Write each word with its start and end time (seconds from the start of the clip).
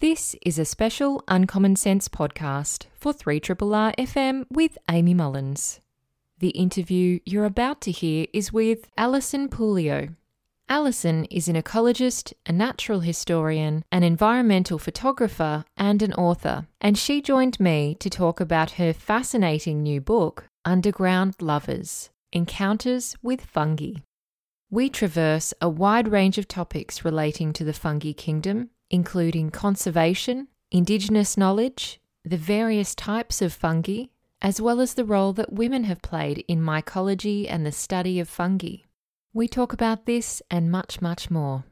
This 0.00 0.36
is 0.46 0.60
a 0.60 0.64
special 0.64 1.24
Uncommon 1.26 1.74
Sense 1.74 2.08
podcast 2.08 2.84
for 2.94 3.12
3RRR 3.12 3.96
FM 3.96 4.44
with 4.48 4.78
Amy 4.88 5.12
Mullins. 5.12 5.80
The 6.38 6.50
interview 6.50 7.18
you're 7.26 7.44
about 7.44 7.80
to 7.80 7.90
hear 7.90 8.28
is 8.32 8.52
with 8.52 8.86
Alison 8.96 9.48
Pouliot. 9.48 10.14
Alison 10.68 11.24
is 11.32 11.48
an 11.48 11.56
ecologist, 11.56 12.32
a 12.46 12.52
natural 12.52 13.00
historian, 13.00 13.82
an 13.90 14.04
environmental 14.04 14.78
photographer, 14.78 15.64
and 15.76 16.00
an 16.00 16.12
author, 16.12 16.68
and 16.80 16.96
she 16.96 17.20
joined 17.20 17.58
me 17.58 17.96
to 17.98 18.08
talk 18.08 18.38
about 18.38 18.78
her 18.78 18.92
fascinating 18.92 19.82
new 19.82 20.00
book, 20.00 20.44
Underground 20.64 21.34
Lovers 21.40 22.10
Encounters 22.32 23.16
with 23.20 23.44
Fungi. 23.44 23.94
We 24.70 24.90
traverse 24.90 25.52
a 25.60 25.68
wide 25.68 26.06
range 26.06 26.38
of 26.38 26.46
topics 26.46 27.04
relating 27.04 27.52
to 27.54 27.64
the 27.64 27.72
fungi 27.72 28.12
kingdom, 28.12 28.70
including 28.90 29.50
conservation, 29.50 30.48
indigenous 30.70 31.36
knowledge, 31.36 32.00
the 32.24 32.36
various 32.36 32.94
types 32.94 33.40
of 33.42 33.52
fungi, 33.52 34.04
as 34.40 34.60
well 34.60 34.80
as 34.80 34.94
the 34.94 35.04
role 35.04 35.32
that 35.32 35.52
women 35.52 35.84
have 35.84 36.02
played 36.02 36.44
in 36.48 36.60
mycology 36.60 37.46
and 37.48 37.64
the 37.64 37.72
study 37.72 38.20
of 38.20 38.28
fungi. 38.28 38.76
We 39.32 39.48
talk 39.48 39.72
about 39.72 40.06
this 40.06 40.42
and 40.50 40.70
much, 40.70 41.00
much 41.00 41.30
more. 41.30 41.64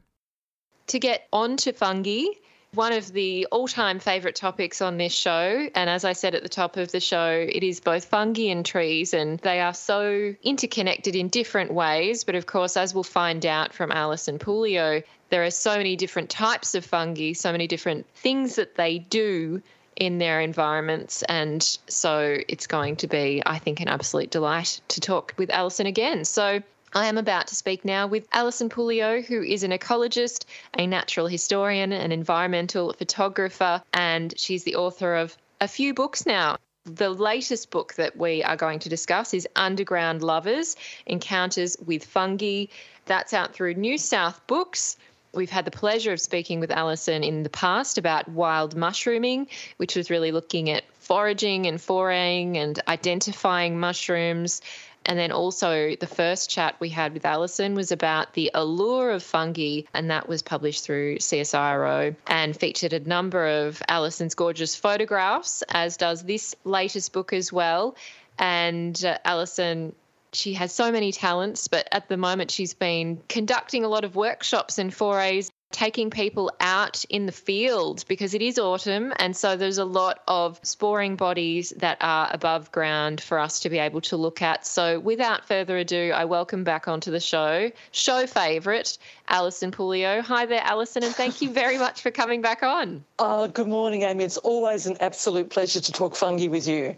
To 0.87 0.99
get 0.99 1.27
on 1.33 1.57
to 1.57 1.73
fungi, 1.73 2.25
one 2.73 2.93
of 2.93 3.11
the 3.13 3.47
all 3.51 3.67
time 3.67 3.99
favourite 3.99 4.35
topics 4.35 4.81
on 4.81 4.97
this 4.97 5.13
show. 5.13 5.69
And 5.73 5.89
as 5.89 6.05
I 6.05 6.13
said 6.13 6.35
at 6.35 6.43
the 6.43 6.49
top 6.49 6.77
of 6.77 6.91
the 6.91 6.99
show, 6.99 7.29
it 7.47 7.63
is 7.63 7.79
both 7.79 8.05
fungi 8.05 8.49
and 8.49 8.65
trees, 8.65 9.13
and 9.13 9.39
they 9.39 9.59
are 9.59 9.73
so 9.73 10.35
interconnected 10.43 11.15
in 11.15 11.29
different 11.29 11.73
ways. 11.73 12.23
But 12.23 12.35
of 12.35 12.45
course, 12.45 12.77
as 12.77 12.93
we'll 12.93 13.03
find 13.03 13.45
out 13.45 13.73
from 13.73 13.91
Alison 13.91 14.39
Pouliot, 14.39 15.03
there 15.29 15.43
are 15.43 15.51
so 15.51 15.77
many 15.77 15.95
different 15.95 16.29
types 16.29 16.75
of 16.75 16.85
fungi, 16.85 17.33
so 17.33 17.51
many 17.51 17.67
different 17.67 18.05
things 18.15 18.55
that 18.55 18.75
they 18.75 18.99
do 18.99 19.61
in 19.95 20.19
their 20.19 20.39
environments. 20.39 21.23
And 21.23 21.61
so 21.87 22.37
it's 22.47 22.67
going 22.67 22.97
to 22.97 23.07
be, 23.07 23.41
I 23.45 23.57
think, 23.57 23.79
an 23.79 23.87
absolute 23.87 24.29
delight 24.29 24.79
to 24.89 25.01
talk 25.01 25.33
with 25.37 25.49
Alison 25.49 25.87
again. 25.87 26.23
So 26.23 26.61
I 26.93 27.07
am 27.07 27.17
about 27.17 27.47
to 27.47 27.55
speak 27.55 27.83
now 27.83 28.07
with 28.07 28.27
Alison 28.31 28.69
Pouliot, 28.69 29.25
who 29.25 29.41
is 29.43 29.63
an 29.63 29.71
ecologist, 29.71 30.45
a 30.77 30.87
natural 30.87 31.27
historian, 31.27 31.91
an 31.91 32.11
environmental 32.11 32.93
photographer, 32.93 33.81
and 33.93 34.33
she's 34.37 34.63
the 34.63 34.75
author 34.75 35.15
of 35.15 35.37
a 35.59 35.67
few 35.67 35.93
books 35.93 36.25
now. 36.25 36.57
The 36.85 37.09
latest 37.09 37.69
book 37.69 37.95
that 37.95 38.15
we 38.15 38.43
are 38.43 38.55
going 38.55 38.79
to 38.79 38.89
discuss 38.89 39.33
is 39.33 39.47
Underground 39.55 40.23
Lovers 40.23 40.77
Encounters 41.05 41.75
with 41.85 42.05
Fungi. 42.05 42.67
That's 43.05 43.33
out 43.33 43.53
through 43.53 43.73
New 43.73 43.97
South 43.97 44.39
Books. 44.47 44.95
We've 45.33 45.49
had 45.49 45.65
the 45.65 45.71
pleasure 45.71 46.13
of 46.13 46.21
speaking 46.21 46.61
with 46.61 46.71
Alison 46.71 47.23
in 47.23 47.43
the 47.43 47.49
past 47.49 47.97
about 47.97 48.29
wild 48.29 48.75
mushrooming, 48.75 49.47
which 49.75 49.95
was 49.95 50.09
really 50.09 50.31
looking 50.31 50.69
at 50.69 50.83
foraging 50.99 51.67
and 51.67 51.79
foraying 51.79 52.57
and 52.57 52.81
identifying 52.87 53.79
mushrooms. 53.79 54.61
And 55.07 55.17
then 55.17 55.31
also, 55.31 55.95
the 55.95 56.05
first 56.05 56.49
chat 56.49 56.75
we 56.79 56.89
had 56.89 57.13
with 57.13 57.25
Alison 57.25 57.75
was 57.75 57.91
about 57.93 58.33
the 58.33 58.51
allure 58.53 59.11
of 59.11 59.23
fungi, 59.23 59.81
and 59.93 60.11
that 60.11 60.27
was 60.27 60.41
published 60.41 60.83
through 60.83 61.17
CSIRO 61.19 62.15
and 62.27 62.55
featured 62.55 62.91
a 62.91 62.99
number 62.99 63.47
of 63.47 63.81
Alison's 63.87 64.35
gorgeous 64.35 64.75
photographs, 64.75 65.63
as 65.69 65.95
does 65.95 66.23
this 66.23 66.55
latest 66.65 67.13
book 67.13 67.31
as 67.31 67.51
well. 67.53 67.95
And 68.37 69.03
uh, 69.03 69.17
Alison 69.23 69.95
she 70.33 70.53
has 70.53 70.73
so 70.73 70.91
many 70.91 71.13
talents, 71.13 71.69
but 71.69 71.87
at 71.91 72.09
the 72.09 72.17
moment 72.17 72.51
she's 72.51 72.73
been 72.73 73.21
conducting 73.29 73.85
a 73.85 73.87
lot 73.87 74.03
of 74.03 74.15
workshops 74.15 74.77
and 74.77 74.93
forays 74.93 75.49
taking 75.71 76.09
people 76.09 76.51
out 76.61 77.03
in 77.05 77.25
the 77.25 77.31
field 77.31 78.05
because 78.07 78.33
it 78.33 78.41
is 78.41 78.57
autumn 78.57 79.11
and 79.17 79.35
so 79.35 79.57
there's 79.57 79.77
a 79.77 79.85
lot 79.85 80.21
of 80.27 80.59
sporing 80.63 81.15
bodies 81.15 81.73
that 81.77 81.97
are 81.99 82.29
above 82.31 82.71
ground 82.71 83.19
for 83.19 83.37
us 83.37 83.59
to 83.59 83.69
be 83.69 83.77
able 83.77 83.99
to 83.99 84.15
look 84.15 84.41
at. 84.41 84.65
So 84.65 84.99
without 84.99 85.45
further 85.45 85.77
ado, 85.77 86.11
I 86.15 86.25
welcome 86.25 86.63
back 86.63 86.87
onto 86.87 87.11
the 87.11 87.19
show, 87.19 87.69
show 87.91 88.25
favourite, 88.27 88.97
Alison 89.27 89.71
Pouliot. 89.71 90.21
Hi 90.21 90.45
there, 90.45 90.61
Alison, 90.63 91.03
and 91.03 91.13
thank 91.13 91.41
you 91.41 91.49
very 91.49 91.77
much 91.77 92.01
for 92.01 92.11
coming 92.11 92.41
back 92.41 92.63
on. 92.63 93.03
Oh, 93.19 93.47
good 93.47 93.67
morning, 93.67 94.03
Amy. 94.03 94.23
It's 94.23 94.37
always 94.37 94.87
an 94.87 94.97
absolute 95.01 95.49
pleasure 95.49 95.81
to 95.81 95.91
talk 95.91 96.15
fungi 96.15 96.47
with 96.47 96.67
you. 96.67 96.95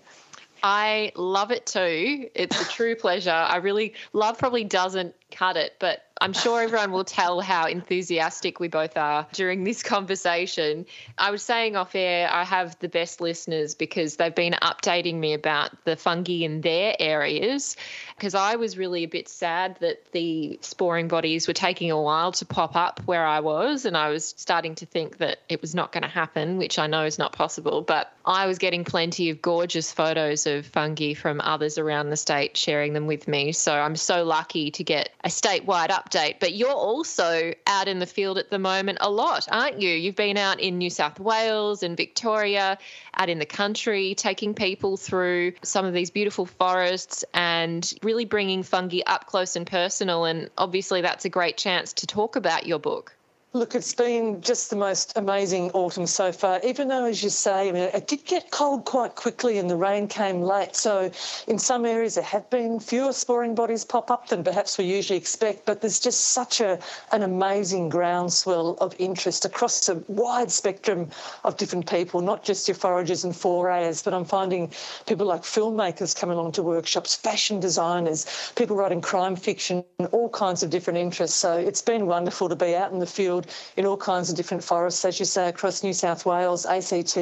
I 0.61 1.11
love 1.15 1.51
it 1.51 1.65
too. 1.65 2.29
It's 2.35 2.59
a 2.59 2.65
true 2.65 2.95
pleasure. 2.95 3.31
I 3.31 3.57
really 3.57 3.93
love 4.13 4.37
probably 4.37 4.63
doesn't 4.63 5.15
cut 5.31 5.57
it, 5.57 5.75
but 5.79 6.05
I'm 6.21 6.33
sure 6.33 6.61
everyone 6.61 6.91
will 6.91 7.05
tell 7.05 7.39
how 7.39 7.67
enthusiastic 7.67 8.59
we 8.59 8.67
both 8.67 8.97
are 8.97 9.25
during 9.31 9.63
this 9.63 9.81
conversation. 9.81 10.85
I 11.17 11.31
was 11.31 11.41
saying 11.41 11.77
off 11.77 11.95
air, 11.95 12.29
I 12.29 12.43
have 12.43 12.77
the 12.79 12.89
best 12.89 13.21
listeners 13.21 13.73
because 13.73 14.17
they've 14.17 14.35
been 14.35 14.53
updating 14.61 15.15
me 15.15 15.33
about 15.33 15.71
the 15.85 15.95
fungi 15.95 16.43
in 16.43 16.59
their 16.59 16.93
areas. 16.99 17.77
Because 18.17 18.35
I 18.35 18.57
was 18.57 18.77
really 18.77 19.03
a 19.03 19.07
bit 19.07 19.29
sad 19.29 19.77
that 19.79 20.11
the 20.11 20.59
sporing 20.61 21.07
bodies 21.07 21.47
were 21.47 21.53
taking 21.53 21.89
a 21.89 22.01
while 22.01 22.33
to 22.33 22.45
pop 22.45 22.75
up 22.75 22.99
where 23.05 23.25
I 23.25 23.39
was, 23.39 23.85
and 23.85 23.95
I 23.95 24.09
was 24.09 24.33
starting 24.35 24.75
to 24.75 24.85
think 24.85 25.19
that 25.19 25.39
it 25.47 25.61
was 25.61 25.73
not 25.73 25.93
going 25.93 26.03
to 26.03 26.09
happen, 26.09 26.57
which 26.57 26.77
I 26.77 26.87
know 26.87 27.05
is 27.05 27.17
not 27.17 27.31
possible. 27.31 27.81
But 27.81 28.11
I 28.25 28.45
was 28.45 28.57
getting 28.57 28.83
plenty 28.83 29.29
of 29.29 29.41
gorgeous 29.41 29.93
photos 29.93 30.45
of 30.45 30.65
fungi 30.65 31.13
from 31.13 31.39
others 31.39 31.77
around 31.77 32.09
the 32.09 32.17
state 32.17 32.57
sharing 32.57 32.91
them 32.91 33.07
with 33.07 33.25
me. 33.29 33.53
So 33.53 33.73
I'm 33.73 33.95
so 33.95 34.25
lucky 34.25 34.69
to 34.71 34.83
get 34.83 35.11
a 35.23 35.29
statewide 35.29 35.87
update. 35.87 36.08
But 36.11 36.53
you're 36.55 36.71
also 36.71 37.53
out 37.67 37.87
in 37.87 37.99
the 37.99 38.05
field 38.05 38.37
at 38.37 38.49
the 38.49 38.59
moment 38.59 38.99
a 39.01 39.09
lot, 39.09 39.47
aren't 39.51 39.81
you? 39.81 39.89
You've 39.89 40.15
been 40.15 40.37
out 40.37 40.59
in 40.59 40.77
New 40.77 40.89
South 40.89 41.19
Wales 41.19 41.83
and 41.83 41.95
Victoria, 41.95 42.77
out 43.13 43.29
in 43.29 43.39
the 43.39 43.45
country, 43.45 44.15
taking 44.15 44.53
people 44.53 44.97
through 44.97 45.53
some 45.63 45.85
of 45.85 45.93
these 45.93 46.11
beautiful 46.11 46.45
forests 46.45 47.23
and 47.33 47.93
really 48.03 48.25
bringing 48.25 48.63
fungi 48.63 49.01
up 49.05 49.27
close 49.27 49.55
and 49.55 49.67
personal. 49.67 50.25
And 50.25 50.49
obviously, 50.57 51.01
that's 51.01 51.25
a 51.25 51.29
great 51.29 51.57
chance 51.57 51.93
to 51.93 52.07
talk 52.07 52.35
about 52.35 52.65
your 52.65 52.79
book. 52.79 53.15
Look, 53.51 53.73
it's 53.73 53.95
been 53.95 54.41
just 54.41 54.69
the 54.69 54.75
most 54.75 55.17
amazing 55.17 55.71
autumn 55.71 56.05
so 56.05 56.31
far, 56.31 56.59
even 56.63 56.87
though, 56.87 57.05
as 57.05 57.23
you 57.23 57.31
say, 57.31 57.69
I 57.69 57.71
mean, 57.71 57.89
it 57.95 58.05
did 58.05 58.23
get 58.25 58.51
cold 58.51 58.85
quite 58.85 59.15
quickly 59.15 59.57
and 59.57 59.67
the 59.67 59.75
rain 59.75 60.07
came 60.07 60.43
late. 60.43 60.75
So, 60.75 61.09
in 61.47 61.57
some 61.57 61.83
areas, 61.83 62.13
there 62.13 62.23
have 62.23 62.47
been 62.51 62.79
fewer 62.79 63.11
sporing 63.11 63.55
bodies 63.55 63.83
pop 63.83 64.11
up 64.11 64.27
than 64.27 64.43
perhaps 64.43 64.77
we 64.77 64.85
usually 64.85 65.17
expect, 65.17 65.65
but 65.65 65.81
there's 65.81 65.99
just 65.99 66.25
such 66.29 66.61
a, 66.61 66.77
an 67.11 67.23
amazing 67.23 67.89
groundswell 67.89 68.77
of 68.81 68.93
interest 68.99 69.45
across 69.45 69.89
a 69.89 69.95
wide 70.07 70.51
spectrum 70.51 71.09
of 71.43 71.57
different 71.57 71.89
people, 71.89 72.21
not 72.21 72.43
just 72.43 72.67
your 72.67 72.75
foragers 72.75 73.23
and 73.23 73.33
forayers, 73.33 74.03
but 74.03 74.13
I'm 74.13 74.25
finding 74.25 74.71
people 75.07 75.25
like 75.25 75.41
filmmakers 75.41 76.15
coming 76.15 76.37
along 76.37 76.51
to 76.51 76.61
workshops, 76.61 77.15
fashion 77.15 77.59
designers, 77.59 78.51
people 78.55 78.75
writing 78.75 79.01
crime 79.01 79.35
fiction, 79.35 79.83
all 80.11 80.29
kinds 80.29 80.61
of 80.61 80.69
different 80.69 80.99
interests. 80.99 81.35
So, 81.35 81.57
it's 81.57 81.81
been 81.81 82.05
wonderful 82.05 82.47
to 82.47 82.55
be 82.55 82.75
out 82.75 82.91
in 82.91 82.99
the 82.99 83.07
field 83.07 83.38
in 83.77 83.85
all 83.85 83.97
kinds 83.97 84.29
of 84.29 84.35
different 84.35 84.63
forests, 84.63 85.03
as 85.05 85.19
you 85.19 85.25
say, 85.25 85.49
across 85.49 85.83
New 85.83 85.93
South 85.93 86.25
Wales, 86.25 86.65
ACT, 86.65 87.15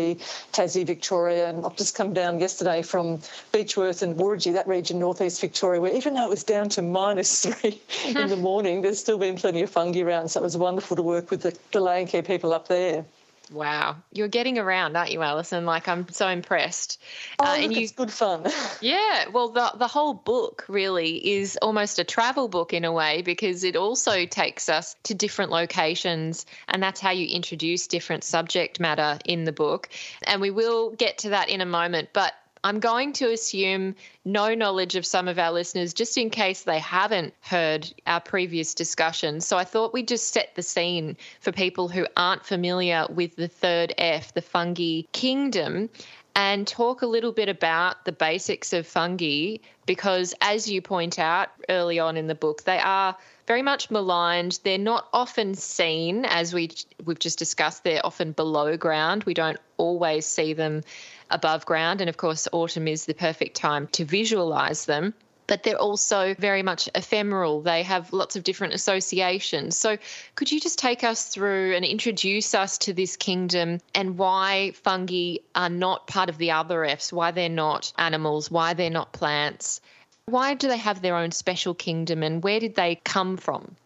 Tassie, 0.53 0.85
Victoria. 0.85 1.50
And 1.50 1.66
I've 1.66 1.75
just 1.75 1.95
come 1.95 2.13
down 2.13 2.39
yesterday 2.39 2.81
from 2.81 3.19
Beechworth 3.51 4.01
and 4.01 4.16
Warragee, 4.16 4.53
that 4.53 4.67
region, 4.67 5.00
northeast 5.00 5.41
Victoria, 5.41 5.81
where 5.81 5.95
even 5.95 6.13
though 6.13 6.25
it 6.25 6.29
was 6.29 6.44
down 6.44 6.69
to 6.69 6.81
minus 6.81 7.45
three 7.45 7.81
in 8.06 8.29
the 8.29 8.38
morning, 8.50 8.81
there's 8.81 9.00
still 9.00 9.17
been 9.17 9.35
plenty 9.35 9.61
of 9.61 9.69
fungi 9.69 10.01
around. 10.01 10.29
So 10.29 10.39
it 10.39 10.44
was 10.44 10.57
wonderful 10.57 10.95
to 10.95 11.03
work 11.03 11.31
with 11.31 11.41
the, 11.41 11.51
the 11.72 11.79
Landcare 11.79 12.25
people 12.25 12.53
up 12.53 12.67
there. 12.67 13.06
Wow, 13.51 13.97
you're 14.11 14.27
getting 14.27 14.57
around, 14.57 14.95
aren't 14.97 15.11
you, 15.11 15.21
Alison? 15.21 15.65
Like 15.65 15.87
I'm 15.87 16.07
so 16.09 16.27
impressed. 16.27 17.01
Oh, 17.39 17.45
uh, 17.45 17.55
and 17.55 17.73
you, 17.73 17.81
it's 17.81 17.91
good 17.91 18.11
fun. 18.11 18.45
yeah, 18.81 19.29
well, 19.29 19.49
the 19.49 19.71
the 19.75 19.87
whole 19.87 20.13
book 20.13 20.65
really 20.67 21.15
is 21.35 21.57
almost 21.61 21.99
a 21.99 22.03
travel 22.03 22.47
book 22.47 22.73
in 22.73 22.83
a 22.83 22.91
way 22.91 23.21
because 23.21 23.63
it 23.63 23.75
also 23.75 24.25
takes 24.25 24.69
us 24.69 24.95
to 25.03 25.13
different 25.13 25.51
locations, 25.51 26.45
and 26.67 26.83
that's 26.83 26.99
how 26.99 27.11
you 27.11 27.27
introduce 27.27 27.87
different 27.87 28.23
subject 28.23 28.79
matter 28.79 29.19
in 29.25 29.45
the 29.45 29.53
book. 29.53 29.89
And 30.23 30.41
we 30.41 30.51
will 30.51 30.91
get 30.91 31.19
to 31.19 31.29
that 31.29 31.50
in 31.50 31.61
a 31.61 31.65
moment, 31.65 32.09
but 32.13 32.33
I'm 32.67 32.81
going 32.81 33.13
to 33.13 33.31
assume 33.31 33.95
no 34.25 34.53
knowledge 34.53 34.97
of 34.97 35.05
some 35.05 35.29
of 35.29 35.39
our 35.39 35.53
listeners 35.53 35.93
just 35.93 36.17
in 36.17 36.29
case 36.29 36.63
they 36.63 36.79
haven't 36.79 37.33
heard 37.39 37.89
our 38.05 38.19
previous 38.19 38.73
discussion. 38.73 39.39
So 39.39 39.57
I 39.57 39.63
thought 39.63 39.93
we'd 39.93 40.09
just 40.09 40.33
set 40.33 40.53
the 40.53 40.61
scene 40.61 41.15
for 41.39 41.53
people 41.53 41.87
who 41.87 42.05
aren't 42.17 42.45
familiar 42.45 43.05
with 43.09 43.37
the 43.37 43.47
third 43.47 43.93
F, 43.97 44.33
the 44.33 44.41
fungi 44.41 45.03
kingdom, 45.13 45.89
and 46.35 46.67
talk 46.67 47.03
a 47.03 47.07
little 47.07 47.31
bit 47.31 47.47
about 47.47 48.03
the 48.03 48.11
basics 48.11 48.73
of 48.73 48.85
fungi 48.85 49.59
because, 49.85 50.35
as 50.41 50.69
you 50.69 50.81
point 50.81 51.17
out 51.17 51.47
early 51.69 51.99
on 51.99 52.17
in 52.17 52.27
the 52.27 52.35
book, 52.35 52.65
they 52.65 52.79
are 52.79 53.15
very 53.47 53.61
much 53.61 53.89
maligned. 53.89 54.59
They're 54.65 54.77
not 54.77 55.07
often 55.13 55.55
seen, 55.55 56.25
as 56.25 56.53
we 56.53 56.71
we've 57.05 57.17
just 57.17 57.39
discussed. 57.39 57.85
They're 57.85 58.05
often 58.05 58.33
below 58.33 58.75
ground. 58.75 59.23
We 59.23 59.33
don't 59.33 59.57
always 59.77 60.25
see 60.25 60.51
them 60.51 60.83
above 61.29 61.65
ground. 61.65 62.01
And 62.01 62.09
of 62.09 62.18
course, 62.18 62.47
autumn 62.51 62.88
is 62.88 63.06
the 63.06 63.13
perfect 63.13 63.56
time 63.56 63.88
to 63.94 64.06
visualize 64.06 64.85
them. 64.85 65.13
but 65.47 65.63
they're 65.63 65.79
also 65.79 66.35
very 66.38 66.62
much 66.62 66.89
ephemeral. 66.94 67.62
They 67.62 67.83
have 67.83 68.12
lots 68.13 68.35
of 68.35 68.44
different 68.44 68.74
associations. 68.74 69.77
So, 69.77 69.97
could 70.35 70.51
you 70.51 70.59
just 70.59 70.77
take 70.77 71.03
us 71.03 71.29
through 71.29 71.74
and 71.75 71.85
introduce 71.85 72.53
us 72.53 72.77
to 72.79 72.94
this 72.94 73.15
kingdom 73.15 73.79
and 73.95 74.18
why 74.18 74.71
fungi 74.83 75.38
are 75.56 75.69
not 75.69 76.07
part 76.07 76.29
of 76.29 76.38
the 76.38 76.51
other 76.51 76.83
Fs, 76.85 77.13
why 77.13 77.31
they're 77.31 77.50
not 77.50 77.94
animals, 77.97 78.51
why 78.51 78.74
they're 78.74 78.89
not 78.89 79.13
plants? 79.13 79.81
Why 80.25 80.53
do 80.53 80.68
they 80.68 80.77
have 80.77 81.01
their 81.01 81.15
own 81.15 81.31
special 81.31 81.74
kingdom 81.74 82.21
and 82.21 82.44
where 82.44 82.59
did 82.59 82.75
they 82.75 82.95
come 82.95 83.38
from? 83.38 83.77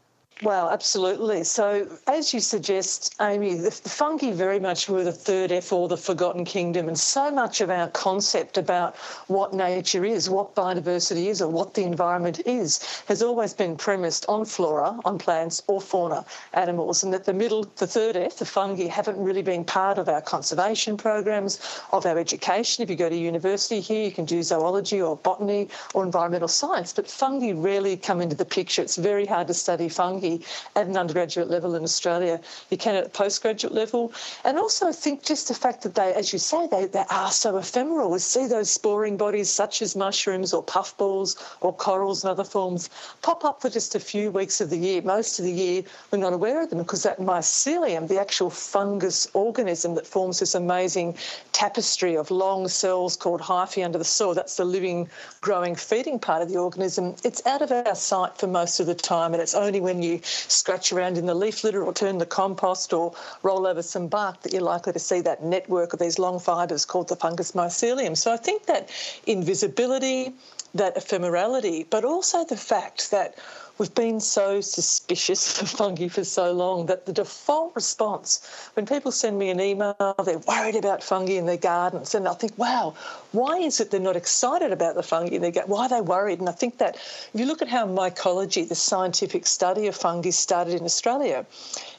Well, 0.43 0.71
absolutely. 0.71 1.43
So, 1.43 1.87
as 2.07 2.33
you 2.33 2.39
suggest, 2.39 3.13
Amy, 3.21 3.53
the, 3.53 3.69
fungi 3.69 4.31
very 4.31 4.59
much 4.59 4.89
were 4.89 5.03
the 5.03 5.11
third 5.11 5.51
F 5.51 5.71
or 5.71 5.87
the 5.87 5.97
forgotten 5.97 6.45
kingdom, 6.45 6.87
and 6.87 6.97
so 6.97 7.29
much 7.29 7.61
of 7.61 7.69
our 7.69 7.89
concept 7.89 8.57
about 8.57 8.95
what 9.27 9.53
nature 9.53 10.03
is, 10.03 10.31
what 10.31 10.55
biodiversity 10.55 11.27
is, 11.27 11.43
or 11.43 11.47
what 11.47 11.75
the 11.75 11.83
environment 11.83 12.41
is, 12.47 12.79
has 13.07 13.21
always 13.21 13.53
been 13.53 13.77
premised 13.77 14.25
on 14.27 14.43
flora, 14.45 14.97
on 15.05 15.19
plants 15.19 15.61
or 15.67 15.79
fauna, 15.79 16.25
animals, 16.53 17.03
and 17.03 17.13
that 17.13 17.25
the 17.25 17.33
middle, 17.33 17.63
the 17.75 17.85
third 17.85 18.15
F, 18.17 18.37
the 18.37 18.45
fungi, 18.45 18.87
haven't 18.87 19.19
really 19.23 19.43
been 19.43 19.63
part 19.63 19.99
of 19.99 20.09
our 20.09 20.21
conservation 20.21 20.97
programs, 20.97 21.59
of 21.91 22.03
our 22.07 22.17
education. 22.17 22.81
If 22.81 22.89
you 22.89 22.95
go 22.95 23.09
to 23.09 23.15
university 23.15 23.79
here, 23.79 24.05
you 24.05 24.11
can 24.11 24.25
do 24.25 24.41
zoology 24.41 25.03
or 25.03 25.17
botany 25.17 25.67
or 25.93 26.03
environmental 26.03 26.47
science, 26.47 26.93
but 26.93 27.07
fungi 27.07 27.51
rarely 27.51 27.95
come 27.95 28.21
into 28.21 28.35
the 28.35 28.45
picture. 28.45 28.81
It's 28.81 28.95
very 28.95 29.27
hard 29.27 29.45
to 29.45 29.53
study 29.53 29.87
fungi 29.87 30.30
at 30.75 30.87
an 30.87 30.97
undergraduate 30.97 31.49
level 31.49 31.75
in 31.75 31.83
Australia. 31.83 32.39
You 32.69 32.77
can 32.77 32.95
at 32.95 33.07
a 33.07 33.09
postgraduate 33.09 33.73
level. 33.73 34.13
And 34.45 34.57
also 34.57 34.87
I 34.87 34.91
think 34.91 35.23
just 35.23 35.47
the 35.47 35.53
fact 35.53 35.81
that 35.83 35.95
they, 35.95 36.13
as 36.13 36.31
you 36.31 36.39
say, 36.39 36.67
they, 36.67 36.85
they 36.85 37.05
are 37.09 37.31
so 37.31 37.57
ephemeral. 37.57 38.11
We 38.11 38.19
see 38.19 38.47
those 38.47 38.69
sporing 38.69 39.17
bodies 39.17 39.49
such 39.49 39.81
as 39.81 39.95
mushrooms 39.95 40.53
or 40.53 40.63
puffballs 40.63 41.35
or 41.61 41.73
corals 41.73 42.23
and 42.23 42.31
other 42.31 42.43
forms 42.43 42.89
pop 43.21 43.43
up 43.43 43.61
for 43.61 43.69
just 43.69 43.95
a 43.95 43.99
few 43.99 44.31
weeks 44.31 44.61
of 44.61 44.69
the 44.69 44.77
year. 44.77 45.01
Most 45.01 45.39
of 45.39 45.45
the 45.45 45.51
year 45.51 45.83
we're 46.11 46.19
not 46.19 46.33
aware 46.33 46.61
of 46.61 46.69
them 46.69 46.79
because 46.79 47.03
that 47.03 47.19
mycelium, 47.19 48.07
the 48.07 48.19
actual 48.19 48.49
fungus 48.49 49.27
organism 49.33 49.95
that 49.95 50.07
forms 50.07 50.39
this 50.39 50.55
amazing 50.55 51.15
tapestry 51.51 52.15
of 52.15 52.31
long 52.31 52.67
cells 52.67 53.15
called 53.15 53.41
hyphae 53.41 53.83
under 53.83 53.97
the 53.97 54.05
soil, 54.05 54.33
that's 54.33 54.57
the 54.57 54.65
living, 54.65 55.09
growing, 55.41 55.75
feeding 55.75 56.19
part 56.19 56.41
of 56.41 56.49
the 56.49 56.57
organism, 56.57 57.15
it's 57.23 57.45
out 57.45 57.61
of 57.61 57.71
our 57.71 57.95
sight 57.95 58.37
for 58.37 58.47
most 58.47 58.79
of 58.79 58.85
the 58.85 58.95
time 58.95 59.33
and 59.33 59.41
it's 59.41 59.55
only 59.55 59.81
when 59.81 60.01
you 60.01 60.20
scratch 60.23 60.91
around 60.91 61.17
in 61.17 61.25
the 61.25 61.35
leaf 61.35 61.63
litter 61.63 61.83
or 61.83 61.93
turn 61.93 62.17
the 62.17 62.25
compost 62.25 62.93
or 62.93 63.13
roll 63.43 63.65
over 63.65 63.81
some 63.81 64.07
bark 64.07 64.41
that 64.41 64.53
you're 64.53 64.61
likely 64.61 64.93
to 64.93 64.99
see 64.99 65.21
that 65.21 65.43
network 65.43 65.93
of 65.93 65.99
these 65.99 66.19
long 66.19 66.39
fibres 66.39 66.85
called 66.85 67.09
the 67.09 67.15
fungus 67.15 67.53
mycelium. 67.53 68.15
So 68.15 68.31
I 68.31 68.37
think 68.37 68.65
that 68.65 68.89
invisibility, 69.25 70.33
that 70.75 70.95
ephemerality, 70.95 71.85
but 71.89 72.05
also 72.05 72.45
the 72.45 72.57
fact 72.57 73.11
that 73.11 73.35
we've 73.81 73.95
been 73.95 74.19
so 74.19 74.61
suspicious 74.61 75.59
of 75.61 75.67
fungi 75.67 76.07
for 76.07 76.23
so 76.23 76.51
long 76.51 76.85
that 76.85 77.07
the 77.07 77.11
default 77.11 77.75
response 77.75 78.69
when 78.75 78.85
people 78.85 79.11
send 79.11 79.39
me 79.39 79.49
an 79.49 79.59
email, 79.59 79.95
they're 80.23 80.37
worried 80.37 80.75
about 80.75 81.03
fungi 81.03 81.33
in 81.33 81.47
their 81.47 81.57
gardens, 81.57 82.13
and 82.13 82.27
I 82.27 82.35
think, 82.35 82.55
wow, 82.59 82.93
why 83.31 83.57
is 83.57 83.79
it 83.79 83.89
they're 83.89 83.99
not 83.99 84.15
excited 84.15 84.71
about 84.71 84.93
the 84.93 85.01
fungi 85.01 85.33
in 85.33 85.41
their? 85.41 85.51
Why 85.65 85.87
are 85.87 85.89
they 85.89 86.01
worried? 86.01 86.39
And 86.39 86.47
I 86.47 86.51
think 86.51 86.77
that 86.77 86.95
if 86.95 87.31
you 87.33 87.47
look 87.47 87.63
at 87.63 87.69
how 87.69 87.87
mycology, 87.87 88.69
the 88.69 88.75
scientific 88.75 89.47
study 89.47 89.87
of 89.87 89.95
fungi, 89.95 90.29
started 90.29 90.75
in 90.75 90.85
Australia, 90.85 91.47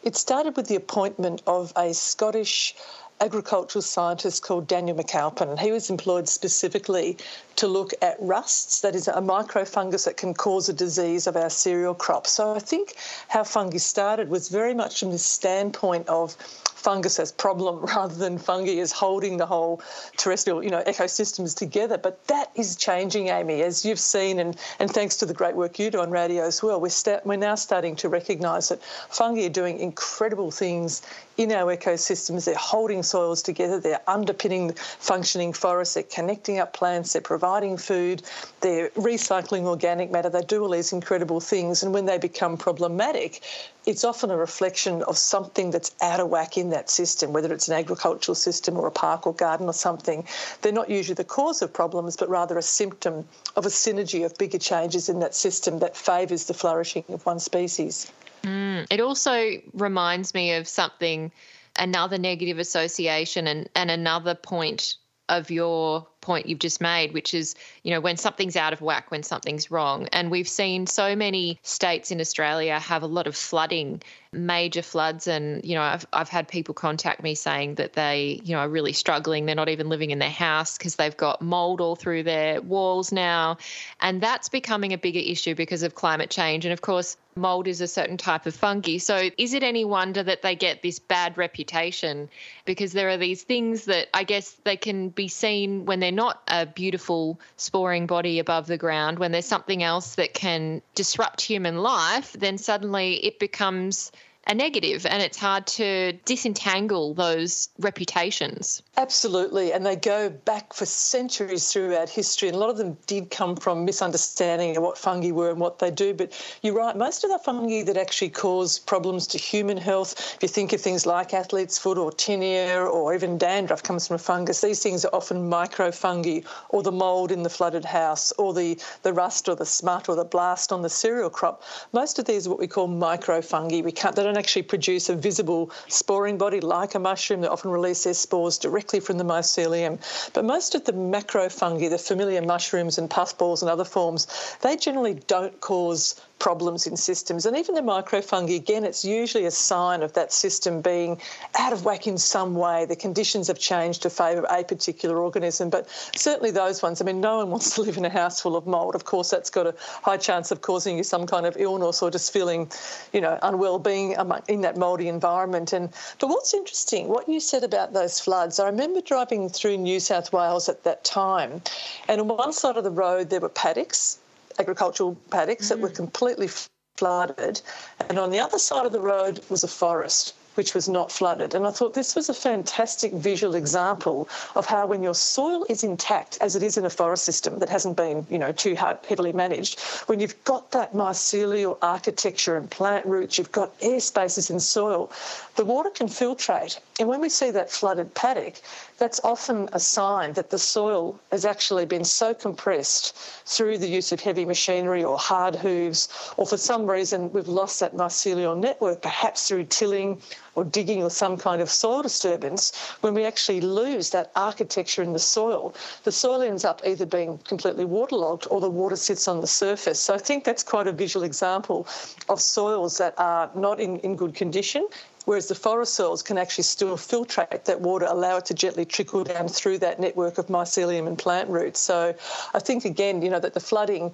it 0.05 0.14
started 0.14 0.56
with 0.56 0.69
the 0.69 0.76
appointment 0.76 1.43
of 1.49 1.73
a 1.75 1.93
Scottish 1.94 2.76
agricultural 3.23 3.83
scientist 3.83 4.43
called 4.43 4.67
Daniel 4.67 4.97
McAlpine, 4.97 5.51
and 5.51 5.61
he 5.61 5.71
was 5.71 5.91
employed 5.91 6.29
specifically 6.29 7.17
to 7.55 7.69
look 7.69 7.93
at 8.03 8.17
rusts, 8.21 8.81
that 8.81 8.97
is 8.97 9.07
a 9.07 9.13
microfungus 9.13 10.05
that 10.07 10.17
can 10.17 10.35
cause 10.35 10.69
a 10.69 10.73
disease 10.73 11.29
of 11.29 11.37
our 11.37 11.49
cereal 11.51 11.95
crops. 11.95 12.33
So 12.33 12.55
I 12.55 12.59
think 12.59 12.97
how 13.29 13.45
fungi 13.45 13.77
started 13.77 14.29
was 14.29 14.49
very 14.49 14.75
much 14.75 15.01
from 15.01 15.13
the 15.13 15.19
standpoint 15.19 16.09
of 16.09 16.37
fungus 16.83 17.21
as 17.21 17.31
problem 17.31 17.85
rather 17.97 18.15
than 18.15 18.39
fungi 18.39 18.79
as 18.79 18.91
holding 18.91 19.37
the 19.37 19.47
whole 19.47 19.81
terrestrial, 20.17 20.65
you 20.65 20.71
know, 20.71 20.83
ecosystems 20.83 21.57
together. 21.57 21.97
But 21.97 22.27
that 22.27 22.51
is 22.57 22.75
changing, 22.75 23.29
Amy, 23.29 23.63
as 23.63 23.85
you've 23.85 24.01
seen, 24.01 24.41
and, 24.41 24.57
and 24.81 24.91
thanks 24.91 25.17
to 25.19 25.27
the 25.27 25.35
great 25.35 25.55
work 25.55 25.79
you 25.79 25.91
do 25.91 26.01
on 26.01 26.11
radio 26.11 26.45
as 26.45 26.63
well. 26.63 26.81
We're, 26.81 26.89
sta- 26.89 27.21
we're 27.25 27.37
now 27.37 27.55
starting 27.55 27.95
to 27.97 28.09
recognise 28.09 28.69
that 28.71 28.83
fungi 28.83 29.47
are 29.47 29.49
doing 29.49 29.79
incredible 29.79 30.51
things 30.51 31.03
in 31.43 31.53
our 31.53 31.77
ecosystems. 31.77 32.44
They're 32.44 32.55
holding 32.55 33.03
soils 33.03 33.43
together, 33.43 33.81
they're 33.81 34.00
underpinning 34.09 34.73
functioning 34.73 35.53
forests, 35.53 35.94
they're 35.94 36.03
connecting 36.05 36.59
up 36.59 36.73
plants, 36.73 37.12
they're 37.12 37.23
providing 37.23 37.77
food, 37.77 38.23
they're 38.61 38.91
recycling 38.91 39.65
organic 39.65 40.11
matter. 40.11 40.31
They 40.31 40.43
do 40.43 40.62
all 40.62 40.71
these 40.71 40.93
incredible 40.93 41.41
things. 41.41 41.83
And 41.83 41.93
when 41.93 42.06
they 42.06 42.19
become 42.19 42.56
problematic, 42.56 43.43
it's 43.85 44.05
often 44.05 44.31
a 44.31 44.37
reflection 44.37 45.03
of 45.03 45.19
something 45.19 45.71
that's 45.73 45.93
out 46.00 46.21
of 46.21 46.29
whack 46.29 46.56
in 46.56 46.71
that 46.71 46.89
system, 46.89 47.33
whether 47.33 47.53
it's 47.53 47.69
an 47.69 47.75
agricultural 47.75 48.37
system 48.37 48.77
or 48.77 48.87
a 48.87 48.93
park 48.93 49.27
or 49.27 49.35
garden 49.35 49.67
or 49.67 49.73
something. 49.73 50.25
They're 50.61 50.73
not 50.73 50.89
usually 50.89 51.15
the 51.15 51.25
cause 51.25 51.62
of 51.62 51.73
problems, 51.73 52.17
but 52.17 52.29
rather 52.29 52.56
a 52.56 52.62
symptom 52.62 53.27
of 53.56 53.67
a 53.67 53.71
synergy 53.71 54.25
of 54.25 54.39
bigger 54.39 54.59
changes 54.59 55.09
in 55.09 55.19
that 55.21 55.35
system 55.35 55.81
that 55.81 55.97
favours 55.97 56.44
the 56.44 56.55
flourishing 56.55 57.05
of 57.09 57.27
one 57.27 57.41
species. 57.41 58.11
Mm. 58.44 58.87
It 58.91 59.00
also 59.00 59.61
reminds 59.73 60.35
me 60.35 60.55
of 60.55 60.67
something, 60.67 61.33
another 61.79 62.19
negative 62.19 62.59
association, 62.59 63.47
and, 63.47 63.69
and 63.75 63.91
another 63.91 64.35
point 64.35 64.97
of 65.29 65.50
your 65.50 66.06
point 66.23 66.47
you've 66.47 66.59
just 66.59 66.81
made, 66.81 67.13
which 67.13 67.35
is, 67.35 67.55
you 67.83 67.91
know, 67.91 68.01
when 68.01 68.17
something's 68.17 68.57
out 68.57 68.73
of 68.73 68.81
whack, 68.81 69.11
when 69.11 69.23
something's 69.23 69.71
wrong. 69.71 70.09
And 70.13 70.31
we've 70.31 70.49
seen 70.49 70.87
so 70.87 71.15
many 71.15 71.59
states 71.63 72.11
in 72.11 72.21
Australia 72.21 72.79
have 72.79 73.03
a 73.03 73.07
lot 73.07 73.27
of 73.27 73.37
flooding, 73.37 74.01
major 74.33 74.81
floods. 74.81 75.27
And, 75.27 75.63
you 75.65 75.75
know, 75.75 75.83
I've, 75.83 76.07
I've 76.13 76.31
had 76.31 76.49
people 76.49 76.73
contact 76.73 77.23
me 77.23 77.35
saying 77.35 77.75
that 77.75 77.93
they, 77.93 78.41
you 78.43 78.55
know, 78.55 78.61
are 78.61 78.69
really 78.69 78.95
struggling. 78.95 79.45
They're 79.45 79.55
not 79.55 79.69
even 79.69 79.91
living 79.91 80.11
in 80.11 80.19
their 80.19 80.31
house 80.31 80.79
because 80.79 80.97
they've 80.97 81.17
got 81.17 81.43
mold 81.43 81.83
all 81.83 81.97
through 81.97 82.23
their 82.23 82.63
walls 82.63 83.13
now. 83.13 83.59
And 84.01 84.23
that's 84.23 84.49
becoming 84.49 84.95
a 84.95 84.99
bigger 84.99 85.21
issue 85.21 85.55
because 85.55 85.83
of 85.83 85.95
climate 85.95 86.31
change. 86.31 86.65
And 86.65 86.73
of 86.73 86.81
course, 86.81 87.17
mold 87.37 87.67
is 87.67 87.81
a 87.81 87.89
certain 87.89 88.17
type 88.17 88.47
of 88.47 88.55
fungi. 88.55 88.99
So 88.99 89.31
is 89.39 89.55
it 89.55 89.63
any 89.63 89.85
wonder 89.85 90.23
that 90.23 90.43
they 90.43 90.55
get 90.55 90.83
this 90.83 90.99
bad 90.99 91.39
reputation? 91.39 92.29
Because 92.65 92.93
there 92.93 93.09
are 93.09 93.17
these 93.17 93.43
things 93.43 93.87
that 93.87 94.09
I 94.15 94.25
guess 94.25 94.53
they 94.65 94.77
can 94.77 95.09
be 95.09 95.29
seen 95.29 95.85
when 95.87 96.01
they're 96.01 96.12
not 96.14 96.43
a 96.49 96.67
beautiful 96.67 97.41
sporing 97.56 98.06
body 98.06 98.38
above 98.38 98.67
the 98.67 98.76
ground, 98.79 99.19
when 99.19 99.32
there's 99.32 99.47
something 99.47 99.82
else 99.82 100.14
that 100.17 100.35
can 100.35 100.82
disrupt 100.94 101.41
human 101.41 101.79
life, 101.79 102.32
then 102.32 102.59
suddenly 102.59 103.14
it 103.25 103.38
becomes 103.38 104.12
a 104.47 104.55
negative 104.55 105.06
and 105.06 105.23
it's 105.23 105.39
hard 105.39 105.67
to 105.67 106.12
disentangle 106.25 107.15
those 107.15 107.69
reputations. 107.79 108.83
Absolutely. 108.97 109.72
And 109.72 109.87
they 109.87 109.96
go 109.96 110.31
back 110.31 110.75
for 110.75 110.84
centuries 110.84 111.72
throughout 111.72 112.08
history. 112.08 112.49
And 112.49 112.56
a 112.56 112.61
lot 112.61 112.70
of 112.70 112.77
them 112.77 112.96
did 113.06 113.31
come 113.31 113.56
from 113.56 113.84
misunderstanding 113.84 114.77
of 114.77 114.82
what 114.82 114.99
fungi 114.99 115.31
were 115.31 115.51
and 115.51 115.61
what 115.61 115.79
they 115.79 115.91
do. 115.91 116.13
But 116.13 116.32
you're 116.63 116.75
right, 116.75 116.96
most 116.96 117.25
of 117.25 117.31
the 117.31 117.39
fungi 117.39 117.82
that 117.84 117.96
actually 117.96 118.31
cause 118.31 118.79
problems 118.79 119.27
to 119.29 119.39
human 119.39 119.77
health, 119.77 120.34
if 120.37 120.43
you 120.43 120.49
think 120.49 120.72
of 120.72 120.81
things 120.81 121.06
like 121.06 121.32
athlete's 121.32 121.79
foot 121.79 121.96
or 121.96 122.11
tinea 122.11 122.84
or 122.87 123.15
even 123.15 123.39
dandruff 123.39 123.82
comes 123.82 124.08
from 124.08 124.17
a 124.17 124.19
fungus, 124.19 124.61
these 124.61 124.82
things 124.82 125.05
are 125.05 125.15
often 125.15 125.49
microfungi 125.49 126.44
or 126.70 126.82
the 126.82 126.93
mould 126.93 127.31
in 127.31 127.43
the 127.43 127.51
flooded 127.51 127.84
house 127.84 128.32
or 128.32 128.53
the, 128.53 128.79
the 129.03 129.13
rust 129.13 129.49
or 129.49 129.55
the 129.55 129.67
smut 129.67 130.08
or 130.08 130.17
the 130.17 130.25
blast 130.25 130.72
on 130.72 130.82
the 130.82 130.91
cereal 130.91 131.31
crop. 131.31 131.63
Most 131.93 132.19
of 132.19 132.25
these 132.25 132.46
are 132.46 132.51
what 132.51 132.58
we 132.58 132.67
call 132.67 132.89
microfungi. 132.89 133.84
We 133.84 133.93
can't, 133.93 134.17
they 134.17 134.22
don't 134.22 134.31
don't 134.32 134.39
actually 134.39 134.62
produce 134.62 135.10
a 135.10 135.15
visible 135.15 135.70
sporing 135.89 136.39
body 136.39 136.60
like 136.60 136.94
a 136.94 136.98
mushroom. 136.98 137.43
They 137.43 137.48
often 137.48 137.70
release 137.70 138.05
their 138.05 138.15
spores 138.15 138.56
directly 138.56 138.98
from 138.98 139.19
the 139.19 139.24
mycelium. 139.24 139.98
But 140.32 140.44
most 140.46 140.74
of 140.74 140.84
the 140.84 140.93
macrofungi, 140.93 141.91
the 141.91 141.98
familiar 141.98 142.41
mushrooms 142.41 142.96
and 142.96 143.10
puffballs 143.10 143.62
and 143.62 143.70
other 143.70 143.84
forms, 143.84 144.27
they 144.62 144.77
generally 144.77 145.15
don't 145.27 145.60
cause 145.60 146.20
problems 146.43 146.89
in 146.89 146.96
systems. 146.96 147.46
And 147.46 147.56
even 147.56 147.77
the 147.77 147.82
microfungi, 147.82 148.56
again, 148.56 148.84
it's 148.84 149.05
usually 149.05 149.44
a 149.44 149.51
sign 149.53 150.03
of 150.03 150.13
that 150.15 150.32
system 150.32 150.82
being 150.82 151.20
out 151.56 151.72
of 151.72 151.84
whack 151.84 152.08
in 152.08 152.19
some 152.19 152.56
way. 152.56 152.84
The 152.84 152.96
conditions 152.96 153.46
have 153.46 153.61
changed 153.61 154.03
to 154.03 154.11
favour 154.11 154.44
a 154.51 154.65
particular 154.65 155.19
organism. 155.19 155.70
But 155.70 155.89
certainly 156.17 156.51
those 156.51 156.82
ones, 156.82 157.01
I 157.01 157.05
mean, 157.05 157.20
no 157.20 157.37
one 157.37 157.51
wants 157.55 157.77
to 157.77 157.82
live 157.82 157.96
in 157.96 158.05
a 158.05 158.11
house 158.11 158.41
full 158.41 158.56
of 158.56 158.67
mould. 158.67 158.96
Of 158.96 159.05
course, 159.05 159.31
that's 159.31 159.51
got 159.51 159.69
a 159.69 159.75
high 159.79 160.17
chance 160.17 160.51
of 160.51 160.63
causing 160.63 160.96
you 160.96 161.05
some 161.05 161.29
kind 161.29 161.46
of 161.46 161.56
illness 161.61 162.03
or 162.03 162.11
just 162.11 162.32
feeling, 162.32 162.69
you 163.13 163.20
know, 163.20 163.39
unwell 163.44 163.79
being 163.79 164.17
in 164.49 164.63
that 164.63 164.77
mouldy 164.77 165.06
environment. 165.06 165.72
And 165.72 165.91
But 166.19 166.27
what's 166.27 166.53
interesting, 166.53 167.06
what 167.06 167.29
you 167.29 167.39
said 167.39 167.63
about 167.63 167.93
those 167.93 168.19
floods, 168.19 168.58
I 168.58 168.67
remember 168.67 169.01
driving 169.01 169.49
through 169.49 169.77
New 169.77 170.01
South 170.01 170.32
Wales 170.32 170.69
at 170.69 170.82
that 170.82 171.05
time, 171.05 171.63
and 172.08 172.20
on 172.20 172.27
one 172.27 172.53
side 172.53 172.77
of 172.77 172.82
the 172.82 172.91
road 172.91 173.31
there 173.31 173.39
were 173.39 173.49
paddocks 173.49 174.19
agricultural 174.59 175.17
paddocks 175.31 175.67
mm. 175.67 175.69
that 175.71 175.79
were 175.81 175.91
mm. 175.91 175.97
completely 175.97 176.49
flooded, 176.97 177.61
and 178.09 178.19
on 178.19 178.31
the 178.31 178.39
other 178.39 178.59
side 178.59 178.87
of 178.87 178.93
the 178.93 179.01
road 179.01 179.41
was 179.49 179.65
a 179.65 179.69
forest. 179.69 180.35
which 180.55 180.75
was 180.75 180.89
not 180.89 181.11
flooded. 181.11 181.55
And 181.55 181.67
I 181.67 181.71
thought 181.71 181.94
this 181.94 182.15
was 182.15 182.29
a 182.29 182.35
fantastic 182.35 183.13
visual 183.13 183.55
example 183.55 184.29
of 184.55 184.67
how 184.67 184.87
when 184.87 185.03
your 185.03 185.15
soil 185.15 185.65
is 185.69 185.82
intact, 185.82 186.39
as 186.41 186.56
it 186.56 186.63
is 186.63 186.77
in 186.77 186.85
a 186.85 186.91
forest 186.91 187.25
system 187.25 187.59
that 187.61 187.69
hasn't 187.69 187.97
been, 187.97 188.27
you 188.29 188.39
know, 188.39 188.53
too 188.53 188.75
heavily 188.75 189.32
managed, 189.32 189.81
when 190.06 190.21
you've 190.21 190.43
got 190.44 190.71
that 190.73 190.93
mycelial 190.93 191.79
architecture 191.82 192.56
and 192.56 192.71
plant 192.71 193.06
roots, 193.06 193.39
you've 193.39 193.53
got 193.53 193.73
air 193.81 194.01
spaces 194.01 194.51
in 194.51 194.61
soil, 194.61 195.11
the 195.56 195.65
water 195.65 195.91
can 195.91 196.06
filtrate. 196.06 196.79
And 197.01 197.09
when 197.09 197.21
we 197.21 197.29
see 197.29 197.51
that 197.51 197.71
flooded 197.71 198.15
paddock, 198.15 198.61
that's 199.03 199.21
often 199.25 199.69
a 199.73 199.81
sign 199.81 200.32
that 200.35 200.49
the 200.51 200.59
soil 200.61 201.19
has 201.32 201.44
actually 201.44 201.85
been 201.85 202.05
so 202.05 202.32
compressed 202.32 203.17
through 203.44 203.77
the 203.77 203.89
use 203.89 204.13
of 204.13 204.21
heavy 204.21 204.44
machinery 204.44 205.03
or 205.03 205.19
hard 205.19 205.56
hooves, 205.56 206.09
or 206.37 206.47
for 206.47 206.56
some 206.56 206.89
reason 206.89 207.29
we've 207.32 207.49
lost 207.49 207.81
that 207.81 207.97
mycelial 207.97 208.56
network, 208.56 209.03
perhaps 209.03 209.49
through 209.49 209.65
tilling 209.65 210.23
or 210.55 210.65
digging 210.65 211.03
or 211.03 211.11
some 211.11 211.37
kind 211.37 211.63
of 211.63 211.71
soil 211.71 212.03
disturbance, 212.03 212.73
when 213.01 213.15
we 213.15 213.25
actually 213.25 213.61
lose 213.61 214.11
that 214.11 214.31
architecture 214.37 215.03
in 215.03 215.13
the 215.13 215.19
soil, 215.19 215.75
the 216.05 216.13
soil 216.13 216.43
ends 216.43 216.65
up 216.65 216.82
either 216.85 217.06
being 217.06 217.39
completely 217.39 217.85
waterlogged 217.85 218.47
or 218.51 218.61
the 218.61 218.71
water 218.71 218.97
sits 218.97 219.29
on 219.29 219.41
the 219.41 219.47
surface. 219.47 220.01
So 220.01 220.15
I 220.15 220.19
think 220.19 220.44
that's 220.44 220.63
quite 220.63 220.87
a 220.87 220.93
visual 220.93 221.25
example 221.25 221.87
of 222.29 222.41
soils 222.41 222.99
that 222.99 223.15
are 223.19 223.51
not 223.55 223.81
in, 223.81 223.99
in 224.01 224.17
good 224.17 224.35
condition 224.35 224.87
whereas 225.25 225.47
the 225.47 225.55
forest 225.55 225.94
soils 225.94 226.21
can 226.21 226.37
actually 226.37 226.65
still 226.65 226.97
filtrate 226.97 227.65
that 227.65 227.81
water, 227.81 228.06
allow 228.09 228.39
it 228.39 228.44
to 228.47 228.55
gently 228.55 228.85
trickle 228.85 229.23
down 229.23 229.47
through 229.47 229.79
that 229.79 230.01
network 230.01 230.37
of 230.37 230.47
mycelium 230.49 231.06
and 231.06 231.17
plant 231.17 231.49
roots. 231.49 231.79
So 231.79 232.13
I 232.55 232.59
think, 232.59 232.85
again, 232.85 233.23
you 233.23 233.31
know, 233.31 233.39
that 233.39 233.55
the 233.55 233.61
flooding 233.61 234.13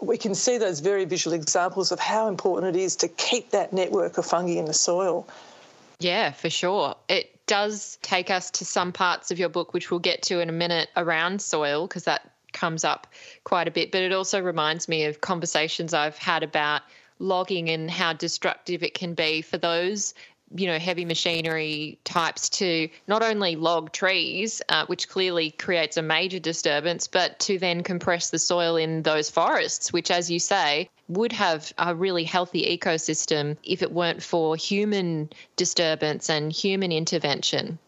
we 0.00 0.16
can 0.16 0.34
see 0.34 0.58
those 0.58 0.80
very 0.80 1.04
visual 1.04 1.34
examples 1.34 1.90
of 1.90 1.98
how 1.98 2.28
important 2.28 2.76
it 2.76 2.80
is 2.80 2.94
to 2.96 3.08
keep 3.08 3.50
that 3.50 3.72
network 3.72 4.16
of 4.16 4.24
fungi 4.24 4.52
in 4.52 4.66
the 4.66 4.74
soil. 4.74 5.26
Yeah, 6.00 6.30
for 6.32 6.50
sure. 6.50 6.96
It 7.08 7.46
does 7.46 7.98
take 8.02 8.30
us 8.30 8.50
to 8.52 8.64
some 8.64 8.92
parts 8.92 9.30
of 9.30 9.38
your 9.38 9.48
book, 9.48 9.74
which 9.74 9.90
we'll 9.90 10.00
get 10.00 10.22
to 10.22 10.40
in 10.40 10.48
a 10.48 10.52
minute, 10.52 10.88
around 10.96 11.42
soil, 11.42 11.86
because 11.86 12.04
that 12.04 12.30
comes 12.52 12.84
up 12.84 13.06
quite 13.44 13.68
a 13.68 13.70
bit. 13.70 13.90
But 13.90 14.02
it 14.02 14.12
also 14.12 14.40
reminds 14.40 14.88
me 14.88 15.04
of 15.04 15.20
conversations 15.20 15.94
I've 15.94 16.18
had 16.18 16.42
about 16.42 16.82
logging 17.18 17.68
and 17.68 17.90
how 17.90 18.12
destructive 18.12 18.82
it 18.82 18.94
can 18.94 19.14
be 19.14 19.42
for 19.42 19.58
those 19.58 20.14
you 20.54 20.66
know, 20.66 20.78
heavy 20.78 21.04
machinery 21.04 21.98
types 22.04 22.48
to 22.48 22.88
not 23.06 23.22
only 23.22 23.56
log 23.56 23.92
trees, 23.92 24.62
uh, 24.68 24.86
which 24.86 25.08
clearly 25.08 25.50
creates 25.50 25.96
a 25.96 26.02
major 26.02 26.38
disturbance, 26.38 27.06
but 27.08 27.38
to 27.40 27.58
then 27.58 27.82
compress 27.82 28.30
the 28.30 28.38
soil 28.38 28.76
in 28.76 29.02
those 29.02 29.30
forests, 29.30 29.92
which, 29.92 30.10
as 30.10 30.30
you 30.30 30.38
say, 30.38 30.88
would 31.08 31.32
have 31.32 31.72
a 31.78 31.94
really 31.94 32.24
healthy 32.24 32.78
ecosystem 32.78 33.56
if 33.62 33.82
it 33.82 33.92
weren't 33.92 34.22
for 34.22 34.56
human 34.56 35.30
disturbance 35.56 36.30
and 36.30 36.52
human 36.52 36.92
intervention. 36.92 37.78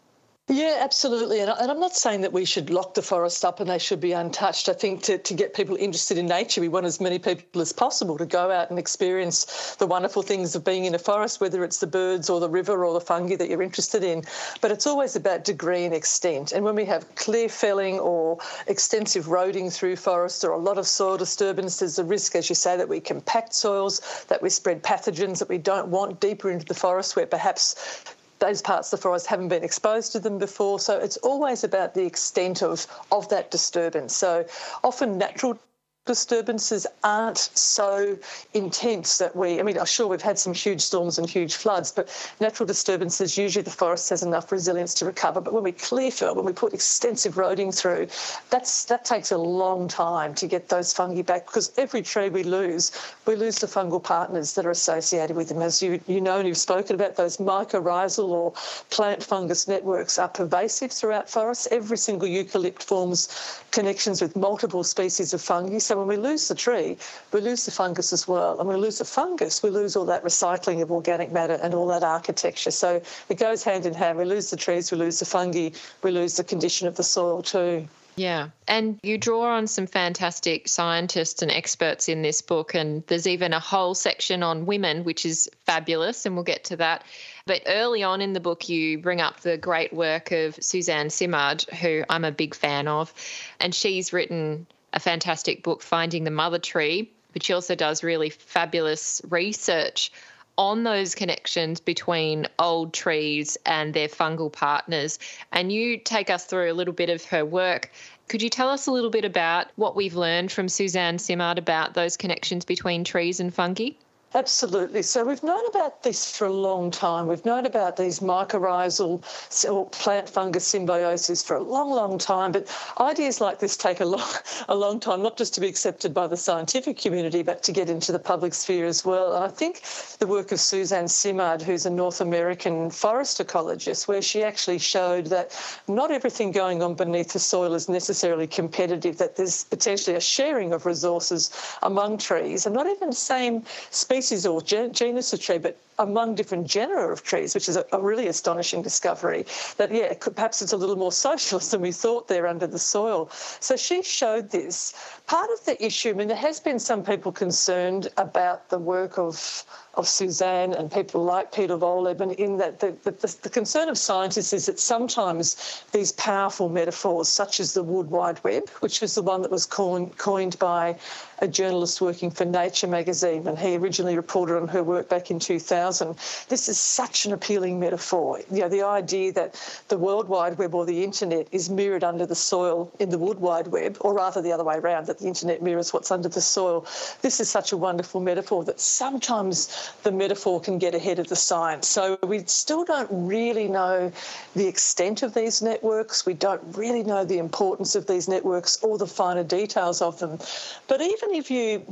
Yeah, 0.51 0.79
absolutely. 0.81 1.39
And, 1.39 1.49
I'm 1.49 1.79
not 1.79 1.95
saying 1.95 2.19
that 2.21 2.33
we 2.33 2.43
should 2.43 2.69
lock 2.69 2.93
the 2.93 3.01
forest 3.01 3.45
up 3.45 3.61
and 3.61 3.69
they 3.69 3.79
should 3.79 4.01
be 4.01 4.11
untouched. 4.11 4.67
I 4.67 4.73
think 4.73 5.01
to, 5.03 5.17
to 5.17 5.33
get 5.33 5.53
people 5.53 5.77
interested 5.77 6.17
in 6.17 6.25
nature, 6.25 6.59
we 6.59 6.67
want 6.67 6.85
as 6.85 6.99
many 6.99 7.19
people 7.19 7.61
as 7.61 7.71
possible 7.71 8.17
to 8.17 8.25
go 8.25 8.51
out 8.51 8.69
and 8.69 8.77
experience 8.77 9.77
the 9.79 9.87
wonderful 9.87 10.23
things 10.23 10.53
of 10.53 10.65
being 10.65 10.83
in 10.83 10.93
a 10.93 10.99
forest, 10.99 11.39
whether 11.39 11.63
it's 11.63 11.79
the 11.79 11.87
birds 11.87 12.29
or 12.29 12.41
the 12.41 12.49
river 12.49 12.83
or 12.83 12.93
the 12.93 12.99
fungi 12.99 13.37
that 13.37 13.47
you're 13.47 13.61
interested 13.61 14.03
in. 14.03 14.23
But 14.59 14.71
it's 14.71 14.85
always 14.85 15.15
about 15.15 15.45
degree 15.45 15.85
and 15.85 15.93
extent. 15.93 16.51
And 16.51 16.65
when 16.65 16.75
we 16.75 16.83
have 16.83 17.15
clear 17.15 17.47
felling 17.47 17.97
or 17.99 18.37
extensive 18.67 19.27
roading 19.27 19.71
through 19.71 19.95
forests 19.95 20.43
or 20.43 20.51
a 20.51 20.57
lot 20.57 20.77
of 20.77 20.85
soil 20.85 21.15
disturbance, 21.15 21.79
there's 21.79 21.97
a 21.97 22.03
risk, 22.03 22.35
as 22.35 22.49
you 22.49 22.55
say, 22.55 22.75
that 22.75 22.89
we 22.89 22.99
compact 22.99 23.53
soils, 23.53 24.25
that 24.27 24.41
we 24.41 24.49
spread 24.49 24.83
pathogens 24.83 25.39
that 25.39 25.47
we 25.47 25.59
don't 25.59 25.87
want 25.87 26.19
deeper 26.19 26.51
into 26.51 26.65
the 26.65 26.73
forest 26.73 27.15
where 27.15 27.25
perhaps 27.25 28.13
those 28.41 28.61
parts 28.61 28.91
of 28.91 28.99
the 28.99 29.03
forest 29.03 29.27
haven't 29.27 29.47
been 29.47 29.63
exposed 29.63 30.11
to 30.11 30.19
them 30.19 30.37
before. 30.37 30.79
So 30.79 30.97
it's 30.97 31.17
always 31.17 31.63
about 31.63 31.93
the 31.93 32.05
extent 32.05 32.61
of, 32.61 32.85
of 33.11 33.29
that 33.29 33.51
disturbance. 33.51 34.13
So 34.13 34.45
often 34.83 35.17
natural 35.17 35.57
disturbances 36.05 36.87
aren't 37.03 37.37
so 37.37 38.17
intense 38.55 39.19
that 39.19 39.35
we, 39.35 39.59
I 39.59 39.63
mean, 39.63 39.77
I'm 39.77 39.85
sure 39.85 40.07
we've 40.07 40.21
had 40.21 40.39
some 40.39 40.51
huge 40.53 40.81
storms 40.81 41.19
and 41.19 41.29
huge 41.29 41.55
floods, 41.55 41.91
but 41.91 42.09
natural 42.39 42.65
disturbances, 42.65 43.37
usually 43.37 43.61
the 43.61 43.69
forest 43.69 44.09
has 44.09 44.23
enough 44.23 44.51
resilience 44.51 44.95
to 44.95 45.05
recover. 45.05 45.39
But 45.41 45.53
when 45.53 45.61
we 45.63 45.71
clear 45.71 46.09
fill, 46.09 46.33
when 46.33 46.45
we 46.45 46.53
put 46.53 46.73
extensive 46.73 47.35
roading 47.35 47.75
through, 47.75 48.07
that's 48.49 48.85
that 48.85 49.05
takes 49.05 49.31
a 49.31 49.37
long 49.37 49.87
time 49.87 50.33
to 50.35 50.47
get 50.47 50.69
those 50.69 50.91
fungi 50.91 51.21
back 51.21 51.45
because 51.45 51.71
every 51.77 52.01
tree 52.01 52.29
we 52.29 52.43
lose, 52.43 52.91
we 53.27 53.35
lose 53.35 53.59
the 53.59 53.67
fungal 53.67 54.03
partners 54.03 54.55
that 54.55 54.65
are 54.65 54.71
associated 54.71 55.35
with 55.35 55.49
them. 55.49 55.61
As 55.61 55.83
you, 55.83 56.01
you 56.07 56.19
know 56.19 56.39
and 56.39 56.47
you've 56.47 56.57
spoken 56.57 56.95
about, 56.95 57.15
those 57.15 57.37
mycorrhizal 57.37 58.27
or 58.27 58.53
plant 58.89 59.23
fungus 59.23 59.67
networks 59.67 60.17
are 60.17 60.29
pervasive 60.29 60.91
throughout 60.91 61.29
forests. 61.29 61.67
Every 61.69 61.97
single 61.97 62.27
eucalypt 62.27 62.81
forms 62.81 63.61
connections 63.69 64.19
with 64.19 64.35
multiple 64.35 64.83
species 64.83 65.33
of 65.33 65.41
fungi. 65.41 65.77
So 65.77 65.90
when 65.97 66.07
we 66.07 66.17
lose 66.17 66.47
the 66.47 66.55
tree, 66.55 66.97
we 67.31 67.41
lose 67.41 67.65
the 67.65 67.71
fungus 67.71 68.13
as 68.13 68.27
well. 68.27 68.59
And 68.59 68.67
when 68.67 68.77
we 68.77 68.83
lose 68.83 68.99
the 68.99 69.05
fungus, 69.05 69.63
we 69.63 69.69
lose 69.69 69.95
all 69.95 70.05
that 70.05 70.23
recycling 70.23 70.81
of 70.81 70.91
organic 70.91 71.31
matter 71.31 71.59
and 71.61 71.73
all 71.73 71.87
that 71.87 72.03
architecture. 72.03 72.71
So 72.71 73.01
it 73.29 73.37
goes 73.37 73.63
hand 73.63 73.85
in 73.85 73.93
hand. 73.93 74.17
We 74.17 74.25
lose 74.25 74.49
the 74.49 74.57
trees, 74.57 74.91
we 74.91 74.97
lose 74.97 75.19
the 75.19 75.25
fungi, 75.25 75.69
we 76.03 76.11
lose 76.11 76.37
the 76.37 76.43
condition 76.43 76.87
of 76.87 76.95
the 76.95 77.03
soil 77.03 77.41
too. 77.41 77.87
Yeah. 78.15 78.49
And 78.67 78.99
you 79.03 79.17
draw 79.17 79.55
on 79.55 79.67
some 79.67 79.87
fantastic 79.87 80.67
scientists 80.67 81.41
and 81.41 81.51
experts 81.51 82.09
in 82.09 82.21
this 82.21 82.41
book. 82.41 82.75
And 82.75 83.05
there's 83.07 83.27
even 83.27 83.53
a 83.53 83.59
whole 83.59 83.95
section 83.95 84.43
on 84.43 84.65
women, 84.65 85.03
which 85.03 85.25
is 85.25 85.49
fabulous. 85.65 86.25
And 86.25 86.35
we'll 86.35 86.43
get 86.43 86.65
to 86.65 86.75
that. 86.77 87.03
But 87.45 87.63
early 87.65 88.03
on 88.03 88.21
in 88.21 88.33
the 88.33 88.39
book, 88.39 88.69
you 88.69 88.99
bring 88.99 89.21
up 89.21 89.39
the 89.39 89.57
great 89.57 89.93
work 89.93 90.31
of 90.31 90.55
Suzanne 90.61 91.09
Simard, 91.09 91.63
who 91.63 92.03
I'm 92.09 92.25
a 92.25 92.31
big 92.31 92.53
fan 92.53 92.87
of. 92.87 93.13
And 93.59 93.73
she's 93.73 94.13
written 94.13 94.67
a 94.93 94.99
fantastic 94.99 95.63
book, 95.63 95.81
Finding 95.81 96.23
the 96.23 96.31
Mother 96.31 96.59
Tree, 96.59 97.11
but 97.33 97.43
she 97.43 97.53
also 97.53 97.75
does 97.75 98.03
really 98.03 98.29
fabulous 98.29 99.21
research 99.29 100.11
on 100.57 100.83
those 100.83 101.15
connections 101.15 101.79
between 101.79 102.45
old 102.59 102.93
trees 102.93 103.57
and 103.65 103.93
their 103.93 104.07
fungal 104.07 104.51
partners. 104.51 105.17
And 105.51 105.71
you 105.71 105.97
take 105.97 106.29
us 106.29 106.45
through 106.45 106.71
a 106.71 106.73
little 106.73 106.93
bit 106.93 107.09
of 107.09 107.23
her 107.25 107.45
work. 107.45 107.91
Could 108.27 108.41
you 108.41 108.49
tell 108.49 108.69
us 108.69 108.87
a 108.87 108.91
little 108.91 109.09
bit 109.09 109.25
about 109.25 109.67
what 109.75 109.95
we've 109.95 110.15
learned 110.15 110.51
from 110.51 110.69
Suzanne 110.69 111.19
Simard 111.19 111.57
about 111.57 111.93
those 111.93 112.17
connections 112.17 112.65
between 112.65 113.03
trees 113.03 113.39
and 113.39 113.53
fungi? 113.53 113.91
Absolutely. 114.33 115.01
So 115.01 115.25
we've 115.25 115.43
known 115.43 115.65
about 115.67 116.03
this 116.03 116.37
for 116.37 116.45
a 116.45 116.53
long 116.53 116.89
time. 116.89 117.27
We've 117.27 117.43
known 117.43 117.65
about 117.65 117.97
these 117.97 118.21
mycorrhizal 118.21 119.21
or 119.69 119.89
plant 119.89 120.29
fungus 120.29 120.65
symbiosis 120.65 121.43
for 121.43 121.57
a 121.57 121.61
long, 121.61 121.91
long 121.91 122.17
time. 122.17 122.53
But 122.53 122.73
ideas 122.97 123.41
like 123.41 123.59
this 123.59 123.75
take 123.75 123.99
a 123.99 124.05
long, 124.05 124.29
a 124.69 124.75
long 124.75 125.01
time, 125.01 125.21
not 125.21 125.35
just 125.35 125.53
to 125.55 125.61
be 125.61 125.67
accepted 125.67 126.13
by 126.13 126.27
the 126.27 126.37
scientific 126.37 126.97
community, 126.97 127.43
but 127.43 127.61
to 127.63 127.73
get 127.73 127.89
into 127.89 128.13
the 128.13 128.19
public 128.19 128.53
sphere 128.53 128.85
as 128.85 129.03
well. 129.03 129.35
And 129.35 129.43
I 129.43 129.49
think 129.49 129.81
the 130.19 130.27
work 130.27 130.53
of 130.53 130.61
Suzanne 130.61 131.09
Simard, 131.09 131.61
who's 131.61 131.85
a 131.85 131.89
North 131.89 132.21
American 132.21 132.89
forest 132.89 133.39
ecologist, 133.45 134.07
where 134.07 134.21
she 134.21 134.43
actually 134.43 134.79
showed 134.79 135.25
that 135.25 135.53
not 135.89 136.09
everything 136.09 136.53
going 136.53 136.81
on 136.81 136.93
beneath 136.93 137.33
the 137.33 137.39
soil 137.39 137.73
is 137.73 137.89
necessarily 137.89 138.47
competitive, 138.47 139.17
that 139.17 139.35
there's 139.35 139.65
potentially 139.65 140.15
a 140.15 140.21
sharing 140.21 140.71
of 140.71 140.85
resources 140.85 141.51
among 141.83 142.17
trees, 142.17 142.65
and 142.65 142.73
not 142.73 142.87
even 142.87 143.09
the 143.09 143.15
same 143.15 143.65
species 143.89 144.20
species 144.21 144.45
or 144.45 144.61
genus 144.61 145.33
of 145.33 145.41
tree, 145.41 145.57
but 145.57 145.75
among 145.97 146.35
different 146.35 146.67
genera 146.67 147.11
of 147.11 147.23
trees, 147.23 147.55
which 147.55 147.67
is 147.67 147.75
a, 147.75 147.83
a 147.91 147.99
really 147.99 148.27
astonishing 148.27 148.81
discovery. 148.83 149.45
That, 149.77 149.91
yeah, 149.91 150.13
could, 150.13 150.35
perhaps 150.35 150.61
it's 150.61 150.73
a 150.73 150.77
little 150.77 150.95
more 150.95 151.11
socialist 151.29 151.71
than 151.71 151.81
we 151.81 151.91
thought 151.91 152.27
there 152.27 152.45
under 152.45 152.67
the 152.67 152.77
soil. 152.79 153.29
So 153.59 153.75
she 153.75 154.03
showed 154.03 154.51
this. 154.51 154.93
Part 155.25 155.49
of 155.51 155.65
the 155.65 155.83
issue, 155.83 156.09
I 156.09 156.13
mean, 156.13 156.27
there 156.27 156.37
has 156.37 156.59
been 156.59 156.77
some 156.77 157.03
people 157.03 157.31
concerned 157.31 158.09
about 158.17 158.69
the 158.69 158.77
work 158.77 159.17
of 159.17 159.65
of 159.95 160.07
Suzanne 160.07 160.73
and 160.73 160.91
people 160.91 161.23
like 161.23 161.51
Peter 161.51 161.77
Wohlleben 161.77 162.33
in 162.35 162.57
that 162.57 162.79
the, 162.79 162.95
the, 163.03 163.11
the, 163.41 163.49
concern 163.49 163.89
of 163.89 163.97
scientists 163.97 164.53
is 164.53 164.65
that 164.67 164.79
sometimes 164.79 165.83
these 165.91 166.13
powerful 166.13 166.69
metaphors, 166.69 167.27
such 167.27 167.59
as 167.59 167.73
the 167.73 167.83
Wood 167.83 168.09
Wide 168.09 168.41
Web, 168.43 168.69
which 168.79 169.01
was 169.01 169.15
the 169.15 169.21
one 169.21 169.41
that 169.41 169.51
was 169.51 169.65
coined, 169.65 170.17
coined 170.17 170.57
by 170.59 170.97
a 171.39 171.47
journalist 171.47 171.99
working 171.99 172.31
for 172.31 172.45
Nature 172.45 172.87
magazine, 172.87 173.47
and 173.47 173.57
he 173.57 173.75
originally 173.75 174.15
reported 174.15 174.61
on 174.61 174.67
her 174.67 174.83
work 174.83 175.09
back 175.09 175.31
in 175.31 175.39
2000. 175.39 176.15
This 176.47 176.69
is 176.69 176.77
such 176.77 177.25
an 177.25 177.33
appealing 177.33 177.79
metaphor. 177.79 178.39
You 178.51 178.61
know, 178.61 178.69
the 178.69 178.83
idea 178.83 179.33
that 179.33 179.83
the 179.89 179.97
World 179.97 180.29
Wide 180.29 180.57
Web 180.57 180.75
or 180.75 180.85
the 180.85 181.03
internet 181.03 181.47
is 181.51 181.69
mirrored 181.69 182.03
under 182.03 182.25
the 182.25 182.35
soil 182.35 182.91
in 182.99 183.09
the 183.09 183.17
Wood 183.17 183.39
Wide 183.39 183.67
Web, 183.67 183.97
or 184.01 184.13
rather 184.13 184.41
the 184.41 184.51
other 184.51 184.63
way 184.63 184.77
around, 184.77 185.07
that 185.07 185.17
the 185.17 185.27
internet 185.27 185.61
mirrors 185.61 185.91
what's 185.91 186.11
under 186.11 186.29
the 186.29 186.41
soil. 186.41 186.85
This 187.21 187.39
is 187.39 187.49
such 187.49 187.71
a 187.71 187.77
wonderful 187.77 188.21
metaphor 188.21 188.63
that 188.65 188.79
sometimes 188.79 189.80
the 190.03 190.11
metaphor 190.11 190.59
can 190.59 190.77
get 190.77 190.95
ahead 190.95 191.19
of 191.19 191.27
the 191.27 191.35
science. 191.35 191.87
So 191.87 192.17
we 192.23 192.43
still 192.45 192.83
don't 192.83 193.09
really 193.11 193.67
know 193.67 194.11
the 194.55 194.67
extent 194.67 195.23
of 195.23 195.33
these 195.33 195.61
networks. 195.61 196.25
We 196.25 196.33
don't 196.33 196.61
really 196.75 197.03
know 197.03 197.25
the 197.25 197.37
importance 197.37 197.95
of 197.95 198.07
these 198.07 198.27
networks 198.27 198.81
or 198.83 198.97
the 198.97 199.07
finer 199.07 199.43
details 199.43 200.01
of 200.01 200.19
them. 200.19 200.39
But 200.87 201.01
even 201.01 201.33
if 201.33 201.51
you, 201.51 201.85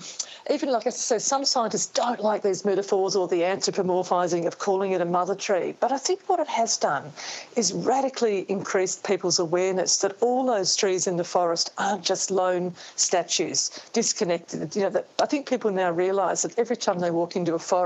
even 0.50 0.72
like 0.72 0.88
I 0.88 0.91
said, 0.91 1.22
some 1.22 1.46
scientists 1.46 1.88
don't 1.88 2.19
like 2.19 2.41
these 2.41 2.65
metaphors 2.65 3.15
or 3.15 3.27
the 3.27 3.43
anthropomorphic 3.43 3.79
anthropomorphising, 3.79 4.46
of 4.46 4.60
calling 4.60 4.91
it 4.91 5.01
a 5.01 5.05
mother 5.05 5.36
tree. 5.36 5.74
But 5.79 5.91
I 5.91 5.98
think 5.98 6.22
what 6.27 6.39
it 6.39 6.48
has 6.48 6.77
done 6.77 7.12
is 7.55 7.74
radically 7.74 8.46
increased 8.50 9.03
people's 9.03 9.39
awareness 9.39 9.98
that 9.98 10.15
all 10.22 10.46
those 10.46 10.75
trees 10.75 11.08
in 11.08 11.17
the 11.17 11.24
forest 11.24 11.72
aren't 11.77 12.03
just 12.03 12.31
lone 12.31 12.74
statues, 12.96 13.72
disconnected. 13.93 14.75
You 14.75 14.84
know, 14.84 14.89
that 14.89 15.08
I 15.22 15.25
think 15.25 15.48
people 15.48 15.72
now 15.72 15.91
realise 15.91 16.41
that 16.43 16.58
every 16.58 16.77
time 16.77 17.00
they 17.00 17.12
walk 17.12 17.36
into 17.36 17.53
a 17.53 17.60
forest, 17.60 17.78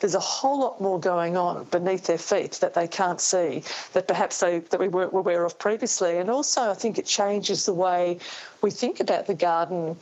there's 0.00 0.14
a 0.14 0.20
whole 0.20 0.60
lot 0.60 0.80
more 0.80 0.98
going 0.98 1.36
on 1.36 1.64
beneath 1.64 2.06
their 2.06 2.18
feet 2.18 2.52
that 2.60 2.74
they 2.74 2.88
can't 2.88 3.20
see, 3.20 3.62
that 3.92 4.08
perhaps 4.08 4.40
they 4.40 4.60
that 4.60 4.80
we 4.80 4.88
weren't 4.88 5.14
aware 5.14 5.44
of 5.44 5.58
previously. 5.58 6.18
And 6.18 6.30
also, 6.30 6.70
I 6.70 6.74
think 6.74 6.98
it 6.98 7.06
changes 7.06 7.66
the 7.66 7.74
way 7.74 8.18
we 8.62 8.70
think 8.70 9.00
about 9.00 9.26
the 9.26 9.34
garden 9.34 9.96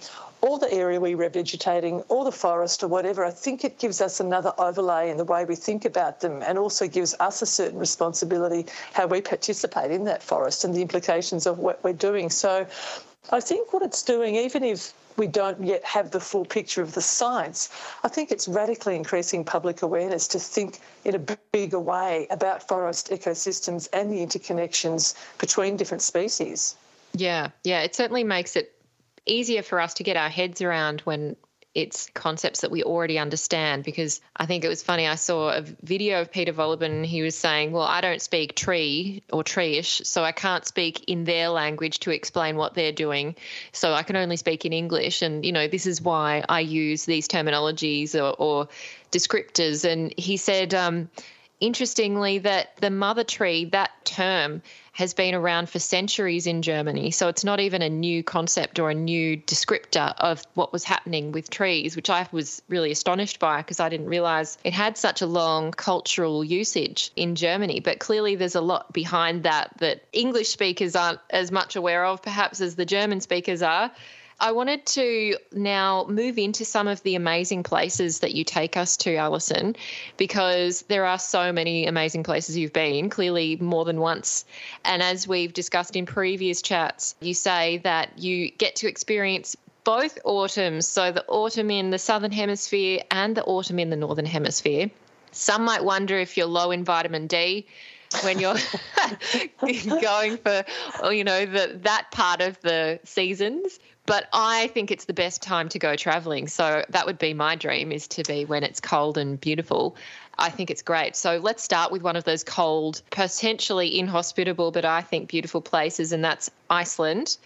or 0.45 0.59
the 0.59 0.71
area 0.71 1.01
we're 1.01 1.17
revegetating 1.17 2.05
or 2.11 2.23
the 2.23 2.31
forest 2.31 2.83
or 2.83 2.89
whatever, 2.89 3.25
I 3.25 3.31
think 3.31 3.65
it 3.65 3.79
gives 3.79 4.03
us 4.03 4.21
another 4.21 4.53
overlay 4.59 5.09
in 5.09 5.17
the 5.17 5.25
way 5.25 5.47
we 5.47 5.57
think 5.57 5.87
about 5.87 6.21
them 6.21 6.43
and 6.43 6.59
also 6.59 6.87
gives 6.87 7.15
us 7.19 7.41
a 7.41 7.47
certain 7.47 7.79
responsibility 7.79 8.67
how 8.93 9.07
we 9.07 9.23
participate 9.23 9.91
in 9.91 10.05
that 10.05 10.23
forest 10.23 10.63
and 10.65 10.75
the 10.75 10.83
implications 10.83 11.47
of 11.47 11.59
what 11.59 11.83
we're 11.83 11.95
doing. 11.95 12.29
So 12.29 12.67
I 13.33 13.41
think 13.41 13.73
what 13.73 13.83
it's 13.83 14.03
doing, 14.03 14.35
even 14.37 14.65
if 14.65 14.93
we 15.17 15.27
don't 15.27 15.63
yet 15.63 15.85
have 15.85 16.11
the 16.11 16.21
full 16.21 16.45
picture 16.45 16.83
of 16.83 16.95
the 16.95 17.01
science, 17.01 17.71
I 18.03 18.09
think 18.09 18.31
it's 18.31 18.49
radically 18.49 18.97
increasing 18.97 19.45
public 19.45 19.83
awareness 19.83 20.29
to 20.29 20.39
think 20.39 20.81
in 21.05 21.15
a 21.15 21.19
bigger 21.53 21.81
way 21.81 22.27
about 22.31 22.67
forest 22.67 23.11
ecosystems 23.11 23.89
and 23.93 24.11
the 24.13 24.25
interconnections 24.25 25.15
between 25.39 25.77
different 25.77 26.03
species. 26.03 26.77
Yeah, 27.13 27.51
yeah, 27.63 27.83
it 27.83 27.95
certainly 27.95 28.25
makes 28.25 28.57
it 28.57 28.73
easier 29.27 29.63
for 29.63 29.81
us 29.81 29.95
to 29.95 30.03
get 30.03 30.17
our 30.17 30.29
heads 30.29 30.61
around 30.61 31.01
when 31.03 31.37
it's 31.75 32.09
concepts 32.15 32.61
that 32.61 32.71
we 32.71 32.85
already 32.85 33.19
understand 33.19 33.83
because 33.83 34.21
I 34.37 34.47
think 34.47 34.65
it 34.65 34.69
was 34.69 34.83
funny. 34.83 35.09
I 35.09 35.17
saw 35.17 35.51
a 35.51 35.63
video 35.83 36.21
of 36.21 36.31
Peter 36.31 36.55
and 36.55 37.05
he 37.05 37.23
was 37.23 37.35
saying, 37.35 37.73
Well, 37.73 37.83
I 37.83 38.01
don't 38.01 38.23
speak 38.23 38.55
tree 38.55 39.25
or 39.33 39.43
treeish, 39.43 40.07
so 40.07 40.23
I 40.23 40.31
can't 40.31 40.65
speak 40.65 41.05
in 41.09 41.25
their 41.25 41.49
language 41.49 41.99
to 42.01 42.13
explain 42.13 42.57
what 42.57 42.75
they're 42.75 42.93
doing. 42.93 43.35
So 43.73 43.93
I 43.93 44.05
can 44.05 44.15
only 44.15 44.37
speak 44.37 44.65
in 44.65 44.73
English. 44.73 45.23
And, 45.23 45.45
you 45.45 45.51
know, 45.51 45.67
this 45.67 45.87
is 45.87 46.01
why 46.01 46.45
I 46.49 46.61
use 46.61 47.07
these 47.07 47.27
terminologies 47.27 48.15
or, 48.15 48.35
or 48.39 48.69
descriptors. 49.11 49.85
And 49.85 50.15
he 50.17 50.37
said, 50.37 50.75
um, 50.75 51.09
interestingly, 51.65 52.39
that 52.39 52.77
the 52.77 52.91
mother 52.91 53.25
tree, 53.25 53.67
that 53.67 53.91
term, 54.05 54.63
has 54.93 55.13
been 55.13 55.35
around 55.35 55.69
for 55.69 55.81
centuries 55.81 56.47
in 56.47 56.63
Germany. 56.63 57.11
So 57.11 57.29
it's 57.29 57.43
not 57.43 57.59
even 57.59 57.83
a 57.83 57.89
new 57.89 58.23
concept 58.23 58.79
or 58.79 58.91
a 58.91 58.95
new 58.95 59.37
descriptor 59.37 60.15
of 60.19 60.45
what 60.55 60.73
was 60.73 60.85
happening 60.85 61.33
with 61.33 61.51
trees, 61.51 61.97
which 61.97 62.09
I 62.09 62.29
was 62.31 62.63
really 62.69 62.93
astonished 62.93 63.41
by 63.41 63.59
because 63.59 63.81
I 63.81 63.89
didn't 63.89 64.07
realize 64.07 64.57
it 64.63 64.73
had 64.73 64.97
such 64.97 65.21
a 65.21 65.27
long 65.27 65.73
cultural 65.73 66.45
usage 66.45 67.11
in 67.17 67.35
Germany. 67.35 67.81
But 67.81 67.99
clearly, 67.99 68.37
there's 68.37 68.55
a 68.55 68.61
lot 68.61 68.93
behind 68.93 69.43
that 69.43 69.73
that 69.79 70.05
English 70.13 70.51
speakers 70.51 70.95
aren't 70.95 71.21
as 71.31 71.51
much 71.51 71.75
aware 71.75 72.05
of, 72.05 72.23
perhaps, 72.23 72.61
as 72.61 72.77
the 72.77 72.87
German 72.87 73.21
speakers 73.21 73.63
are. 73.63 73.91
I 74.41 74.53
wanted 74.53 74.85
to 74.87 75.37
now 75.53 76.07
move 76.09 76.39
into 76.39 76.65
some 76.65 76.89
of 76.89 77.03
the 77.03 77.15
amazing 77.15 77.63
places 77.63 78.21
that 78.21 78.35
you 78.35 78.45
take 78.45 78.77
us 78.77 78.97
to, 78.99 79.17
Alison, 79.17 79.77
because 80.17 80.83
there 80.83 81.07
are 81.07 81.19
so 81.19 81.53
many 81.53 81.87
amazing 81.87 82.25
places 82.25 82.57
you've 82.57 82.73
been, 82.73 83.11
clearly 83.11 83.57
more 83.57 83.85
than 83.85 84.01
once. 84.01 84.45
And 84.85 85.03
as 85.03 85.29
we've 85.29 85.53
discussed 85.53 85.97
in 85.97 86.07
previous 86.07 86.63
chats, 86.63 87.15
you 87.21 87.35
say 87.35 87.79
that 87.79 88.19
you 88.19 88.51
get 88.51 88.77
to 88.77 88.89
experience 88.89 89.57
both 89.85 90.19
autumns, 90.25 90.89
so 90.89 91.13
the 91.13 91.25
autumn 91.27 91.71
in 91.71 91.91
the 91.91 91.99
southern 91.99 92.33
hemisphere 92.33 93.03
and 93.11 93.37
the 93.37 93.45
autumn 93.45 93.79
in 93.79 93.91
the 93.91 93.97
northern 93.97 94.25
hemisphere. 94.25 94.91
Some 95.31 95.65
might 95.65 95.85
wonder 95.85 96.19
if 96.19 96.37
you're 96.37 96.47
low 96.47 96.71
in 96.71 96.85
vitamin 96.85 97.27
D 97.27 97.67
when 98.23 98.39
you're 98.39 98.57
going 100.01 100.37
for 100.39 100.65
you 101.13 101.25
know 101.25 101.45
the, 101.47 101.79
that 101.83 102.11
part 102.11 102.41
of 102.41 102.61
the 102.63 103.01
seasons 103.05 103.79
but 104.07 104.29
I 104.33 104.67
think 104.69 104.91
it's 104.91 105.07
the 105.07 105.15
best 105.15 105.43
time 105.43 105.69
to 105.71 105.79
go 105.79 105.97
traveling. 105.97 106.47
So 106.49 106.85
that 106.91 107.07
would 107.07 107.19
be 107.19 107.33
my 107.33 107.57
dream 107.57 107.91
is 107.91 108.07
to 108.09 108.23
be 108.23 108.45
when 108.45 108.63
it's 108.63 108.81
cold 108.81 109.17
and 109.17 109.41
beautiful. 109.41 109.97
I 110.39 110.51
think 110.51 110.71
it's 110.71 110.83
great. 110.83 111.17
So 111.17 111.39
let's 111.39 111.63
start 111.63 111.91
with 111.91 112.03
one 112.03 112.17
of 112.17 112.25
those 112.25 112.45
cold, 112.45 113.01
potentially 113.11 113.99
inhospitable, 113.99 114.73
but 114.73 114.85
I 114.85 115.01
think 115.01 115.29
beautiful 115.29 115.63
places, 115.63 116.13
and 116.13 116.23
that's 116.23 116.51
Iceland. 116.69 117.39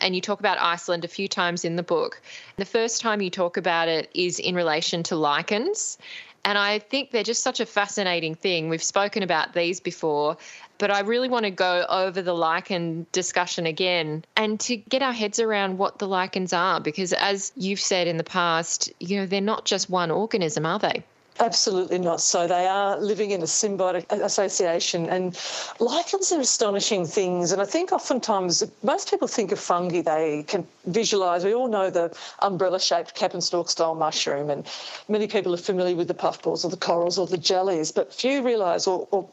And 0.00 0.14
you 0.14 0.20
talk 0.20 0.40
about 0.40 0.58
Iceland 0.58 1.04
a 1.04 1.08
few 1.08 1.28
times 1.28 1.64
in 1.64 1.76
the 1.76 1.82
book. 1.82 2.20
The 2.56 2.64
first 2.64 3.00
time 3.00 3.20
you 3.20 3.30
talk 3.30 3.56
about 3.56 3.88
it 3.88 4.10
is 4.14 4.38
in 4.38 4.54
relation 4.54 5.02
to 5.04 5.16
lichens. 5.16 5.98
And 6.46 6.56
I 6.56 6.78
think 6.78 7.10
they're 7.10 7.24
just 7.24 7.42
such 7.42 7.58
a 7.58 7.66
fascinating 7.66 8.36
thing. 8.36 8.68
We've 8.68 8.80
spoken 8.80 9.24
about 9.24 9.52
these 9.52 9.80
before, 9.80 10.36
but 10.78 10.92
I 10.92 11.00
really 11.00 11.28
want 11.28 11.44
to 11.44 11.50
go 11.50 11.84
over 11.88 12.22
the 12.22 12.34
lichen 12.34 13.04
discussion 13.10 13.66
again 13.66 14.24
and 14.36 14.60
to 14.60 14.76
get 14.76 15.02
our 15.02 15.12
heads 15.12 15.40
around 15.40 15.76
what 15.76 15.98
the 15.98 16.06
lichens 16.06 16.52
are, 16.52 16.80
because 16.80 17.12
as 17.12 17.50
you've 17.56 17.80
said 17.80 18.06
in 18.06 18.16
the 18.16 18.22
past, 18.22 18.92
you 19.00 19.16
know, 19.16 19.26
they're 19.26 19.40
not 19.40 19.64
just 19.64 19.90
one 19.90 20.12
organism, 20.12 20.64
are 20.64 20.78
they? 20.78 21.02
Absolutely 21.38 21.98
not. 21.98 22.20
So 22.22 22.46
they 22.46 22.66
are 22.66 22.98
living 22.98 23.30
in 23.30 23.42
a 23.42 23.46
symbiotic 23.46 24.10
association, 24.10 25.06
and 25.08 25.38
lichens 25.80 26.32
are 26.32 26.40
astonishing 26.40 27.06
things. 27.06 27.52
And 27.52 27.60
I 27.60 27.66
think 27.66 27.92
oftentimes 27.92 28.64
most 28.82 29.10
people 29.10 29.28
think 29.28 29.52
of 29.52 29.58
fungi, 29.58 30.00
they 30.00 30.44
can 30.44 30.66
visualise. 30.86 31.44
We 31.44 31.54
all 31.54 31.68
know 31.68 31.90
the 31.90 32.16
umbrella-shaped 32.40 33.14
cap 33.14 33.34
and 33.34 33.44
stalk 33.44 33.68
style 33.68 33.94
mushroom, 33.94 34.48
and 34.48 34.66
many 35.08 35.26
people 35.26 35.52
are 35.52 35.58
familiar 35.58 35.94
with 35.94 36.08
the 36.08 36.14
puffballs 36.14 36.64
or 36.64 36.70
the 36.70 36.76
corals 36.76 37.18
or 37.18 37.26
the 37.26 37.38
jellies, 37.38 37.92
but 37.92 38.14
few 38.14 38.42
realise 38.42 38.86
or, 38.86 39.06
or 39.10 39.28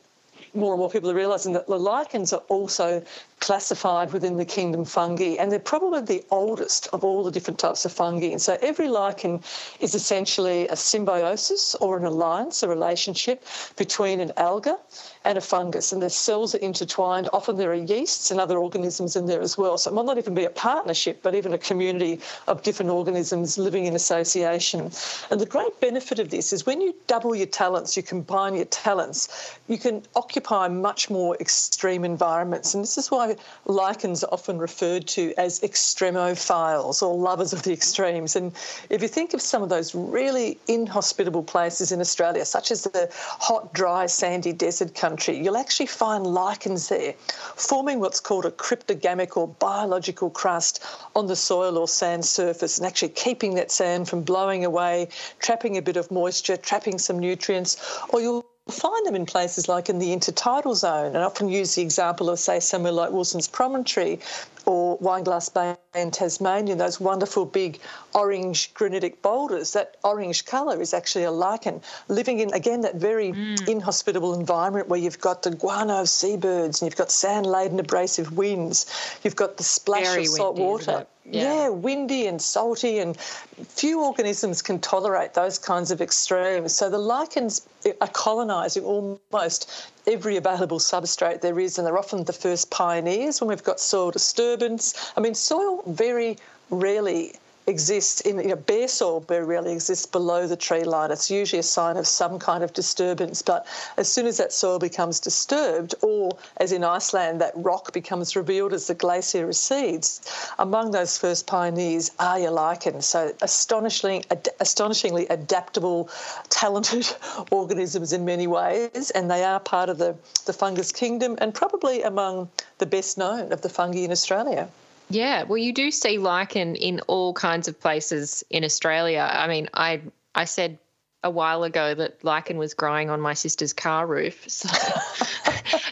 more 0.54 0.74
and 0.74 0.80
more 0.80 0.90
people 0.90 1.10
are 1.10 1.16
realising 1.16 1.54
that 1.54 1.68
the 1.68 1.80
lichens 1.80 2.34
are 2.34 2.44
also 2.50 3.02
classified 3.44 4.14
within 4.14 4.38
the 4.38 4.46
kingdom 4.46 4.86
fungi, 4.86 5.36
and 5.38 5.52
they're 5.52 5.60
probably 5.60 6.00
the 6.00 6.24
oldest 6.32 6.88
of 6.94 7.04
all 7.04 7.26
the 7.26 7.32
different 7.32 7.60
types 7.60 7.84
of 7.84 7.92
fungi. 7.92 8.28
And 8.28 8.42
so 8.42 8.58
every 8.62 8.88
lichen 8.88 9.42
is 9.82 9.94
essentially 9.94 10.66
a 10.70 10.78
symbiosis 10.78 11.76
or 11.76 11.98
an 11.98 12.06
alliance, 12.06 12.64
a 12.64 12.70
relationship 12.70 13.44
between 13.76 14.22
an 14.22 14.32
alga 14.38 14.78
and 15.26 15.38
a 15.38 15.42
fungus, 15.42 15.92
and 15.92 16.02
the 16.02 16.10
cells 16.10 16.56
are 16.56 16.60
intertwined. 16.60 17.28
Often 17.34 17.58
there 17.58 17.72
are 17.72 17.86
yeasts 17.96 18.32
and 18.32 18.40
other 18.40 18.58
organisms 18.58 19.18
in 19.18 19.26
there 19.26 19.42
as 19.42 19.58
well. 19.58 19.78
So 19.78 19.92
it 19.92 19.94
might 19.94 20.06
not 20.06 20.18
even 20.18 20.36
be 20.36 20.46
a 20.46 20.50
partnership, 20.50 21.20
but 21.22 21.36
even 21.36 21.52
a 21.52 21.58
community 21.58 22.22
of 22.48 22.64
different 22.64 22.92
organisms 22.92 23.58
living 23.58 23.86
in 23.86 23.94
association. 23.94 24.90
And 25.30 25.42
the 25.42 25.46
great 25.46 25.78
benefit 25.82 26.20
of 26.20 26.30
this 26.30 26.54
is 26.54 26.66
when 26.66 26.80
you 26.80 26.96
double 27.08 27.36
your 27.36 27.48
talents, 27.48 27.98
you 27.98 28.04
combine 28.04 28.56
your 28.56 28.66
talents, 28.66 29.58
you 29.68 29.78
can 29.78 30.02
occupy 30.16 30.70
much 30.70 31.10
more 31.10 31.36
extreme 31.42 32.06
environments. 32.06 32.74
And 32.74 32.84
this 32.84 32.98
is 32.98 33.12
why 33.12 33.33
lichens 33.66 34.24
are 34.24 34.34
often 34.34 34.58
referred 34.58 35.08
to 35.08 35.34
as 35.38 35.60
extremophiles 35.62 37.02
or 37.02 37.16
lovers 37.16 37.54
of 37.54 37.64
the 37.64 37.74
extremes. 37.74 38.36
And 38.36 38.54
if 38.90 39.02
you 39.02 39.08
think 39.08 39.34
of 39.34 39.42
some 39.42 39.64
of 39.64 39.70
those 39.70 39.96
really 39.96 40.58
inhospitable 40.68 41.44
places 41.44 41.92
in 41.92 42.00
Australia, 42.00 42.46
such 42.46 42.72
as 42.72 42.84
the 42.84 43.10
hot, 43.14 43.74
dry, 43.74 44.06
sandy 44.06 44.54
desert 44.54 44.96
country, 44.96 45.38
you'll 45.38 45.58
actually 45.58 45.88
find 45.88 46.26
lichens 46.26 46.90
there 46.90 47.14
forming 47.56 48.00
what's 48.00 48.20
called 48.20 48.46
a 48.46 48.52
cryptogamic 48.52 49.38
or 49.38 49.48
biological 49.48 50.30
crust 50.30 50.84
on 51.16 51.28
the 51.28 51.36
soil 51.36 51.78
or 51.78 51.88
sand 51.88 52.26
surface 52.26 52.78
and 52.78 52.88
actually 52.88 53.10
keeping 53.10 53.56
that 53.56 53.72
sand 53.72 54.10
from 54.10 54.22
blowing 54.24 54.66
away, 54.66 55.08
trapping 55.40 55.78
a 55.78 55.82
bit 55.82 55.98
of 55.98 56.10
moisture, 56.12 56.58
trapping 56.58 56.98
some 56.98 57.20
nutrients, 57.20 57.78
or 58.10 58.22
you'll 58.22 58.46
find 58.70 59.06
them 59.06 59.16
in 59.16 59.26
places 59.26 59.68
like 59.68 59.90
in 59.90 60.00
the 60.00 60.16
intertidal 60.16 60.76
zone. 60.76 61.08
And 61.08 61.18
often 61.18 61.50
use 61.50 61.76
the 61.76 61.82
example 61.82 62.30
of, 62.30 62.40
say, 62.40 62.60
somewhere 62.60 62.92
like 62.92 63.12
Wilson's 63.12 63.48
Promontory 63.48 64.20
or 64.66 64.98
Wineglass 65.00 65.54
Bay 65.54 65.76
in 65.96 66.12
Tasmania, 66.12 66.76
those 66.76 67.00
wonderful 67.00 67.46
big 67.46 67.80
orange 68.14 68.74
granitic 68.74 69.22
boulders. 69.22 69.74
That 69.74 69.98
orange 70.04 70.46
colour 70.46 70.82
is 70.82 70.94
actually 70.94 71.26
a 71.26 71.32
lichen 71.32 71.82
living 72.08 72.40
in, 72.40 72.54
again, 72.54 72.82
that 72.82 72.96
very 72.96 73.32
mm. 73.32 73.68
inhospitable 73.68 74.34
environment 74.34 74.88
where 74.88 75.00
you've 75.00 75.20
got 75.20 75.44
the 75.44 75.52
guano 75.52 76.02
of 76.02 76.10
seabirds 76.10 76.82
and 76.82 76.88
you've 76.88 76.98
got 76.98 77.12
sand 77.12 77.46
laden 77.46 77.80
abrasive 77.80 78.36
winds, 78.38 79.20
you've 79.24 79.36
got 79.36 79.58
the 79.58 79.64
splash 79.64 80.04
very 80.04 80.26
of 80.26 80.30
salt 80.30 80.56
windy, 80.56 80.68
water. 80.68 81.08
Yeah. 81.26 81.44
yeah. 81.44 81.70
windy 81.70 82.28
and 82.28 82.42
salty, 82.42 83.00
and 83.00 83.18
few 83.18 84.02
organisms 84.02 84.62
can 84.62 84.80
tolerate 84.80 85.34
those 85.34 85.58
kinds 85.58 85.92
of 85.92 86.02
extremes. 86.02 86.74
So 86.74 86.90
the 86.90 86.98
lichens 86.98 87.68
are 88.02 88.08
colonising 88.08 88.84
almost 88.84 89.90
every 90.08 90.38
available 90.38 90.80
substrate 90.80 91.42
there 91.42 91.60
is, 91.60 91.78
and 91.78 91.88
they're 91.88 91.98
often 91.98 92.24
the 92.24 92.34
first 92.34 92.70
pioneers 92.70 93.40
when 93.40 93.50
we've 93.50 93.64
got 93.64 93.80
soil 93.80 94.12
disturbance. 94.12 95.12
I 95.16 95.22
mean, 95.22 95.36
soil 95.36 95.84
very 95.88 96.38
rarely 96.70 97.34
exists 97.68 98.22
in 98.22 98.40
you 98.40 98.50
know, 98.50 98.56
bare 98.56 98.88
soil 98.88 99.22
very 99.22 99.46
rarely 99.46 99.72
exists 99.72 100.06
below 100.06 100.48
the 100.48 100.56
tree 100.56 100.84
line. 100.84 101.12
It's 101.12 101.32
usually 101.32 101.60
a 101.60 101.64
sign 101.64 101.98
of 101.98 102.08
some 102.08 102.40
kind 102.40 102.64
of 102.64 102.74
disturbance. 102.74 103.42
But 103.42 103.66
as 103.98 104.12
soon 104.12 104.28
as 104.28 104.38
that 104.38 104.52
soil 104.52 104.80
becomes 104.80 105.20
disturbed, 105.20 105.96
or 106.02 106.38
as 106.58 106.72
in 106.72 106.84
Iceland, 106.84 107.42
that 107.42 107.54
rock 107.56 107.94
becomes 107.94 108.36
revealed 108.36 108.74
as 108.74 108.88
the 108.88 108.94
glacier 108.94 109.46
recedes, 109.46 110.22
among 110.60 110.92
those 110.92 111.18
first 111.18 111.48
pioneers 111.48 112.12
are 112.20 112.40
your 112.40 112.52
lichens. 112.52 113.06
So 113.06 113.34
astonishingly, 113.42 114.26
ad- 114.30 114.50
astonishingly 114.60 115.28
adaptable, 115.28 116.10
talented 116.50 117.08
organisms 117.52 118.14
in 118.14 118.26
many 118.26 118.48
ways, 118.48 119.12
and 119.12 119.30
they 119.30 119.44
are 119.44 119.60
part 119.60 119.90
of 119.90 119.98
the, 119.98 120.16
the 120.46 120.54
fungus 120.54 120.92
kingdom 120.92 121.38
and 121.40 121.54
probably 121.54 122.02
among 122.02 122.50
the 122.80 122.86
best 122.86 123.18
known 123.18 123.52
of 123.52 123.62
the 123.62 123.70
fungi 123.70 124.00
in 124.00 124.12
Australia. 124.12 124.68
Yeah, 125.10 125.44
well, 125.44 125.58
you 125.58 125.74
do 125.74 125.92
see 125.92 126.18
lichen 126.18 126.76
in 126.76 127.00
all 127.02 127.34
kinds 127.34 127.68
of 127.68 127.80
places 127.80 128.44
in 128.50 128.64
Australia. 128.64 129.28
I 129.32 129.48
mean, 129.48 129.70
I 129.74 130.02
I 130.36 130.46
said 130.46 130.80
a 131.24 131.30
while 131.30 131.64
ago 131.64 131.94
that 131.94 132.24
lichen 132.24 132.58
was 132.58 132.74
growing 132.74 133.10
on 133.10 133.22
my 133.22 133.34
sister's 133.34 133.74
car 133.74 134.06
roof. 134.06 134.48
So 134.50 134.70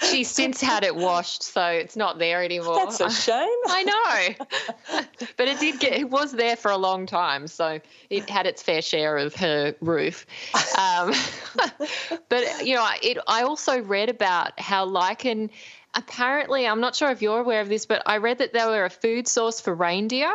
she's 0.12 0.30
since 0.30 0.62
had 0.62 0.84
it 0.84 0.95
washed, 0.95 1.43
so 1.43 1.65
it's 1.65 1.95
not 1.95 2.19
there 2.19 2.43
anymore. 2.43 2.76
That's 2.76 3.00
a 3.00 3.10
shame. 3.10 3.47
I 3.67 3.84
know, 3.84 5.00
but 5.38 5.47
it 5.47 5.60
did 5.60 5.80
get 5.80 5.93
it 5.93 6.10
was 6.10 6.32
there 6.32 6.56
for 6.56 6.71
a 6.71 6.78
long 6.78 7.06
time, 7.06 7.47
so 7.47 7.80
it 8.10 8.30
had 8.30 8.45
its 8.45 8.62
fair 8.62 8.82
share 8.82 9.17
of 9.17 9.36
her 9.36 9.76
roof. 9.82 10.26
Um, 10.78 11.13
but 12.30 12.65
you 12.65 12.76
know, 12.76 12.88
it. 13.02 13.17
I 13.28 13.43
also 13.43 13.82
read 13.82 14.10
about 14.10 14.60
how 14.60 14.86
lichen 14.86 15.50
apparently, 15.93 16.67
I'm 16.67 16.82
not 16.82 16.95
sure 16.95 17.10
if 17.12 17.21
you're 17.21 17.39
aware 17.39 17.62
of 17.62 17.69
this, 17.69 17.86
but 17.86 18.01
I 18.06 18.17
read 18.17 18.39
that 18.39 18.54
they 18.54 18.65
were 18.65 18.86
a 18.86 18.89
food 18.89 19.27
source 19.27 19.60
for 19.60 19.73
reindeer. 19.73 20.34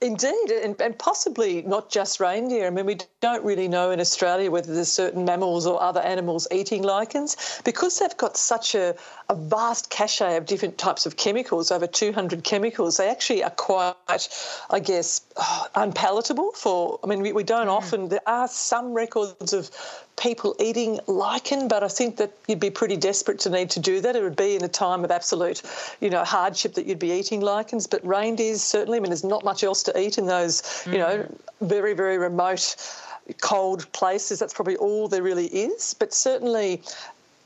Indeed, 0.00 0.50
and, 0.50 0.78
and, 0.80 0.98
possibly 0.98 1.62
not 1.62 1.88
just 1.90 2.20
reindeer. 2.20 2.66
I 2.66 2.70
mean, 2.70 2.84
we 2.84 2.98
don't 3.20 3.44
really 3.44 3.68
know 3.68 3.90
in 3.90 4.00
Australia 4.00 4.50
whether 4.50 4.74
there's 4.74 4.92
certain 4.92 5.24
mammals 5.24 5.66
or 5.66 5.80
other 5.80 6.00
animals 6.00 6.46
eating 6.50 6.82
lichens 6.82 7.62
because 7.64 8.00
they've 8.00 8.16
got 8.16 8.36
such 8.36 8.74
a, 8.74 8.96
a 9.28 9.34
vast 9.34 9.88
cache 9.88 10.20
of 10.20 10.44
different 10.46 10.76
types 10.76 11.06
of 11.06 11.16
chemicals, 11.16 11.70
over 11.70 11.86
200 11.86 12.44
chemicals. 12.44 12.98
They 12.98 13.08
actually 13.08 13.42
are 13.42 13.50
quite, 13.50 14.28
I 14.70 14.80
guess, 14.80 15.22
oh, 15.36 15.66
unpalatable 15.74 16.52
for. 16.52 16.98
I 17.02 17.06
mean, 17.06 17.20
we, 17.20 17.32
we 17.32 17.42
don't 17.42 17.68
mm. 17.68 17.72
often. 17.72 18.08
There 18.08 18.26
are 18.26 18.48
some 18.48 18.92
records 18.92 19.52
of 19.52 19.70
people 20.16 20.54
eating 20.60 21.00
lichen, 21.06 21.68
but 21.68 21.82
I 21.82 21.88
think 21.88 22.18
that 22.18 22.32
you'd 22.46 22.60
be 22.60 22.70
pretty 22.70 22.96
desperate 22.96 23.40
to 23.40 23.50
need 23.50 23.70
to 23.70 23.80
do 23.80 24.00
that. 24.02 24.14
It 24.14 24.22
would 24.22 24.36
be 24.36 24.56
in 24.56 24.64
a 24.64 24.68
time 24.68 25.04
of 25.04 25.10
absolute, 25.10 25.62
you 26.00 26.10
know, 26.10 26.22
hardship 26.24 26.74
that 26.74 26.86
you'd 26.86 26.98
be 26.98 27.12
eating 27.12 27.40
lichens. 27.40 27.86
But 27.86 28.06
reindeers 28.06 28.62
certainly. 28.62 28.98
I 28.98 29.00
mean, 29.00 29.10
there's 29.10 29.24
not 29.24 29.44
much 29.44 29.64
else 29.64 29.82
to 29.84 29.98
eat 29.98 30.18
in 30.18 30.26
those, 30.26 30.60
mm. 30.62 30.92
you 30.92 30.98
know, 30.98 31.18
mm. 31.18 31.38
very 31.62 31.94
very 31.94 32.18
remote 32.18 32.76
cold 33.40 33.90
places. 33.92 34.38
That's 34.38 34.54
probably 34.54 34.76
all 34.76 35.08
there 35.08 35.22
really 35.22 35.46
is. 35.46 35.94
But 35.94 36.12
certainly, 36.12 36.82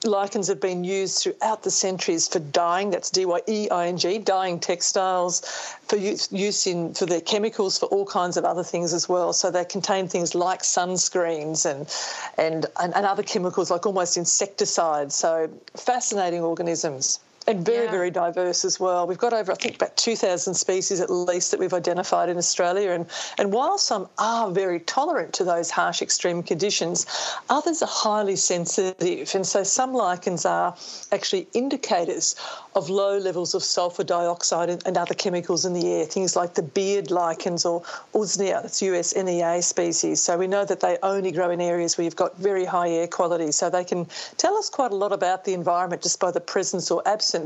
lichens 0.04 0.48
have 0.48 0.60
been 0.60 0.84
used 0.84 1.22
throughout 1.22 1.62
the 1.62 1.70
centuries 1.70 2.28
for 2.28 2.38
dyeing. 2.38 2.90
That's 2.90 3.10
D-Y-E-I-N-G, 3.10 4.18
dyeing 4.18 4.60
textiles, 4.60 5.40
for 5.86 5.96
use, 5.96 6.30
use 6.30 6.66
in 6.66 6.94
for 6.94 7.06
their 7.06 7.20
chemicals, 7.20 7.78
for 7.78 7.86
all 7.86 8.06
kinds 8.06 8.36
of 8.36 8.44
other 8.44 8.62
things 8.62 8.92
as 8.92 9.08
well. 9.08 9.32
So 9.32 9.50
they 9.50 9.64
contain 9.64 10.08
things 10.08 10.34
like 10.34 10.62
sunscreens 10.62 11.66
and 11.68 11.88
and 12.36 12.66
and, 12.80 12.94
and 12.94 13.06
other 13.06 13.22
chemicals 13.22 13.70
like 13.70 13.86
almost 13.86 14.16
insecticides. 14.16 15.14
So 15.14 15.50
fascinating 15.76 16.42
organisms 16.42 17.20
and 17.48 17.64
very, 17.64 17.86
yeah. 17.86 17.90
very 17.90 18.10
diverse 18.10 18.62
as 18.62 18.78
well. 18.78 19.06
We've 19.06 19.16
got 19.16 19.32
over, 19.32 19.50
I 19.50 19.54
think, 19.54 19.76
about 19.76 19.96
2,000 19.96 20.52
species 20.52 21.00
at 21.00 21.08
least 21.08 21.50
that 21.50 21.58
we've 21.58 21.72
identified 21.72 22.28
in 22.28 22.36
Australia. 22.36 22.90
And, 22.90 23.06
and 23.38 23.54
while 23.54 23.78
some 23.78 24.06
are 24.18 24.50
very 24.50 24.80
tolerant 24.80 25.32
to 25.34 25.44
those 25.44 25.70
harsh 25.70 26.02
extreme 26.02 26.42
conditions, 26.42 27.06
others 27.48 27.80
are 27.80 27.88
highly 27.88 28.36
sensitive. 28.36 29.34
And 29.34 29.46
so 29.46 29.62
some 29.62 29.94
lichens 29.94 30.44
are 30.44 30.76
actually 31.10 31.48
indicators 31.54 32.36
of 32.74 32.90
low 32.90 33.16
levels 33.16 33.54
of 33.54 33.64
sulfur 33.64 34.04
dioxide 34.04 34.68
and, 34.68 34.86
and 34.86 34.98
other 34.98 35.14
chemicals 35.14 35.64
in 35.64 35.72
the 35.72 35.90
air, 35.90 36.04
things 36.04 36.36
like 36.36 36.52
the 36.52 36.62
beard 36.62 37.10
lichens 37.10 37.64
or 37.64 37.80
Usnea, 38.12 38.60
that's 38.60 38.82
USNEA 38.82 39.64
species. 39.64 40.20
So 40.20 40.36
we 40.36 40.46
know 40.46 40.66
that 40.66 40.80
they 40.80 40.98
only 41.02 41.32
grow 41.32 41.50
in 41.50 41.62
areas 41.62 41.96
where 41.96 42.04
you've 42.04 42.14
got 42.14 42.36
very 42.36 42.66
high 42.66 42.90
air 42.90 43.08
quality. 43.08 43.52
So 43.52 43.70
they 43.70 43.84
can 43.84 44.06
tell 44.36 44.54
us 44.58 44.68
quite 44.68 44.92
a 44.92 44.96
lot 44.96 45.12
about 45.12 45.46
the 45.46 45.54
environment 45.54 46.02
just 46.02 46.20
by 46.20 46.30
the 46.30 46.40
presence 46.40 46.90
or 46.90 47.02
absence 47.08 47.37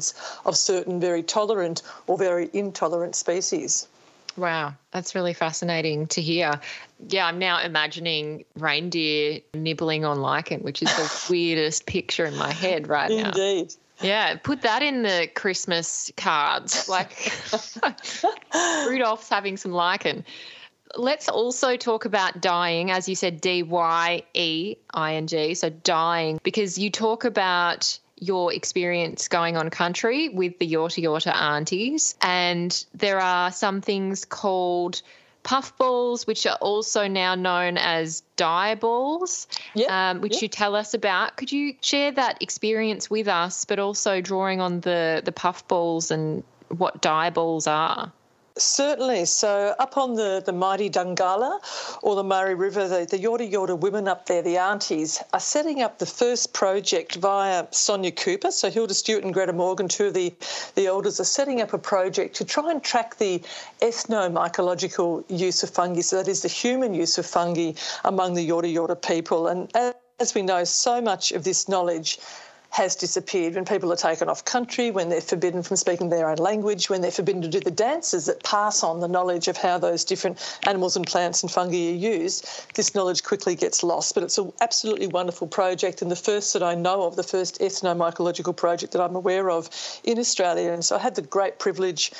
of 0.45 0.57
certain 0.57 1.01
very 1.01 1.23
tolerant 1.23 1.83
or 2.07 2.19
very 2.19 2.51
intolerant 2.53 3.15
species. 3.15 3.89
Wow, 4.37 4.75
that's 4.93 5.15
really 5.15 5.35
fascinating 5.35 6.07
to 6.09 6.23
hear. 6.23 6.61
Yeah, 7.09 7.27
I'm 7.27 7.39
now 7.39 7.61
imagining 7.61 8.45
reindeer 8.57 9.41
nibbling 9.55 10.05
on 10.05 10.21
lichen, 10.21 10.61
which 10.61 10.83
is 10.83 10.89
the 10.89 11.27
weirdest 11.31 11.87
picture 11.87 12.25
in 12.25 12.37
my 12.37 12.53
head 12.53 12.89
right 12.89 13.11
now. 13.11 13.29
Indeed. 13.29 13.75
Yeah, 14.01 14.37
put 14.37 14.63
that 14.63 14.83
in 14.83 15.03
the 15.03 15.29
Christmas 15.35 16.11
cards. 16.17 16.89
Like 16.89 17.33
Rudolph's 18.87 19.29
having 19.29 19.57
some 19.57 19.73
lichen. 19.73 20.25
Let's 20.97 21.29
also 21.29 21.77
talk 21.77 22.05
about 22.05 22.41
dying, 22.41 22.91
as 22.91 23.09
you 23.09 23.15
said, 23.15 23.41
D 23.41 23.63
Y 23.63 24.23
E 24.35 24.77
I 24.93 25.15
N 25.15 25.27
G. 25.27 25.55
So 25.55 25.71
dying, 25.71 26.41
because 26.43 26.79
you 26.79 26.91
talk 26.91 27.25
about 27.25 27.99
your 28.23 28.53
experience 28.53 29.27
going 29.27 29.57
on 29.57 29.69
country 29.69 30.29
with 30.29 30.59
the 30.61 30.71
Yorta 30.71 31.03
Yorta 31.03 31.35
aunties. 31.35 32.15
And 32.23 32.85
there 32.95 33.19
are 33.19 33.51
some 33.51 33.81
things 33.81 34.25
called 34.25 35.03
puffballs, 35.43 36.25
which 36.25 36.47
are 36.47 36.57
also 36.61 37.09
now 37.09 37.35
known 37.35 37.77
as 37.77 38.23
dye 38.37 38.77
balls, 38.77 39.49
yep, 39.75 39.91
um, 39.91 40.21
which 40.21 40.35
yep. 40.35 40.43
you 40.43 40.49
tell 40.49 40.77
us 40.77 40.95
about. 40.95 41.37
Could 41.37 41.51
you 41.51 41.75
share 41.81 42.13
that 42.13 42.41
experience 42.41 43.11
with 43.11 43.27
us, 43.27 43.65
but 43.65 43.81
also 43.81 44.21
drawing 44.21 44.61
on 44.61 44.81
the, 44.81 45.21
the 45.25 45.33
puffballs 45.33 46.13
and 46.13 46.45
what 46.69 47.03
dye 47.03 47.31
balls 47.31 47.67
are? 47.67 48.13
Certainly. 48.59 49.25
So 49.27 49.75
up 49.79 49.97
on 49.97 50.15
the, 50.15 50.43
the 50.45 50.53
mighty 50.53 50.91
Dungala 50.91 51.59
or 52.03 52.15
the 52.15 52.25
Murray 52.25 52.55
River, 52.55 52.87
the, 52.87 53.07
the 53.07 53.19
Yorta 53.19 53.51
Yorta 53.51 53.79
women 53.79 54.07
up 54.07 54.27
there, 54.27 54.43
the 54.43 54.59
aunties, 54.59 55.23
are 55.33 55.41
setting 55.41 55.81
up 55.81 55.99
the 55.99 56.07
first 56.07 56.53
project 56.53 57.17
via 57.17 57.67
Sonia 57.71 58.13
Cooper. 58.13 58.51
So 58.51 58.71
Hilda 58.71 58.93
Stewart 58.95 59.25
and 59.25 59.33
Greta 59.33 59.53
Morgan, 59.55 59.89
two 59.89 60.07
of 60.07 60.15
the, 60.15 60.35
the 60.75 60.87
elders, 60.87 61.19
are 61.19 61.25
setting 61.25 61.63
up 61.63 61.73
a 61.73 61.79
project 61.79 62.37
to 62.37 62.45
try 62.45 62.71
and 62.71 62.83
track 62.83 63.17
the 63.17 63.43
ethnomycological 63.81 65.25
use 65.29 65.63
of 65.63 65.71
fungi. 65.71 66.03
So 66.03 66.17
that 66.17 66.29
is 66.29 66.43
the 66.43 66.49
human 66.49 66.93
use 66.93 67.17
of 67.17 67.25
fungi 67.25 67.73
among 68.05 68.35
the 68.35 68.47
Yorta 68.47 68.73
Yorta 68.73 69.01
people. 69.01 69.47
And 69.49 69.75
as 70.21 70.35
we 70.35 70.43
know, 70.43 70.65
so 70.65 71.01
much 71.01 71.33
of 71.33 71.43
this 71.45 71.69
knowledge 71.69 72.19
has 72.73 72.97
disappeared 72.97 73.55
when 73.55 73.67
people 73.67 73.93
are 73.93 73.97
taken 73.97 74.31
off 74.31 74.47
country, 74.47 74.91
when 74.91 75.11
they're 75.11 75.21
forbidden 75.21 75.63
from 75.63 75.77
speaking 75.77 76.09
their 76.09 76.27
own 76.27 76.39
language, 76.39 76.89
when 76.89 77.03
they're 77.03 77.11
forbidden 77.11 77.43
to 77.43 77.49
do 77.49 77.61
the 77.61 77.71
dances 77.71 78.25
that 78.25 78.43
pass 78.43 78.83
on 78.83 79.01
the 79.01 79.09
knowledge 79.09 79.47
of 79.47 79.59
how 79.59 79.77
those 79.77 80.05
different 80.05 80.59
animals 80.67 80.97
and 80.97 81.07
plants 81.07 81.43
and 81.43 81.53
fungi 81.53 81.91
are 81.91 81.95
used, 81.95 82.49
this 82.75 82.95
knowledge 82.95 83.23
quickly 83.23 83.55
gets 83.55 83.83
lost. 83.83 84.15
But 84.15 84.23
it's 84.23 84.39
an 84.39 84.55
absolutely 84.63 85.07
wonderful 85.07 85.47
project 85.47 86.01
and 86.01 86.11
the 86.11 86.17
first 86.17 86.55
that 86.55 86.63
I 86.63 86.75
know 86.75 87.03
of, 87.03 87.15
the 87.15 87.23
first 87.23 87.61
ethnomycological 87.61 88.57
project 88.57 88.95
that 88.95 89.03
I'm 89.03 89.17
aware 89.17 89.51
of 89.51 89.69
in 90.03 90.19
Australia. 90.19 90.73
And 90.73 90.83
so 90.83 90.97
I 90.97 90.99
had 90.99 91.15
the 91.15 91.21
great 91.21 91.59
privilege 91.59 92.11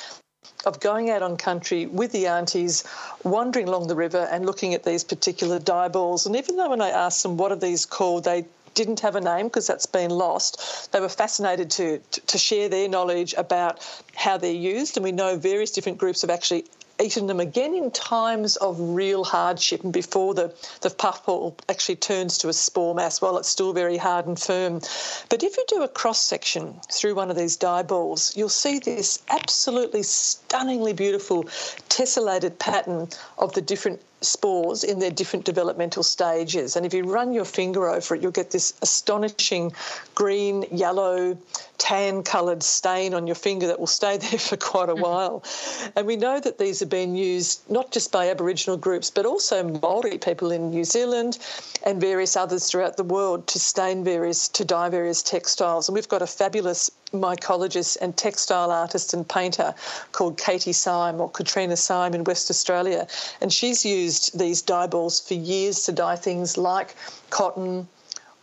of 0.67 0.79
going 0.79 1.09
out 1.09 1.23
on 1.23 1.35
country 1.35 1.87
with 1.87 2.11
the 2.11 2.27
aunties, 2.27 2.83
wandering 3.23 3.67
along 3.67 3.87
the 3.87 3.95
river 3.95 4.27
and 4.31 4.45
looking 4.45 4.75
at 4.75 4.83
these 4.83 5.03
particular 5.03 5.57
dye 5.57 5.87
balls. 5.87 6.27
And 6.27 6.35
even 6.35 6.57
though 6.57 6.69
when 6.69 6.81
I 6.81 6.89
asked 6.89 7.23
them 7.23 7.37
what 7.37 7.51
are 7.51 7.57
these 7.57 7.87
called, 7.87 8.25
they 8.25 8.45
didn't 8.73 8.99
have 9.01 9.15
a 9.15 9.21
name 9.21 9.47
because 9.47 9.67
that's 9.67 9.85
been 9.85 10.11
lost. 10.11 10.91
They 10.91 10.99
were 10.99 11.09
fascinated 11.09 11.69
to, 11.71 11.99
to, 12.27 12.37
share 12.37 12.69
their 12.69 12.89
knowledge 12.89 13.33
about 13.37 13.79
how 14.15 14.37
they're 14.37 14.51
used, 14.51 14.97
and 14.97 15.03
we 15.03 15.11
know 15.11 15.37
various 15.37 15.71
different 15.71 15.97
groups 15.97 16.21
have 16.21 16.29
actually 16.29 16.65
eaten 17.01 17.27
them 17.27 17.39
again 17.39 17.73
in 17.73 17.91
times 17.91 18.55
of 18.57 18.77
real 18.79 19.23
hardship 19.23 19.83
and 19.83 19.91
before 19.91 20.33
the, 20.33 20.53
the 20.81 20.89
puffball 20.89 21.55
actually 21.67 21.95
turns 21.95 22.37
to 22.37 22.49
a 22.49 22.53
spore 22.53 22.93
mass 22.93 23.21
while 23.21 23.37
it's 23.37 23.49
still 23.49 23.73
very 23.73 23.97
hard 23.97 24.27
and 24.27 24.39
firm. 24.39 24.79
But 25.29 25.43
if 25.43 25.57
you 25.57 25.65
do 25.67 25.83
a 25.83 25.87
cross 25.87 26.21
section 26.21 26.79
through 26.91 27.15
one 27.15 27.31
of 27.31 27.35
these 27.35 27.57
dye 27.57 27.83
balls, 27.83 28.33
you'll 28.35 28.49
see 28.49 28.79
this 28.79 29.21
absolutely 29.29 30.03
stunningly 30.03 30.93
beautiful 30.93 31.43
tessellated 31.89 32.59
pattern 32.59 33.09
of 33.37 33.53
the 33.53 33.61
different 33.61 34.01
spores 34.25 34.83
in 34.83 34.99
their 34.99 35.11
different 35.11 35.45
developmental 35.45 36.03
stages. 36.03 36.75
And 36.75 36.85
if 36.85 36.93
you 36.93 37.03
run 37.03 37.33
your 37.33 37.45
finger 37.45 37.89
over 37.89 38.15
it, 38.15 38.21
you'll 38.21 38.31
get 38.31 38.51
this 38.51 38.73
astonishing 38.81 39.73
green, 40.15 40.65
yellow, 40.71 41.37
tan 41.77 42.23
coloured 42.23 42.63
stain 42.63 43.13
on 43.13 43.27
your 43.27 43.35
finger 43.35 43.67
that 43.67 43.79
will 43.79 43.87
stay 43.87 44.17
there 44.25 44.39
for 44.39 44.57
quite 44.57 44.89
a 44.89 44.93
mm-hmm. 44.93 45.03
while. 45.03 45.43
And 45.95 46.07
we 46.07 46.15
know 46.15 46.39
that 46.39 46.57
these 46.57 46.79
have 46.79 46.89
been 46.89 47.15
used 47.15 47.69
not 47.69 47.91
just 47.91 48.11
by 48.11 48.29
Aboriginal 48.29 48.77
groups, 48.77 49.09
but 49.09 49.25
also 49.25 49.63
Maori 49.63 50.17
people 50.17 50.51
in 50.51 50.69
New 50.69 50.85
Zealand 50.85 51.39
and 51.85 51.99
various 51.99 52.37
others 52.37 52.69
throughout 52.69 52.97
the 52.97 53.03
world 53.03 53.47
to 53.47 53.59
stain 53.59 54.03
various, 54.03 54.47
to 54.49 54.63
dye 54.63 54.89
various 54.89 55.21
textiles. 55.21 55.89
And 55.89 55.95
we've 55.95 56.07
got 56.07 56.21
a 56.21 56.27
fabulous 56.27 56.89
mycologist 57.13 57.97
and 58.01 58.15
textile 58.17 58.71
artist 58.71 59.13
and 59.13 59.27
painter 59.27 59.73
called 60.11 60.37
Katie 60.37 60.73
Syme 60.73 61.21
or 61.21 61.29
Katrina 61.29 61.77
Syme 61.77 62.13
in 62.15 62.23
West 62.23 62.49
Australia. 62.49 63.07
And 63.39 63.53
she's 63.53 63.85
used 63.85 64.12
these 64.31 64.61
dye 64.61 64.87
balls 64.87 65.19
for 65.19 65.33
years 65.33 65.83
to 65.85 65.91
dye 65.91 66.15
things 66.15 66.57
like 66.57 66.95
cotton 67.29 67.87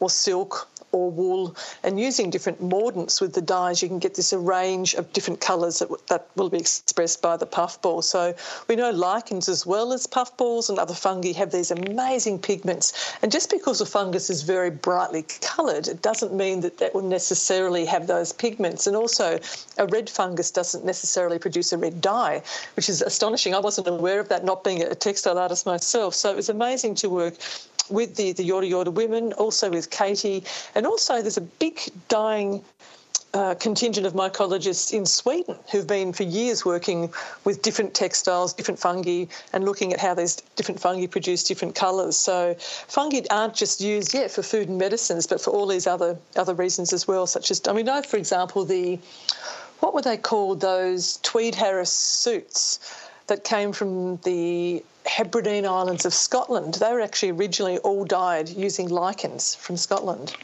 or 0.00 0.10
silk 0.10 0.68
or 0.92 1.10
wool, 1.10 1.56
and 1.82 2.00
using 2.00 2.30
different 2.30 2.62
mordants 2.62 3.20
with 3.20 3.34
the 3.34 3.40
dyes, 3.40 3.82
you 3.82 3.88
can 3.88 3.98
get 3.98 4.14
this 4.14 4.32
range 4.32 4.94
of 4.94 5.12
different 5.12 5.40
colours 5.40 5.78
that, 5.78 5.88
that 6.08 6.28
will 6.36 6.50
be 6.50 6.58
expressed 6.58 7.22
by 7.22 7.36
the 7.36 7.46
puffball. 7.46 8.02
So 8.02 8.34
we 8.68 8.76
know 8.76 8.90
lichens 8.90 9.48
as 9.48 9.66
well 9.66 9.92
as 9.92 10.06
puffballs 10.06 10.68
and 10.68 10.78
other 10.78 10.94
fungi 10.94 11.32
have 11.32 11.50
these 11.50 11.70
amazing 11.70 12.38
pigments. 12.38 13.14
And 13.22 13.30
just 13.30 13.50
because 13.50 13.80
a 13.80 13.86
fungus 13.86 14.30
is 14.30 14.42
very 14.42 14.70
brightly 14.70 15.24
coloured, 15.40 15.88
it 15.88 16.02
doesn't 16.02 16.34
mean 16.34 16.60
that 16.60 16.78
that 16.78 16.94
will 16.94 17.02
necessarily 17.02 17.84
have 17.84 18.06
those 18.06 18.32
pigments. 18.32 18.86
And 18.86 18.96
also, 18.96 19.38
a 19.78 19.86
red 19.86 20.08
fungus 20.10 20.50
doesn't 20.50 20.84
necessarily 20.84 21.38
produce 21.38 21.72
a 21.72 21.78
red 21.78 22.00
dye, 22.00 22.42
which 22.76 22.88
is 22.88 23.02
astonishing. 23.02 23.54
I 23.54 23.60
wasn't 23.60 23.86
aware 23.86 24.20
of 24.20 24.28
that, 24.28 24.44
not 24.44 24.64
being 24.64 24.82
a 24.82 24.94
textile 24.94 25.38
artist 25.38 25.66
myself. 25.66 26.14
So 26.14 26.30
it 26.30 26.36
was 26.36 26.48
amazing 26.48 26.94
to 26.96 27.08
work 27.08 27.34
with 27.90 28.16
the, 28.16 28.32
the 28.32 28.48
Yorta 28.48 28.70
Yorta 28.70 28.92
women, 28.92 29.32
also 29.34 29.70
with 29.70 29.90
Katie, 29.90 30.44
and 30.74 30.86
also 30.86 31.20
there's 31.20 31.36
a 31.36 31.42
big 31.42 31.80
dying 32.08 32.64
uh, 33.32 33.54
contingent 33.54 34.06
of 34.06 34.12
mycologists 34.12 34.92
in 34.92 35.06
Sweden 35.06 35.56
who've 35.70 35.86
been 35.86 36.12
for 36.12 36.24
years 36.24 36.64
working 36.64 37.12
with 37.44 37.62
different 37.62 37.94
textiles, 37.94 38.52
different 38.52 38.80
fungi, 38.80 39.26
and 39.52 39.64
looking 39.64 39.92
at 39.92 40.00
how 40.00 40.14
these 40.14 40.36
different 40.56 40.80
fungi 40.80 41.06
produce 41.06 41.44
different 41.44 41.74
colours. 41.74 42.16
So 42.16 42.56
fungi 42.58 43.20
aren't 43.30 43.54
just 43.54 43.80
used 43.80 44.14
yet 44.14 44.30
for 44.30 44.42
food 44.42 44.68
and 44.68 44.78
medicines, 44.78 45.26
but 45.26 45.40
for 45.40 45.50
all 45.50 45.66
these 45.66 45.86
other 45.86 46.18
other 46.36 46.54
reasons 46.54 46.92
as 46.92 47.06
well, 47.06 47.26
such 47.26 47.50
as 47.50 47.60
I 47.68 47.72
mean, 47.72 47.86
know 47.86 48.02
for 48.02 48.16
example 48.16 48.64
the 48.64 48.98
what 49.78 49.94
were 49.94 50.02
they 50.02 50.16
called? 50.16 50.60
Those 50.60 51.18
tweed 51.22 51.54
Harris 51.54 51.92
suits 51.92 52.80
that 53.28 53.44
came 53.44 53.72
from 53.72 54.16
the 54.18 54.82
Hebridean 55.10 55.66
Islands 55.66 56.06
of 56.06 56.14
Scotland. 56.14 56.74
They 56.74 56.92
were 56.92 57.00
actually 57.00 57.32
originally 57.32 57.78
all 57.78 58.04
dyed 58.04 58.48
using 58.48 58.88
lichens 58.88 59.56
from 59.56 59.76
Scotland. 59.76 60.36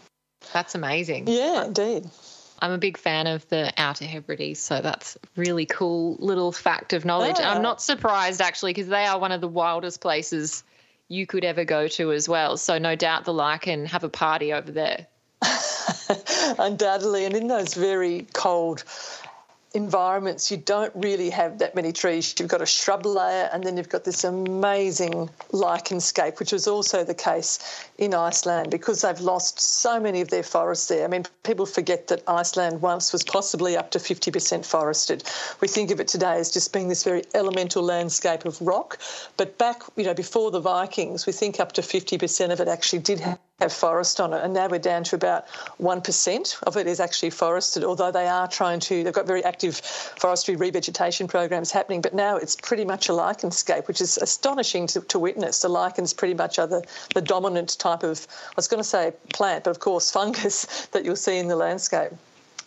That's 0.53 0.75
amazing. 0.75 1.29
Yeah, 1.29 1.67
indeed. 1.67 2.11
I'm 2.59 2.73
a 2.73 2.79
big 2.79 2.99
fan 2.99 3.29
of 3.29 3.49
the 3.49 3.73
Outer 3.77 4.07
Hebrides, 4.07 4.59
so 4.59 4.81
that's 4.81 5.17
really 5.37 5.67
cool 5.67 6.17
little 6.19 6.51
fact 6.51 6.95
of 6.95 7.05
knowledge. 7.05 7.37
I'm 7.39 7.63
not 7.63 7.81
surprised 7.81 8.41
actually 8.41 8.73
because 8.73 8.89
they 8.89 9.05
are 9.07 9.21
one 9.21 9.31
of 9.31 9.41
the 9.41 9.49
wildest 9.49 10.01
places 10.01 10.65
you 11.07 11.27
could 11.27 11.45
ever 11.45 11.65
go 11.65 11.87
to 11.87 12.11
as 12.11 12.29
well. 12.29 12.57
So 12.57 12.79
no 12.79 12.97
doubt 12.97 13.25
the 13.25 13.33
lichen 13.33 13.87
have 13.87 14.03
a 14.03 14.09
party 14.09 14.53
over 14.53 14.73
there. 14.73 15.07
Undoubtedly, 16.59 17.25
and 17.25 17.37
in 17.37 17.47
those 17.47 17.75
very 17.75 18.27
cold 18.33 18.83
environments, 19.75 20.51
you 20.51 20.57
don't 20.57 20.93
really 20.95 21.31
have 21.31 21.59
that 21.59 21.75
many 21.75 21.93
trees. 21.93 22.35
You've 22.39 22.49
got 22.49 22.63
a 22.63 22.67
shrub 22.67 23.05
layer, 23.05 23.49
and 23.53 23.63
then 23.63 23.77
you've 23.77 23.89
got 23.89 24.05
this 24.05 24.25
amazing 24.25 25.29
lichenscape, 25.53 26.39
which 26.39 26.53
was 26.53 26.67
also 26.67 27.05
the 27.05 27.15
case 27.15 27.89
in 27.99 28.15
Iceland 28.15 28.71
because 28.71 29.03
they've 29.03 29.21
lost 29.21 29.61
so 29.61 30.01
many 30.01 30.21
of 30.21 30.29
their 30.29 30.43
forests 30.43 30.89
there. 30.89 31.05
I 31.05 31.09
mean, 31.09 31.25
people 31.43 31.67
forget 31.67 32.09
that 32.09 32.23
Iceland 32.27 32.81
once 32.81 33.13
was 33.13 33.23
possibly 33.23 33.77
up 33.77 33.91
to 33.93 33.99
50% 33.99 34.65
forested. 34.65 35.25
We 35.61 35.69
think 35.69 35.91
of 35.91 36.01
it 36.01 36.09
today 36.09 36.39
as 36.39 36.51
just 36.51 36.73
being 36.73 36.89
this 36.89 37.05
very 37.05 37.25
elemental 37.35 37.83
landscape 37.83 38.45
of 38.45 38.61
rock, 38.61 38.99
but 39.37 39.59
back, 39.59 39.83
you 39.97 40.05
know, 40.05 40.15
before 40.15 40.51
the 40.51 40.61
Vikings, 40.61 41.27
we 41.27 41.33
think 41.33 41.61
up 41.61 41.73
to 41.73 41.83
50% 41.83 42.51
of 42.51 42.61
it 42.61 42.69
actually 42.69 43.01
did 43.01 43.21
have 43.21 43.39
have 43.61 43.73
forest 43.73 44.21
on 44.21 44.35
it, 44.35 44.45
and 44.45 44.53
now 44.53 44.69
we're 44.69 44.79
down 44.79 45.03
to 45.03 45.17
about 45.17 45.49
1% 45.81 46.63
of 46.65 46.77
it 46.77 46.87
is 46.87 47.01
actually 47.01 47.31
forested, 47.31 47.85
although 47.85 48.13
they 48.13 48.27
are 48.27 48.47
trying 48.47 48.79
to, 48.79 49.03
they've 49.03 49.15
got 49.15 49.27
very 49.27 49.43
active 49.45 49.79
forestry 49.79 50.57
revegetation 50.57 51.27
programs 51.27 51.71
happening, 51.71 52.03
but 52.03 52.13
now 52.13 52.37
it's 52.37 52.55
pretty 52.55 52.85
much 52.85 53.09
a 53.09 53.13
lichenscape, 53.13 53.89
which 53.89 54.03
is 54.03 54.19
astonishing 54.19 54.87
to, 54.87 55.01
to 55.01 55.19
witness. 55.19 55.63
The 55.63 55.71
lichens 55.71 56.13
pretty 56.13 56.35
much 56.35 56.59
are 56.59 56.67
the, 56.67 56.85
the 57.15 57.23
dominant 57.23 57.79
type 57.79 58.03
of, 58.03 58.27
I 58.31 58.53
was 58.57 58.69
going 58.69 58.81
to 58.83 58.89
say 58.89 59.15
plant, 59.33 59.65
but 59.65 59.71
of 59.71 59.79
course 59.79 60.11
fungus 60.17 60.87
that 60.93 61.07
you'll 61.07 61.17
see 61.17 61.39
in 61.39 61.49
the 61.49 61.57
landscape. 61.57 62.13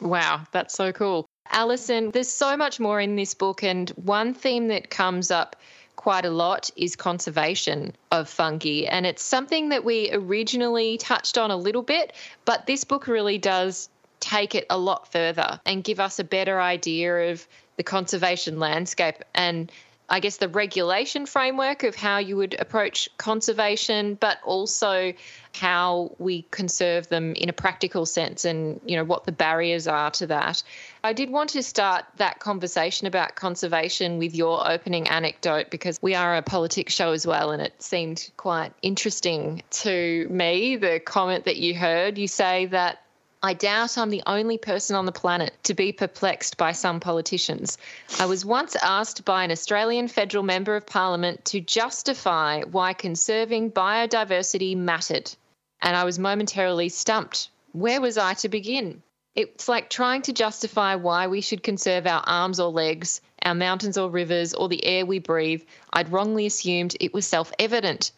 Wow, 0.02 0.42
that's 0.52 0.74
so 0.74 0.92
cool. 0.92 1.28
Alison, 1.52 2.10
there's 2.12 2.30
so 2.30 2.58
much 2.58 2.80
more 2.80 3.00
in 3.00 3.16
this 3.16 3.36
book, 3.36 3.64
and 3.64 3.92
one 3.92 4.34
theme 4.34 4.70
that 4.70 4.90
comes 4.90 5.30
up 5.30 5.56
quite 6.00 6.24
a 6.24 6.30
lot 6.30 6.72
is 6.78 6.96
conservation 6.96 7.94
of 8.10 8.30
fungi. 8.30 8.86
And 8.90 9.06
it's 9.06 9.22
something 9.22 9.68
that 9.70 9.84
we 9.84 10.10
originally 10.14 10.98
touched 10.98 11.38
on 11.38 11.52
a 11.52 11.58
little 11.58 11.82
bit, 11.82 12.14
but 12.46 12.66
this 12.66 12.86
book 12.86 13.08
really 13.08 13.38
does 13.38 13.90
take 14.22 14.56
it 14.56 14.66
a 14.70 14.78
lot 14.78 15.12
further 15.12 15.60
and 15.66 15.84
give 15.84 16.00
us 16.00 16.18
a 16.18 16.24
better 16.24 16.62
idea 16.62 17.32
of 17.32 17.46
the 17.76 17.84
conservation 17.84 18.60
landscape 18.60 19.18
and 19.36 19.70
I 20.10 20.20
guess, 20.20 20.38
the 20.38 20.50
regulation 20.50 21.26
framework 21.26 21.84
of 21.84 21.96
how 21.96 22.18
you 22.18 22.36
would 22.38 22.60
approach 22.60 23.10
conservation, 23.18 24.16
but 24.16 24.40
also 24.44 25.14
how 25.54 26.16
we 26.20 26.44
conserve 26.52 27.10
them 27.10 27.34
in 27.34 27.50
a 27.50 27.54
practical 27.54 28.06
sense 28.06 28.46
and, 28.46 28.80
you 28.86 28.96
know, 28.96 29.04
what 29.04 29.26
the 29.26 29.32
barriers 29.32 29.88
are 29.88 30.12
to 30.12 30.28
that. 30.28 30.64
I 31.04 31.14
did 31.14 31.30
want 31.30 31.52
to 31.52 31.64
start 31.64 32.06
that 32.18 32.40
conversation 32.40 33.08
about 33.08 33.36
conservation 33.36 34.18
with 34.18 34.36
your 34.36 34.70
opening 34.70 35.08
anecdote 35.08 35.70
because 35.70 36.00
we 36.02 36.16
are 36.16 36.36
a 36.36 36.42
politics 36.42 36.94
show 36.94 37.12
as 37.12 37.26
well, 37.26 37.52
and 37.52 37.62
it 37.62 37.82
seemed 37.82 38.32
quite 38.38 38.74
interesting 38.82 39.64
to 39.72 40.28
me 40.30 40.76
the 40.76 41.00
comment 41.00 41.46
that 41.46 41.58
you 41.58 41.76
heard. 41.76 42.18
You 42.18 42.28
say 42.28 42.68
that 42.68 43.02
I 43.42 43.54
doubt 43.54 43.98
I'm 43.98 44.10
the 44.10 44.24
only 44.28 44.58
person 44.58 44.98
on 44.98 45.06
the 45.06 45.14
planet 45.14 45.54
to 45.64 45.74
be 45.74 45.94
perplexed 45.94 46.58
by 46.58 46.74
some 46.74 47.00
politicians. 47.00 47.78
I 48.20 48.26
was 48.26 48.44
once 48.44 48.76
asked 48.76 49.24
by 49.24 49.46
an 49.46 49.52
Australian 49.52 50.10
federal 50.10 50.44
member 50.44 50.76
of 50.76 50.86
parliament 50.86 51.46
to 51.46 51.62
justify 51.62 52.64
why 52.64 52.92
conserving 52.92 53.72
biodiversity 53.72 54.76
mattered, 54.76 55.32
and 55.82 55.96
I 55.96 56.04
was 56.04 56.20
momentarily 56.20 56.90
stumped. 56.90 57.50
Where 57.72 58.02
was 58.02 58.18
I 58.18 58.34
to 58.34 58.50
begin? 58.50 59.04
It's 59.36 59.70
like 59.70 59.90
trying 59.90 60.24
to 60.24 60.34
justify 60.34 60.96
why 60.96 61.28
we 61.28 61.40
should 61.40 61.64
conserve 61.64 62.08
our 62.08 62.24
arms 62.28 62.60
or 62.60 62.70
legs, 62.70 63.22
our 63.42 63.56
mountains 63.56 63.98
or 63.98 64.10
rivers, 64.10 64.54
or 64.54 64.68
the 64.68 64.84
air 64.84 65.06
we 65.06 65.20
breathe. 65.20 65.64
I'd 65.94 66.12
wrongly 66.12 66.46
assumed 66.46 66.98
it 67.00 67.14
was 67.14 67.26
self 67.26 67.54
evident. 67.58 68.12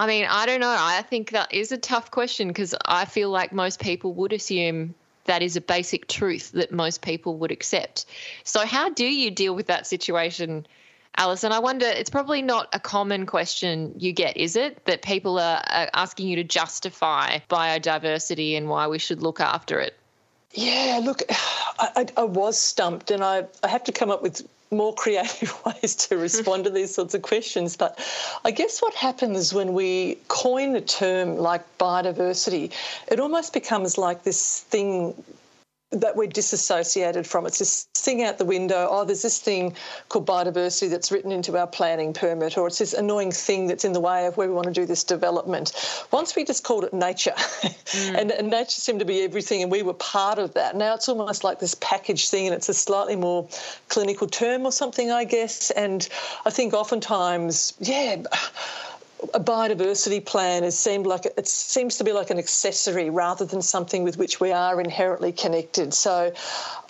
I 0.00 0.06
mean, 0.06 0.24
I 0.24 0.46
don't 0.46 0.60
know. 0.60 0.74
I 0.74 1.02
think 1.02 1.32
that 1.32 1.52
is 1.52 1.72
a 1.72 1.76
tough 1.76 2.10
question 2.10 2.48
because 2.48 2.74
I 2.86 3.04
feel 3.04 3.28
like 3.28 3.52
most 3.52 3.80
people 3.80 4.14
would 4.14 4.32
assume 4.32 4.94
that 5.26 5.42
is 5.42 5.56
a 5.56 5.60
basic 5.60 6.08
truth 6.08 6.52
that 6.52 6.72
most 6.72 7.02
people 7.02 7.36
would 7.36 7.50
accept. 7.50 8.06
So, 8.42 8.64
how 8.64 8.88
do 8.88 9.04
you 9.04 9.30
deal 9.30 9.54
with 9.54 9.66
that 9.66 9.86
situation, 9.86 10.66
Alison? 11.18 11.52
I 11.52 11.58
wonder, 11.58 11.84
it's 11.84 12.08
probably 12.08 12.40
not 12.40 12.70
a 12.72 12.80
common 12.80 13.26
question 13.26 13.92
you 13.98 14.14
get, 14.14 14.38
is 14.38 14.56
it? 14.56 14.82
That 14.86 15.02
people 15.02 15.38
are, 15.38 15.62
are 15.68 15.90
asking 15.92 16.28
you 16.28 16.36
to 16.36 16.44
justify 16.44 17.40
biodiversity 17.50 18.56
and 18.56 18.70
why 18.70 18.86
we 18.86 18.98
should 18.98 19.22
look 19.22 19.38
after 19.38 19.80
it? 19.80 19.98
Yeah, 20.54 21.00
look, 21.02 21.20
I, 21.78 22.06
I, 22.16 22.24
was 22.24 22.58
stumped, 22.58 23.10
and 23.10 23.22
I, 23.22 23.44
I 23.62 23.68
have 23.68 23.84
to 23.84 23.92
come 23.92 24.10
up 24.10 24.22
with 24.22 24.48
more 24.70 24.94
creative 24.94 25.54
ways 25.66 25.94
to 25.96 26.16
respond 26.16 26.64
to 26.64 26.70
these 26.70 26.94
sorts 26.94 27.14
of 27.14 27.22
questions. 27.22 27.76
But 27.76 27.98
I 28.44 28.50
guess 28.50 28.80
what 28.80 28.94
happens 28.94 29.52
when 29.52 29.74
we 29.74 30.18
coin 30.28 30.76
a 30.76 30.80
term 30.80 31.36
like 31.36 31.62
biodiversity, 31.78 32.72
it 33.08 33.20
almost 33.20 33.52
becomes 33.52 33.98
like 33.98 34.22
this 34.22 34.60
thing 34.60 35.14
that 35.90 36.14
we're 36.14 36.28
disassociated 36.28 37.26
from. 37.26 37.46
It's 37.46 37.58
this 37.58 37.88
thing 37.94 38.22
out 38.22 38.38
the 38.38 38.44
window. 38.44 38.86
Oh, 38.88 39.04
there's 39.04 39.22
this 39.22 39.40
thing 39.40 39.74
called 40.08 40.26
biodiversity 40.26 40.88
that's 40.88 41.10
written 41.10 41.32
into 41.32 41.58
our 41.58 41.66
planning 41.66 42.12
permit, 42.12 42.56
or 42.56 42.68
it's 42.68 42.78
this 42.78 42.92
annoying 42.92 43.32
thing 43.32 43.66
that's 43.66 43.84
in 43.84 43.92
the 43.92 44.00
way 44.00 44.26
of 44.26 44.36
where 44.36 44.46
we 44.48 44.54
want 44.54 44.66
to 44.66 44.72
do 44.72 44.86
this 44.86 45.02
development. 45.02 45.72
Once 46.12 46.36
we 46.36 46.44
just 46.44 46.62
called 46.62 46.84
it 46.84 46.94
nature, 46.94 47.34
mm. 47.36 48.14
and, 48.18 48.30
and, 48.30 48.50
nature 48.50 48.70
seemed 48.70 49.00
to 49.00 49.04
be 49.04 49.22
everything, 49.22 49.62
and 49.62 49.70
we 49.70 49.82
were 49.82 49.94
part 49.94 50.38
of 50.38 50.54
that. 50.54 50.76
Now 50.76 50.94
it's 50.94 51.08
almost 51.08 51.42
like 51.42 51.58
this 51.58 51.74
package 51.80 52.28
thing, 52.28 52.46
and 52.46 52.54
it's 52.54 52.68
a 52.68 52.74
slightly 52.74 53.16
more 53.16 53.48
clinical 53.88 54.28
term 54.28 54.64
or 54.64 54.72
something, 54.72 55.10
I 55.10 55.24
guess. 55.24 55.70
And 55.72 56.08
I 56.46 56.50
think 56.50 56.72
oftentimes, 56.72 57.74
yeah 57.80 58.22
a 59.34 59.40
biodiversity 59.40 60.24
plan 60.24 60.62
has 60.62 60.78
seemed 60.78 61.06
like 61.06 61.26
it 61.26 61.48
seems 61.48 61.98
to 61.98 62.04
be 62.04 62.12
like 62.12 62.30
an 62.30 62.38
accessory 62.38 63.10
rather 63.10 63.44
than 63.44 63.62
something 63.62 64.02
with 64.04 64.16
which 64.16 64.40
we 64.40 64.52
are 64.52 64.80
inherently 64.80 65.32
connected. 65.32 65.92
So, 65.94 66.32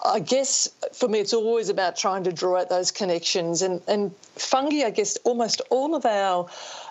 I 0.04 0.20
guess 0.20 0.68
for 0.92 1.08
me, 1.08 1.18
it's 1.18 1.34
always 1.34 1.68
about 1.68 1.96
trying 1.96 2.24
to 2.24 2.32
draw 2.32 2.60
out 2.60 2.68
those 2.68 2.90
connections 2.90 3.62
and 3.62 3.82
and 3.88 4.14
fungi. 4.36 4.84
I 4.84 4.90
guess 4.90 5.16
almost 5.24 5.60
all 5.70 5.94
of 5.94 6.06
our 6.06 6.48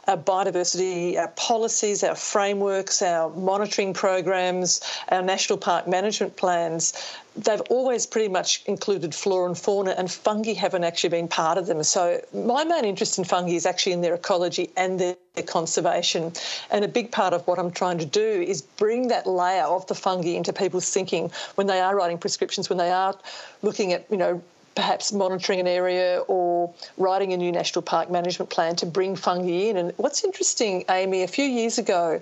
our 0.07 0.17
biodiversity, 0.17 1.17
our 1.17 1.27
policies, 1.29 2.03
our 2.03 2.15
frameworks, 2.15 3.01
our 3.01 3.29
monitoring 3.31 3.93
programs, 3.93 4.81
our 5.09 5.21
national 5.21 5.57
park 5.57 5.87
management 5.87 6.35
plans, 6.35 6.93
they've 7.35 7.61
always 7.69 8.05
pretty 8.05 8.27
much 8.27 8.63
included 8.65 9.13
flora 9.13 9.47
and 9.47 9.57
fauna, 9.57 9.91
and 9.91 10.11
fungi 10.11 10.53
haven't 10.53 10.83
actually 10.83 11.09
been 11.09 11.27
part 11.27 11.57
of 11.57 11.67
them. 11.67 11.83
So, 11.83 12.21
my 12.33 12.63
main 12.63 12.85
interest 12.85 13.17
in 13.17 13.23
fungi 13.23 13.53
is 13.53 13.65
actually 13.65 13.93
in 13.93 14.01
their 14.01 14.15
ecology 14.15 14.69
and 14.75 14.99
their 14.99 15.15
conservation. 15.45 16.33
And 16.71 16.83
a 16.83 16.87
big 16.87 17.11
part 17.11 17.33
of 17.33 17.45
what 17.47 17.59
I'm 17.59 17.71
trying 17.71 17.99
to 17.99 18.05
do 18.05 18.21
is 18.21 18.61
bring 18.61 19.07
that 19.09 19.27
layer 19.27 19.63
of 19.63 19.87
the 19.87 19.95
fungi 19.95 20.29
into 20.29 20.53
people's 20.53 20.89
thinking 20.89 21.31
when 21.55 21.67
they 21.67 21.79
are 21.79 21.95
writing 21.95 22.17
prescriptions, 22.17 22.69
when 22.69 22.77
they 22.77 22.91
are 22.91 23.15
looking 23.61 23.93
at, 23.93 24.05
you 24.09 24.17
know, 24.17 24.41
perhaps 24.79 25.11
monitoring 25.11 25.59
an 25.59 25.67
area 25.67 26.19
or 26.29 26.73
writing 26.95 27.33
a 27.33 27.37
new 27.37 27.51
national 27.51 27.81
park 27.81 28.09
management 28.09 28.49
plan 28.49 28.77
to 28.77 28.85
bring 28.85 29.13
fungi 29.13 29.67
in. 29.67 29.75
And 29.75 29.91
what's 29.97 30.23
interesting, 30.23 30.85
Amy, 30.89 31.21
a 31.21 31.27
few 31.27 31.43
years 31.43 31.77
ago, 31.77 32.21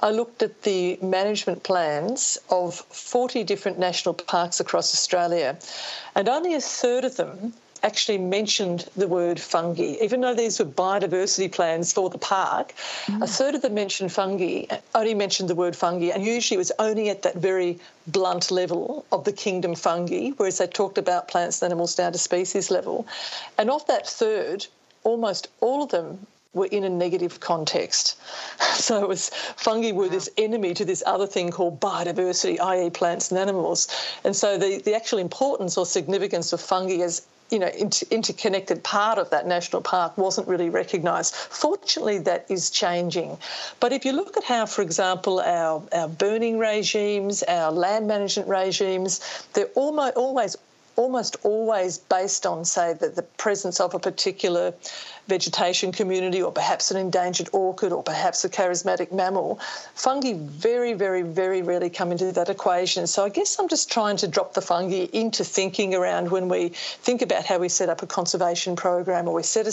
I 0.00 0.10
looked 0.10 0.42
at 0.42 0.64
the 0.64 0.98
management 1.00 1.62
plans 1.62 2.36
of 2.50 2.74
40 2.74 3.42
different 3.44 3.78
national 3.78 4.12
parks 4.12 4.60
across 4.60 4.92
Australia, 4.92 5.56
and 6.14 6.28
only 6.28 6.52
a 6.52 6.60
third 6.60 7.06
of 7.06 7.16
them 7.16 7.54
actually 7.84 8.18
mentioned 8.18 8.88
the 8.96 9.06
word 9.06 9.38
fungi. 9.38 9.96
Even 10.00 10.22
though 10.22 10.34
these 10.34 10.58
were 10.58 10.64
biodiversity 10.64 11.52
plans 11.52 11.92
for 11.92 12.08
the 12.08 12.18
park, 12.18 12.72
mm. 13.06 13.22
a 13.22 13.26
third 13.26 13.54
of 13.54 13.62
them 13.62 13.74
mentioned 13.74 14.10
fungi, 14.10 14.64
only 14.94 15.14
mentioned 15.14 15.50
the 15.50 15.54
word 15.54 15.76
fungi, 15.76 16.06
and 16.06 16.24
usually 16.24 16.56
it 16.56 16.58
was 16.58 16.72
only 16.78 17.10
at 17.10 17.22
that 17.22 17.36
very 17.36 17.78
blunt 18.06 18.50
level 18.50 19.04
of 19.12 19.24
the 19.24 19.32
kingdom 19.32 19.74
fungi, 19.74 20.30
whereas 20.38 20.58
they 20.58 20.66
talked 20.66 20.98
about 20.98 21.28
plants 21.28 21.60
and 21.60 21.70
animals 21.70 21.94
down 21.94 22.12
to 22.12 22.18
species 22.18 22.70
level. 22.70 23.06
And 23.58 23.70
of 23.70 23.86
that 23.86 24.08
third, 24.08 24.66
almost 25.04 25.48
all 25.60 25.82
of 25.82 25.90
them 25.90 26.26
were 26.54 26.66
in 26.66 26.84
a 26.84 26.90
negative 26.90 27.40
context. 27.40 28.16
So 28.74 29.02
it 29.02 29.08
was 29.08 29.30
fungi 29.56 29.92
were 29.92 30.08
this 30.08 30.28
enemy 30.36 30.74
to 30.74 30.84
this 30.84 31.02
other 31.06 31.26
thing 31.26 31.50
called 31.50 31.80
biodiversity, 31.80 32.60
i.e., 32.60 32.90
plants 32.90 33.30
and 33.30 33.38
animals. 33.38 33.88
And 34.24 34.36
so 34.36 34.58
the, 34.58 34.82
the 34.84 34.94
actual 34.94 35.20
importance 35.20 35.78
or 35.78 35.86
significance 35.86 36.52
of 36.52 36.60
fungi 36.60 36.98
as 37.02 37.22
you 37.54 37.60
know, 37.60 37.68
inter- 37.68 38.06
interconnected 38.10 38.82
part 38.82 39.16
of 39.16 39.30
that 39.30 39.46
national 39.46 39.80
park 39.80 40.18
wasn't 40.18 40.48
really 40.48 40.68
recognised. 40.68 41.34
Fortunately, 41.34 42.18
that 42.18 42.44
is 42.50 42.68
changing. 42.68 43.38
But 43.78 43.92
if 43.92 44.04
you 44.04 44.12
look 44.12 44.36
at 44.36 44.44
how, 44.44 44.66
for 44.66 44.82
example, 44.82 45.40
our, 45.40 45.82
our 45.92 46.08
burning 46.08 46.58
regimes, 46.58 47.44
our 47.44 47.70
land 47.70 48.08
management 48.08 48.48
regimes, 48.48 49.20
they're 49.54 49.66
almost 49.76 50.16
always 50.16 50.56
almost 50.96 51.36
always 51.42 51.98
based 51.98 52.46
on, 52.46 52.64
say, 52.64 52.92
the, 52.94 53.08
the 53.08 53.22
presence 53.22 53.80
of 53.80 53.94
a 53.94 53.98
particular 53.98 54.74
vegetation 55.26 55.92
community 55.92 56.42
or 56.42 56.52
perhaps 56.52 56.90
an 56.90 56.96
endangered 56.96 57.48
orchid 57.52 57.92
or 57.92 58.02
perhaps 58.02 58.44
a 58.44 58.48
charismatic 58.48 59.12
mammal. 59.12 59.58
Fungi 59.94 60.34
very, 60.34 60.92
very, 60.92 61.22
very 61.22 61.62
rarely 61.62 61.90
come 61.90 62.12
into 62.12 62.30
that 62.32 62.48
equation. 62.48 63.06
So 63.06 63.24
I 63.24 63.28
guess 63.28 63.58
I'm 63.58 63.68
just 63.68 63.90
trying 63.90 64.18
to 64.18 64.28
drop 64.28 64.54
the 64.54 64.62
fungi 64.62 65.06
into 65.12 65.44
thinking 65.44 65.94
around 65.94 66.30
when 66.30 66.48
we 66.48 66.68
think 66.68 67.22
about 67.22 67.46
how 67.46 67.58
we 67.58 67.68
set 67.68 67.88
up 67.88 68.02
a 68.02 68.06
conservation 68.06 68.76
program 68.76 69.28
or 69.28 69.34
we 69.34 69.42
set 69.42 69.66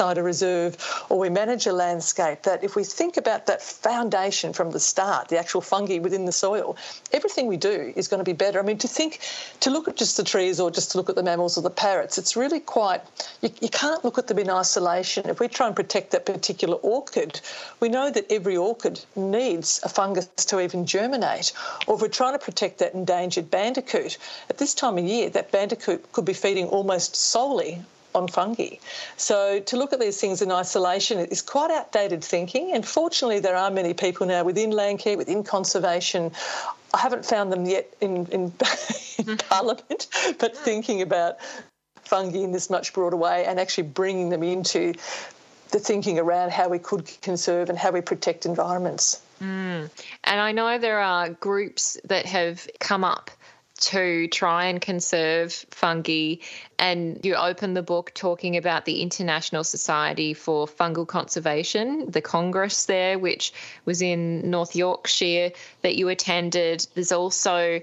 a 0.00 0.20
a 0.20 0.22
reserve 0.22 0.76
or 1.08 1.18
we 1.18 1.28
manage 1.28 1.66
a 1.66 1.72
landscape, 1.72 2.42
that 2.42 2.62
if 2.62 2.76
we 2.76 2.84
think 2.84 3.16
about 3.16 3.46
that 3.46 3.62
foundation 3.62 4.52
from 4.52 4.70
the 4.70 4.80
start, 4.80 5.28
the 5.28 5.38
actual 5.38 5.60
fungi 5.60 5.98
within 5.98 6.24
the 6.24 6.32
soil, 6.32 6.76
everything 7.12 7.46
we 7.46 7.56
do 7.56 7.92
is 7.96 8.08
going 8.08 8.18
to 8.18 8.24
be 8.24 8.32
better. 8.32 8.60
I 8.60 8.62
mean, 8.62 8.78
to 8.78 8.88
think, 8.88 9.20
to 9.60 9.70
look 9.70 9.88
at 9.88 9.96
just 9.96 10.16
the 10.16 10.24
trees 10.24 10.60
or 10.60 10.70
just 10.70 10.92
to 10.92 10.98
look 10.98 11.10
at 11.10 11.16
the 11.16 11.22
mammals 11.22 11.58
or 11.58 11.62
the 11.62 11.70
parrots, 11.70 12.18
it's 12.18 12.36
really 12.36 12.60
quite, 12.60 13.02
you, 13.42 13.50
you 13.60 13.68
can't 13.68 14.04
look 14.04 14.18
at 14.18 14.26
them 14.26 14.38
in 14.38 14.50
isolation. 14.50 15.28
If 15.28 15.40
we 15.40 15.48
try 15.48 15.66
and 15.66 15.76
protect 15.76 16.12
that 16.12 16.26
particular 16.26 16.76
orchid, 16.76 17.40
we 17.80 17.88
know 17.88 18.10
that 18.10 18.30
every 18.30 18.56
orchid 18.56 19.04
needs 19.16 19.80
a 19.82 19.88
fungus 19.88 20.26
to 20.26 20.60
even 20.60 20.86
germinate. 20.86 21.52
Or 21.86 21.96
if 21.96 22.00
we're 22.00 22.08
trying 22.08 22.38
to 22.38 22.44
protect 22.44 22.78
that 22.78 22.94
endangered 22.94 23.50
bandicoot, 23.50 24.18
at 24.48 24.58
this 24.58 24.74
time 24.74 24.98
of 24.98 25.04
year, 25.04 25.30
that 25.30 25.50
bandicoot 25.50 26.12
could 26.12 26.24
be 26.24 26.32
feeding 26.32 26.66
almost 26.66 27.16
solely 27.16 27.82
on 28.14 28.28
fungi. 28.28 28.76
So 29.16 29.60
to 29.60 29.76
look 29.76 29.92
at 29.92 30.00
these 30.00 30.20
things 30.20 30.42
in 30.42 30.50
isolation 30.50 31.18
is 31.18 31.42
quite 31.42 31.70
outdated 31.70 32.24
thinking. 32.24 32.72
And 32.72 32.86
fortunately, 32.86 33.40
there 33.40 33.56
are 33.56 33.70
many 33.70 33.94
people 33.94 34.26
now 34.26 34.44
within 34.44 34.70
landcare, 34.70 35.16
within 35.16 35.44
conservation. 35.44 36.32
I 36.92 36.98
haven't 36.98 37.24
found 37.24 37.52
them 37.52 37.66
yet 37.66 37.92
in, 38.00 38.26
in, 38.26 38.26
in 38.32 38.50
mm-hmm. 38.50 39.34
Parliament, 39.48 40.08
but 40.38 40.56
thinking 40.56 41.02
about 41.02 41.36
fungi 42.02 42.38
in 42.38 42.52
this 42.52 42.68
much 42.68 42.92
broader 42.92 43.16
way 43.16 43.44
and 43.44 43.60
actually 43.60 43.84
bringing 43.84 44.30
them 44.30 44.42
into 44.42 44.94
the 45.70 45.78
thinking 45.78 46.18
around 46.18 46.50
how 46.50 46.68
we 46.68 46.78
could 46.78 47.08
conserve 47.22 47.68
and 47.68 47.78
how 47.78 47.92
we 47.92 48.00
protect 48.00 48.44
environments. 48.44 49.22
Mm. 49.40 49.88
And 50.24 50.40
I 50.40 50.52
know 50.52 50.78
there 50.78 51.00
are 51.00 51.30
groups 51.30 51.96
that 52.04 52.26
have 52.26 52.66
come 52.80 53.04
up 53.04 53.30
to 53.80 54.28
try 54.28 54.66
and 54.66 54.80
conserve 54.80 55.52
fungi. 55.70 56.36
And 56.78 57.20
you 57.24 57.34
open 57.34 57.74
the 57.74 57.82
book 57.82 58.12
talking 58.14 58.56
about 58.56 58.84
the 58.84 59.02
International 59.02 59.64
Society 59.64 60.34
for 60.34 60.66
Fungal 60.66 61.06
Conservation, 61.06 62.10
the 62.10 62.20
Congress 62.20 62.86
there, 62.86 63.18
which 63.18 63.52
was 63.84 64.00
in 64.02 64.50
North 64.50 64.76
Yorkshire 64.76 65.52
that 65.82 65.96
you 65.96 66.08
attended. 66.08 66.86
There's 66.94 67.12
also 67.12 67.80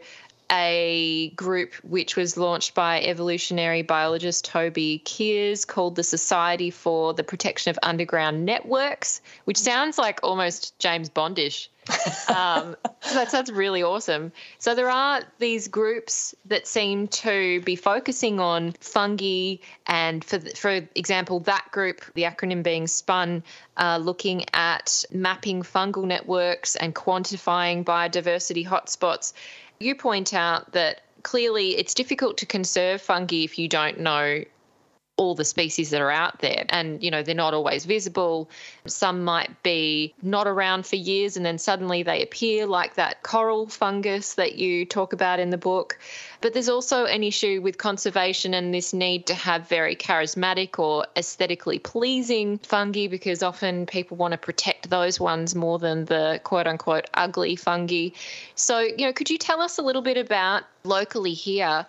a 0.51 1.29
group 1.35 1.73
which 1.83 2.15
was 2.15 2.37
launched 2.37 2.73
by 2.73 3.01
evolutionary 3.01 3.81
biologist 3.81 4.45
Toby 4.45 5.01
Kiers 5.05 5.65
called 5.67 5.95
the 5.95 6.03
Society 6.03 6.69
for 6.69 7.13
the 7.13 7.23
Protection 7.23 7.69
of 7.69 7.79
Underground 7.83 8.45
Networks, 8.45 9.21
which 9.45 9.57
sounds 9.57 9.97
like 9.97 10.19
almost 10.23 10.77
James 10.79 11.09
Bondish. 11.09 11.67
um, 12.27 12.75
that 13.13 13.31
sounds 13.31 13.51
really 13.51 13.81
awesome. 13.81 14.31
So 14.59 14.75
there 14.75 14.89
are 14.89 15.21
these 15.39 15.67
groups 15.67 16.35
that 16.45 16.67
seem 16.67 17.07
to 17.07 17.61
be 17.61 17.75
focusing 17.75 18.39
on 18.39 18.73
fungi, 18.73 19.57
and 19.85 20.23
for 20.23 20.39
for 20.39 20.81
example, 20.95 21.39
that 21.41 21.67
group, 21.71 22.01
the 22.13 22.23
acronym 22.23 22.63
being 22.63 22.87
SPUN, 22.87 23.43
uh, 23.77 23.99
looking 24.01 24.45
at 24.53 25.05
mapping 25.11 25.63
fungal 25.63 26.05
networks 26.05 26.75
and 26.75 26.93
quantifying 26.93 27.83
biodiversity 27.85 28.67
hotspots. 28.67 29.33
You 29.79 29.95
point 29.95 30.33
out 30.33 30.71
that 30.73 31.01
clearly 31.23 31.77
it's 31.77 31.93
difficult 31.93 32.37
to 32.37 32.45
conserve 32.45 33.01
fungi 33.01 33.43
if 33.43 33.59
you 33.59 33.67
don't 33.67 33.99
know 33.99 34.43
all 35.17 35.33
the 35.33 35.43
species 35.43 35.89
that 35.89 36.01
are 36.01 36.11
out 36.11 36.39
there. 36.39 36.65
And 36.69 37.03
you 37.03 37.11
know 37.11 37.23
they're 37.23 37.35
not 37.35 37.53
always 37.53 37.85
visible. 37.85 38.49
Some 38.85 39.23
might 39.23 39.61
be 39.63 40.13
not 40.21 40.47
around 40.47 40.85
for 40.85 40.95
years 40.95 41.35
and 41.35 41.45
then 41.45 41.57
suddenly 41.57 42.03
they 42.03 42.23
appear 42.23 42.65
like 42.65 42.95
that 42.95 43.23
coral 43.23 43.67
fungus 43.67 44.35
that 44.35 44.55
you 44.55 44.85
talk 44.85 45.13
about 45.13 45.39
in 45.39 45.49
the 45.49 45.57
book. 45.57 45.99
But 46.39 46.53
there's 46.53 46.69
also 46.69 47.05
an 47.05 47.23
issue 47.23 47.61
with 47.61 47.79
conservation 47.79 48.53
and 48.53 48.73
this 48.73 48.93
need 48.93 49.25
to 49.27 49.33
have 49.33 49.67
very 49.67 49.95
charismatic 49.95 50.77
or 50.77 51.07
aesthetically 51.15 51.79
pleasing 51.79 52.59
fungi 52.59 53.07
because 53.07 53.41
often 53.41 53.87
people 53.87 54.17
want 54.17 54.33
to 54.33 54.37
protect 54.37 54.89
those 54.89 55.19
ones 55.19 55.55
more 55.55 55.79
than 55.79 56.05
the 56.05 56.39
quote 56.43 56.67
unquote 56.67 57.09
ugly 57.15 57.55
fungi. 57.55 58.09
So 58.53 58.79
you 58.79 59.07
know 59.07 59.13
could 59.13 59.31
you 59.31 59.39
tell 59.39 59.61
us 59.61 59.79
a 59.79 59.81
little 59.81 60.03
bit 60.03 60.17
about 60.17 60.63
locally 60.83 61.33
here 61.33 61.87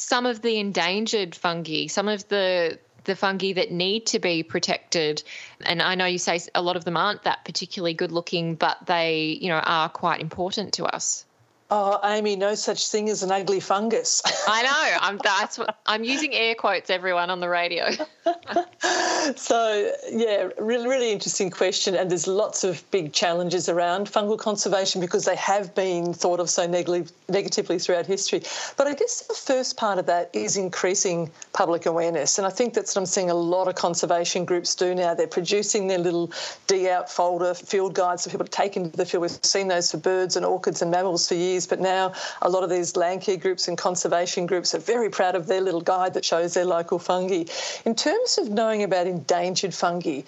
some 0.00 0.26
of 0.26 0.42
the 0.42 0.58
endangered 0.58 1.34
fungi, 1.34 1.86
some 1.86 2.08
of 2.08 2.26
the 2.28 2.78
the 3.04 3.16
fungi 3.16 3.54
that 3.54 3.70
need 3.70 4.06
to 4.06 4.18
be 4.18 4.42
protected. 4.42 5.22
And 5.64 5.80
I 5.80 5.94
know 5.94 6.04
you 6.04 6.18
say 6.18 6.40
a 6.54 6.60
lot 6.60 6.76
of 6.76 6.84
them 6.84 6.96
aren't 6.96 7.22
that 7.22 7.44
particularly 7.44 7.94
good 7.94 8.12
looking, 8.12 8.56
but 8.56 8.84
they, 8.86 9.38
you 9.40 9.48
know, 9.48 9.56
are 9.58 9.88
quite 9.88 10.20
important 10.20 10.74
to 10.74 10.84
us. 10.84 11.24
Oh, 11.72 12.00
Amy, 12.02 12.34
no 12.34 12.56
such 12.56 12.88
thing 12.88 13.08
as 13.08 13.22
an 13.22 13.30
ugly 13.30 13.60
fungus. 13.60 14.22
I 14.48 14.62
know. 14.62 14.98
I'm 15.00 15.18
that's 15.22 15.56
what 15.56 15.78
I'm 15.86 16.02
using 16.02 16.34
air 16.34 16.56
quotes. 16.56 16.90
Everyone 16.90 17.30
on 17.30 17.38
the 17.38 17.48
radio. 17.48 17.90
so 19.36 19.92
yeah, 20.10 20.48
really, 20.58 20.88
really 20.88 21.12
interesting 21.12 21.48
question. 21.48 21.94
And 21.94 22.10
there's 22.10 22.26
lots 22.26 22.64
of 22.64 22.82
big 22.90 23.12
challenges 23.12 23.68
around 23.68 24.08
fungal 24.08 24.36
conservation 24.36 25.00
because 25.00 25.24
they 25.24 25.36
have 25.36 25.72
been 25.76 26.12
thought 26.12 26.40
of 26.40 26.50
so 26.50 26.66
neg- 26.66 27.08
negatively 27.28 27.78
throughout 27.78 28.06
history. 28.06 28.42
But 28.76 28.88
I 28.88 28.94
guess 28.94 29.26
the 29.28 29.34
first 29.34 29.76
part 29.76 29.98
of 29.98 30.06
that 30.06 30.30
is 30.32 30.56
increasing 30.56 31.30
public 31.52 31.86
awareness, 31.86 32.38
and 32.38 32.46
I 32.48 32.50
think 32.50 32.74
that's 32.74 32.96
what 32.96 33.02
I'm 33.02 33.06
seeing 33.06 33.30
a 33.30 33.34
lot 33.34 33.68
of 33.68 33.76
conservation 33.76 34.44
groups 34.44 34.74
do 34.74 34.92
now. 34.92 35.14
They're 35.14 35.28
producing 35.28 35.86
their 35.86 35.98
little 35.98 36.32
D 36.66 36.88
out 36.88 37.08
folder 37.08 37.54
field 37.54 37.94
guides 37.94 38.24
for 38.24 38.30
people 38.30 38.46
to 38.46 38.50
take 38.50 38.76
into 38.76 38.96
the 38.96 39.06
field. 39.06 39.22
We've 39.22 39.38
seen 39.42 39.68
those 39.68 39.92
for 39.92 39.98
birds 39.98 40.34
and 40.36 40.44
orchids 40.44 40.82
and 40.82 40.90
mammals 40.90 41.28
for 41.28 41.34
years 41.34 41.59
but 41.66 41.80
now 41.80 42.12
a 42.42 42.48
lot 42.48 42.64
of 42.64 42.70
these 42.70 42.96
land 42.96 43.22
care 43.22 43.36
groups 43.36 43.68
and 43.68 43.76
conservation 43.76 44.46
groups 44.46 44.74
are 44.74 44.78
very 44.78 45.10
proud 45.10 45.34
of 45.34 45.46
their 45.46 45.60
little 45.60 45.80
guide 45.80 46.14
that 46.14 46.24
shows 46.24 46.54
their 46.54 46.64
local 46.64 46.98
fungi. 46.98 47.44
In 47.84 47.94
terms 47.94 48.38
of 48.38 48.48
knowing 48.48 48.82
about 48.82 49.06
endangered 49.06 49.74
fungi, 49.74 50.22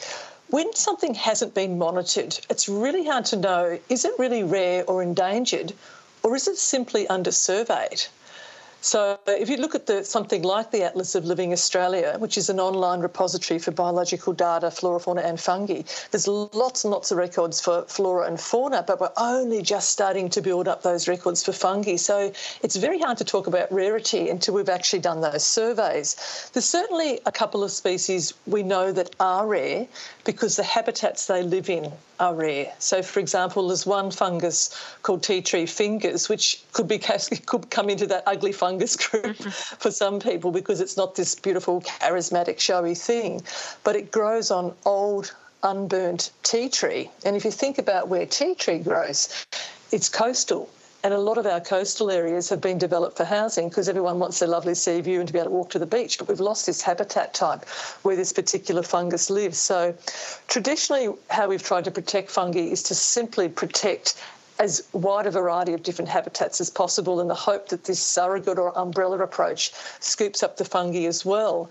when 0.49 0.75
something 0.75 1.15
hasn't 1.15 1.55
been 1.55 1.79
monitored, 1.79 2.39
it's 2.51 2.69
really 2.69 3.07
hard 3.07 3.25
to 3.27 3.37
know 3.37 3.79
is 3.89 4.05
it 4.05 4.13
really 4.19 4.43
rare 4.43 4.85
or 4.85 5.03
endangered, 5.03 5.73
or 6.23 6.37
is 6.37 6.47
it 6.47 6.59
simply 6.59 7.09
under 7.09 7.33
surveyed? 7.33 8.03
So 8.83 9.17
if 9.29 9.49
you 9.49 9.59
look 9.59 9.77
at 9.77 9.87
the, 9.87 10.03
something 10.03 10.43
like 10.43 10.73
the 10.73 10.83
Atlas 10.83 11.15
of 11.15 11.25
Living 11.25 11.53
Australia, 11.53 12.17
which 12.19 12.37
is 12.37 12.51
an 12.51 12.59
online 12.59 12.99
repository 12.99 13.61
for 13.61 13.71
biological 13.71 14.33
data, 14.33 14.73
flora, 14.73 14.99
fauna 14.99 15.21
and 15.21 15.39
fungi, 15.39 15.83
there's 16.11 16.27
lots 16.27 16.83
and 16.83 16.91
lots 16.91 17.13
of 17.13 17.17
records 17.17 17.61
for 17.61 17.83
flora 17.83 18.27
and 18.27 18.41
fauna, 18.41 18.83
but 18.85 19.01
we're 19.01 19.13
only 19.17 19.63
just 19.63 19.91
starting 19.91 20.29
to 20.31 20.43
build 20.43 20.67
up 20.67 20.83
those 20.83 21.07
records 21.07 21.45
for 21.45 21.53
fungi. 21.53 21.95
So 21.95 22.33
it's 22.63 22.75
very 22.75 22.99
hard 22.99 23.19
to 23.19 23.25
talk 23.25 23.47
about 23.47 23.71
rarity 23.73 24.29
until 24.31 24.55
we've 24.55 24.69
actually 24.69 24.99
done 24.99 25.21
those 25.21 25.47
surveys. 25.47 26.51
There's 26.53 26.69
certainly 26.69 27.21
a 27.25 27.31
couple 27.31 27.63
of 27.63 27.71
species 27.71 28.35
we 28.49 28.65
know 28.65 28.91
that 28.91 29.15
are 29.21 29.47
rare 29.47 29.87
because 30.25 30.57
the 30.57 30.65
habitats 30.65 31.29
they 31.29 31.45
live 31.45 31.71
in 31.71 31.93
are 32.19 32.35
rare. 32.35 32.73
So, 32.79 33.03
for 33.03 33.21
example, 33.21 33.67
there's 33.69 33.87
one 33.87 34.11
fungus 34.11 34.71
called 35.03 35.23
tea 35.23 35.41
tree 35.41 35.67
fingers, 35.67 36.29
which 36.29 36.63
could 36.73 36.87
be 36.87 36.99
could 37.47 37.71
come 37.71 37.91
into 37.91 38.07
that 38.09 38.25
ugly 38.27 38.53
fungus 38.53 38.72
group 38.79 39.25
mm-hmm. 39.25 39.49
for 39.79 39.91
some 39.91 40.21
people 40.21 40.51
because 40.51 40.81
it's 40.81 40.97
not 40.97 41.15
this 41.15 41.35
beautiful, 41.35 41.81
charismatic, 41.83 42.59
showy 42.59 42.95
thing, 42.95 43.43
but 43.85 43.97
it 43.97 44.11
grows 44.11 44.51
on 44.51 44.75
old, 44.85 45.35
unburnt 45.63 46.31
tea 46.43 46.69
tree. 46.69 47.11
And 47.25 47.37
if 47.37 47.45
you 47.45 47.51
think 47.51 47.79
about 47.79 48.09
where 48.09 48.27
tea 48.27 48.55
tree 48.55 48.79
grows, 48.79 49.47
it's 49.91 50.09
coastal. 50.09 50.69
And 51.05 51.13
a 51.13 51.19
lot 51.19 51.37
of 51.37 51.47
our 51.47 51.61
coastal 51.61 52.13
areas 52.13 52.49
have 52.51 52.61
been 52.61 52.79
developed 52.79 53.17
for 53.17 53.25
housing 53.25 53.69
because 53.69 53.89
everyone 53.89 54.21
wants 54.21 54.41
a 54.41 54.47
lovely 54.47 54.77
sea 54.77 55.01
view 55.01 55.19
and 55.19 55.27
to 55.27 55.33
be 55.33 55.41
able 55.41 55.51
to 55.51 55.55
walk 55.57 55.71
to 55.71 55.81
the 55.81 55.87
beach. 55.87 56.17
But 56.17 56.29
we've 56.29 56.39
lost 56.39 56.65
this 56.65 56.81
habitat 56.81 57.35
type 57.35 57.69
where 58.03 58.15
this 58.15 58.33
particular 58.33 58.85
fungus 58.85 59.29
lives. 59.29 59.59
So, 59.59 59.97
traditionally, 60.47 61.13
how 61.29 61.49
we've 61.49 61.63
tried 61.63 61.85
to 61.85 61.91
protect 61.91 62.31
fungi 62.31 62.61
is 62.61 62.85
to 62.85 62.95
simply 62.95 63.49
protect 63.49 64.15
as 64.63 64.85
wide 64.93 65.27
a 65.27 65.31
variety 65.31 65.73
of 65.73 65.83
different 65.83 66.09
habitats 66.09 66.61
as 66.61 66.71
possible 66.71 67.21
in 67.21 67.27
the 67.27 67.35
hope 67.35 67.69
that 67.69 67.83
this 67.83 68.01
surrogate 68.01 68.59
or 68.61 68.77
umbrella 68.79 69.19
approach 69.19 69.73
scoops 69.99 70.41
up 70.43 70.57
the 70.57 70.65
fungi 70.65 71.05
as 71.05 71.25
well. 71.25 71.69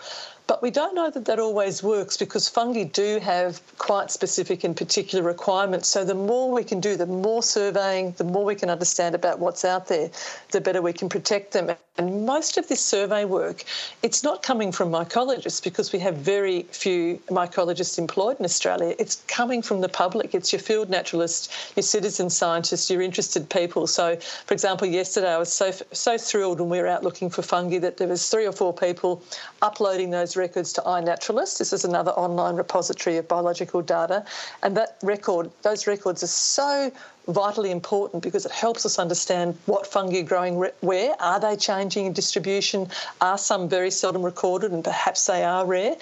But 0.52 0.62
we 0.62 0.70
don't 0.70 0.94
know 0.94 1.10
that 1.10 1.24
that 1.24 1.40
always 1.40 1.82
works 1.82 2.18
because 2.18 2.50
fungi 2.50 2.84
do 2.84 3.20
have 3.20 3.62
quite 3.78 4.12
specific 4.12 4.66
and 4.66 4.76
particular 4.76 5.24
requirements. 5.24 5.88
So 5.88 6.04
the 6.04 6.14
more 6.14 6.52
we 6.52 6.66
can 6.66 6.82
do, 6.82 6.98
the 6.98 7.06
more 7.06 7.42
surveying, 7.42 8.12
the 8.18 8.26
more 8.26 8.44
we 8.44 8.56
can 8.56 8.70
understand 8.70 9.16
about 9.16 9.40
what's 9.40 9.64
out 9.64 9.88
there, 9.88 10.10
the 10.52 10.60
better 10.60 10.82
we 10.82 10.92
can 10.92 11.08
protect 11.08 11.54
them. 11.54 11.70
And 11.98 12.26
most 12.26 12.58
of 12.58 12.68
this 12.68 12.82
survey 12.82 13.24
work, 13.26 13.64
it's 14.02 14.24
not 14.24 14.44
coming 14.44 14.74
from 14.74 14.92
mycologists 14.92 15.64
because 15.64 15.94
we 15.94 16.00
have 16.00 16.18
very 16.18 16.64
few 16.64 17.18
mycologists 17.30 17.98
employed 17.98 18.38
in 18.40 18.46
Australia. 18.46 18.96
It's 19.00 19.24
coming 19.28 19.62
from 19.62 19.80
the 19.82 19.90
public. 19.90 20.34
It's 20.34 20.52
your 20.52 20.62
field 20.62 20.90
naturalists, 20.90 21.74
your 21.76 21.84
citizen 21.84 22.30
scientists, 22.30 22.90
your 22.90 23.02
interested 23.02 23.50
people. 23.50 23.88
So, 23.88 24.16
for 24.18 24.54
example, 24.54 24.88
yesterday 24.88 25.34
I 25.34 25.38
was 25.38 25.54
so 25.54 25.72
so 25.92 26.18
thrilled 26.18 26.60
when 26.60 26.70
we 26.70 26.80
were 26.80 26.88
out 26.88 27.04
looking 27.04 27.30
for 27.30 27.42
fungi 27.42 27.78
that 27.80 27.98
there 27.98 28.08
was 28.08 28.28
three 28.28 28.48
or 28.48 28.52
four 28.52 28.74
people 28.74 29.22
uploading 29.62 30.10
those 30.10 30.36
records 30.42 30.74
to 30.74 30.82
iNaturalist. 30.82 31.60
This 31.60 31.72
is 31.72 31.86
another 31.86 32.12
online 32.12 32.56
repository 32.56 33.18
of 33.18 33.28
biological 33.28 33.82
data. 33.82 34.26
And 34.64 34.76
that 34.76 34.98
record, 35.04 35.52
those 35.62 35.86
records 35.88 36.24
are 36.24 36.28
so 36.58 36.92
vitally 37.28 37.70
important 37.70 38.24
because 38.24 38.46
it 38.48 38.52
helps 38.52 38.84
us 38.86 38.98
understand 38.98 39.56
what 39.68 39.86
fungi 39.86 40.22
are 40.22 40.24
growing 40.24 40.56
where. 40.82 41.16
Are 41.20 41.40
they 41.40 41.56
changing 41.56 42.08
in 42.08 42.14
distribution? 42.14 42.90
Are 43.22 43.38
some 43.38 43.70
very 43.70 43.92
seldom 43.92 44.24
recorded 44.24 44.72
and 44.72 44.84
perhaps 44.84 45.28
they 45.28 45.44
are 45.44 45.64
rare? 45.64 45.96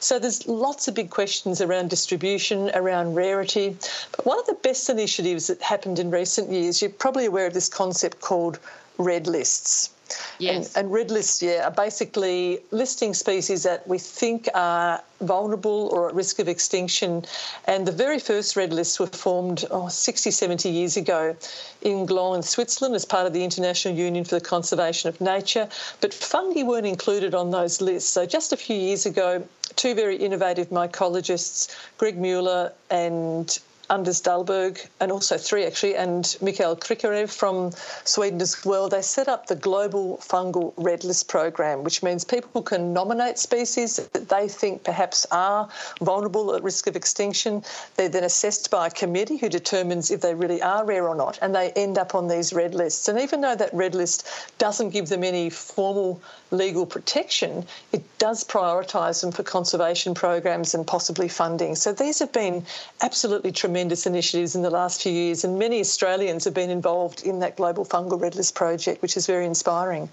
So 0.00 0.18
there's 0.18 0.46
lots 0.48 0.88
of 0.88 0.94
big 0.94 1.10
questions 1.10 1.60
around 1.60 1.90
distribution, 1.90 2.70
around 2.74 3.14
rarity. 3.14 3.76
But 4.16 4.26
one 4.26 4.40
of 4.40 4.46
the 4.46 4.54
best 4.54 4.90
initiatives 4.90 5.46
that 5.46 5.62
happened 5.62 6.00
in 6.00 6.10
recent 6.10 6.50
years, 6.50 6.82
you're 6.82 6.90
probably 6.90 7.26
aware 7.26 7.46
of 7.46 7.54
this 7.54 7.68
concept 7.68 8.20
called 8.20 8.58
red 8.98 9.28
lists. 9.28 9.93
Yes. 10.38 10.74
And, 10.74 10.86
and 10.86 10.92
red 10.92 11.10
lists, 11.10 11.42
yeah, 11.42 11.66
are 11.66 11.70
basically 11.70 12.60
listing 12.70 13.14
species 13.14 13.62
that 13.62 13.86
we 13.86 13.98
think 13.98 14.48
are 14.54 15.02
vulnerable 15.20 15.88
or 15.92 16.08
at 16.08 16.14
risk 16.14 16.38
of 16.38 16.48
extinction. 16.48 17.24
And 17.66 17.86
the 17.86 17.92
very 17.92 18.18
first 18.18 18.56
red 18.56 18.72
lists 18.72 18.98
were 18.98 19.06
formed 19.06 19.64
oh, 19.70 19.88
60, 19.88 20.30
70 20.30 20.68
years 20.68 20.96
ago 20.96 21.36
in 21.82 22.06
Gland 22.06 22.36
in 22.36 22.42
Switzerland 22.42 22.94
as 22.94 23.04
part 23.04 23.26
of 23.26 23.32
the 23.32 23.44
International 23.44 23.94
Union 23.94 24.24
for 24.24 24.34
the 24.36 24.44
Conservation 24.44 25.08
of 25.08 25.20
Nature. 25.20 25.68
But 26.00 26.12
fungi 26.12 26.62
weren't 26.62 26.86
included 26.86 27.34
on 27.34 27.50
those 27.50 27.80
lists. 27.80 28.10
So 28.10 28.26
just 28.26 28.52
a 28.52 28.56
few 28.56 28.76
years 28.76 29.06
ago, 29.06 29.46
two 29.76 29.94
very 29.94 30.16
innovative 30.16 30.68
mycologists, 30.70 31.74
Greg 31.98 32.18
Mueller 32.18 32.72
and 32.90 33.58
Anders 33.90 34.22
Dahlberg, 34.22 34.86
and 35.00 35.12
also 35.12 35.36
three 35.36 35.64
actually, 35.64 35.94
and 35.96 36.36
Mikael 36.40 36.74
Krikarev 36.74 37.30
from 37.30 37.70
Sweden 38.04 38.40
as 38.40 38.64
well. 38.64 38.88
They 38.88 39.02
set 39.02 39.28
up 39.28 39.46
the 39.46 39.56
Global 39.56 40.16
Fungal 40.18 40.72
Red 40.76 41.04
List 41.04 41.28
program, 41.28 41.84
which 41.84 42.02
means 42.02 42.24
people 42.24 42.62
can 42.62 42.94
nominate 42.94 43.38
species 43.38 43.96
that 43.96 44.28
they 44.28 44.48
think 44.48 44.84
perhaps 44.84 45.26
are 45.30 45.68
vulnerable 46.00 46.54
at 46.54 46.62
risk 46.62 46.86
of 46.86 46.96
extinction. 46.96 47.62
They're 47.96 48.08
then 48.08 48.24
assessed 48.24 48.70
by 48.70 48.86
a 48.86 48.90
committee 48.90 49.36
who 49.36 49.50
determines 49.50 50.10
if 50.10 50.22
they 50.22 50.34
really 50.34 50.62
are 50.62 50.84
rare 50.84 51.06
or 51.06 51.14
not, 51.14 51.38
and 51.42 51.54
they 51.54 51.70
end 51.72 51.98
up 51.98 52.14
on 52.14 52.28
these 52.28 52.54
red 52.54 52.74
lists. 52.74 53.08
And 53.08 53.20
even 53.20 53.42
though 53.42 53.56
that 53.56 53.74
red 53.74 53.94
list 53.94 54.26
doesn't 54.58 54.90
give 54.90 55.08
them 55.08 55.24
any 55.24 55.50
formal 55.50 56.22
legal 56.50 56.86
protection, 56.86 57.66
it 57.92 58.02
does 58.18 58.44
prioritise 58.44 59.20
them 59.20 59.32
for 59.32 59.42
conservation 59.42 60.14
programs 60.14 60.74
and 60.74 60.86
possibly 60.86 61.28
funding. 61.28 61.74
So 61.74 61.92
these 61.92 62.20
have 62.20 62.32
been 62.32 62.64
absolutely 63.02 63.52
tremendous 63.52 63.73
initiatives 63.76 64.54
in 64.54 64.62
the 64.62 64.70
last 64.70 65.02
few 65.02 65.12
years, 65.12 65.44
and 65.44 65.58
many 65.58 65.80
Australians 65.80 66.44
have 66.44 66.54
been 66.54 66.70
involved 66.70 67.22
in 67.22 67.40
that 67.40 67.56
Global 67.56 67.84
Fungal 67.84 68.20
Red 68.20 68.34
List 68.34 68.54
project, 68.54 69.02
which 69.02 69.16
is 69.16 69.26
very 69.26 69.46
inspiring. 69.46 70.08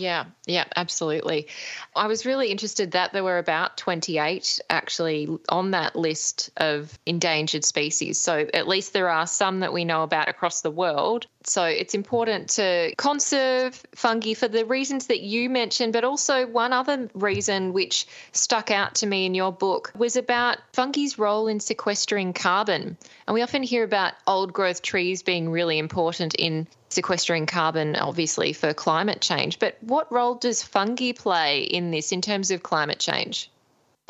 Yeah, 0.00 0.24
yeah, 0.46 0.64
absolutely. 0.76 1.48
I 1.94 2.06
was 2.06 2.24
really 2.24 2.50
interested 2.50 2.92
that 2.92 3.12
there 3.12 3.22
were 3.22 3.36
about 3.36 3.76
28 3.76 4.58
actually 4.70 5.28
on 5.50 5.72
that 5.72 5.94
list 5.94 6.48
of 6.56 6.98
endangered 7.04 7.66
species. 7.66 8.18
So 8.18 8.48
at 8.54 8.66
least 8.66 8.94
there 8.94 9.10
are 9.10 9.26
some 9.26 9.60
that 9.60 9.74
we 9.74 9.84
know 9.84 10.02
about 10.02 10.30
across 10.30 10.62
the 10.62 10.70
world. 10.70 11.26
So 11.44 11.64
it's 11.64 11.94
important 11.94 12.48
to 12.50 12.94
conserve 12.96 13.82
fungi 13.94 14.32
for 14.32 14.48
the 14.48 14.64
reasons 14.64 15.08
that 15.08 15.20
you 15.20 15.50
mentioned, 15.50 15.92
but 15.92 16.04
also 16.04 16.46
one 16.46 16.72
other 16.72 17.10
reason 17.12 17.74
which 17.74 18.06
stuck 18.32 18.70
out 18.70 18.94
to 18.96 19.06
me 19.06 19.26
in 19.26 19.34
your 19.34 19.52
book 19.52 19.92
was 19.94 20.16
about 20.16 20.56
fungi's 20.72 21.18
role 21.18 21.46
in 21.46 21.60
sequestering 21.60 22.32
carbon. 22.32 22.96
And 23.26 23.34
we 23.34 23.42
often 23.42 23.62
hear 23.62 23.84
about 23.84 24.14
old 24.26 24.54
growth 24.54 24.80
trees 24.80 25.22
being 25.22 25.50
really 25.50 25.78
important 25.78 26.34
in 26.34 26.66
sequestering 26.90 27.46
carbon, 27.46 27.96
obviously, 27.96 28.52
for 28.52 28.74
climate 28.74 29.20
change. 29.20 29.58
But 29.58 29.76
what 29.80 30.12
role 30.12 30.34
does 30.34 30.62
fungi 30.62 31.12
play 31.12 31.62
in 31.62 31.90
this 31.90 32.12
in 32.12 32.20
terms 32.20 32.50
of 32.50 32.62
climate 32.62 32.98
change? 32.98 33.50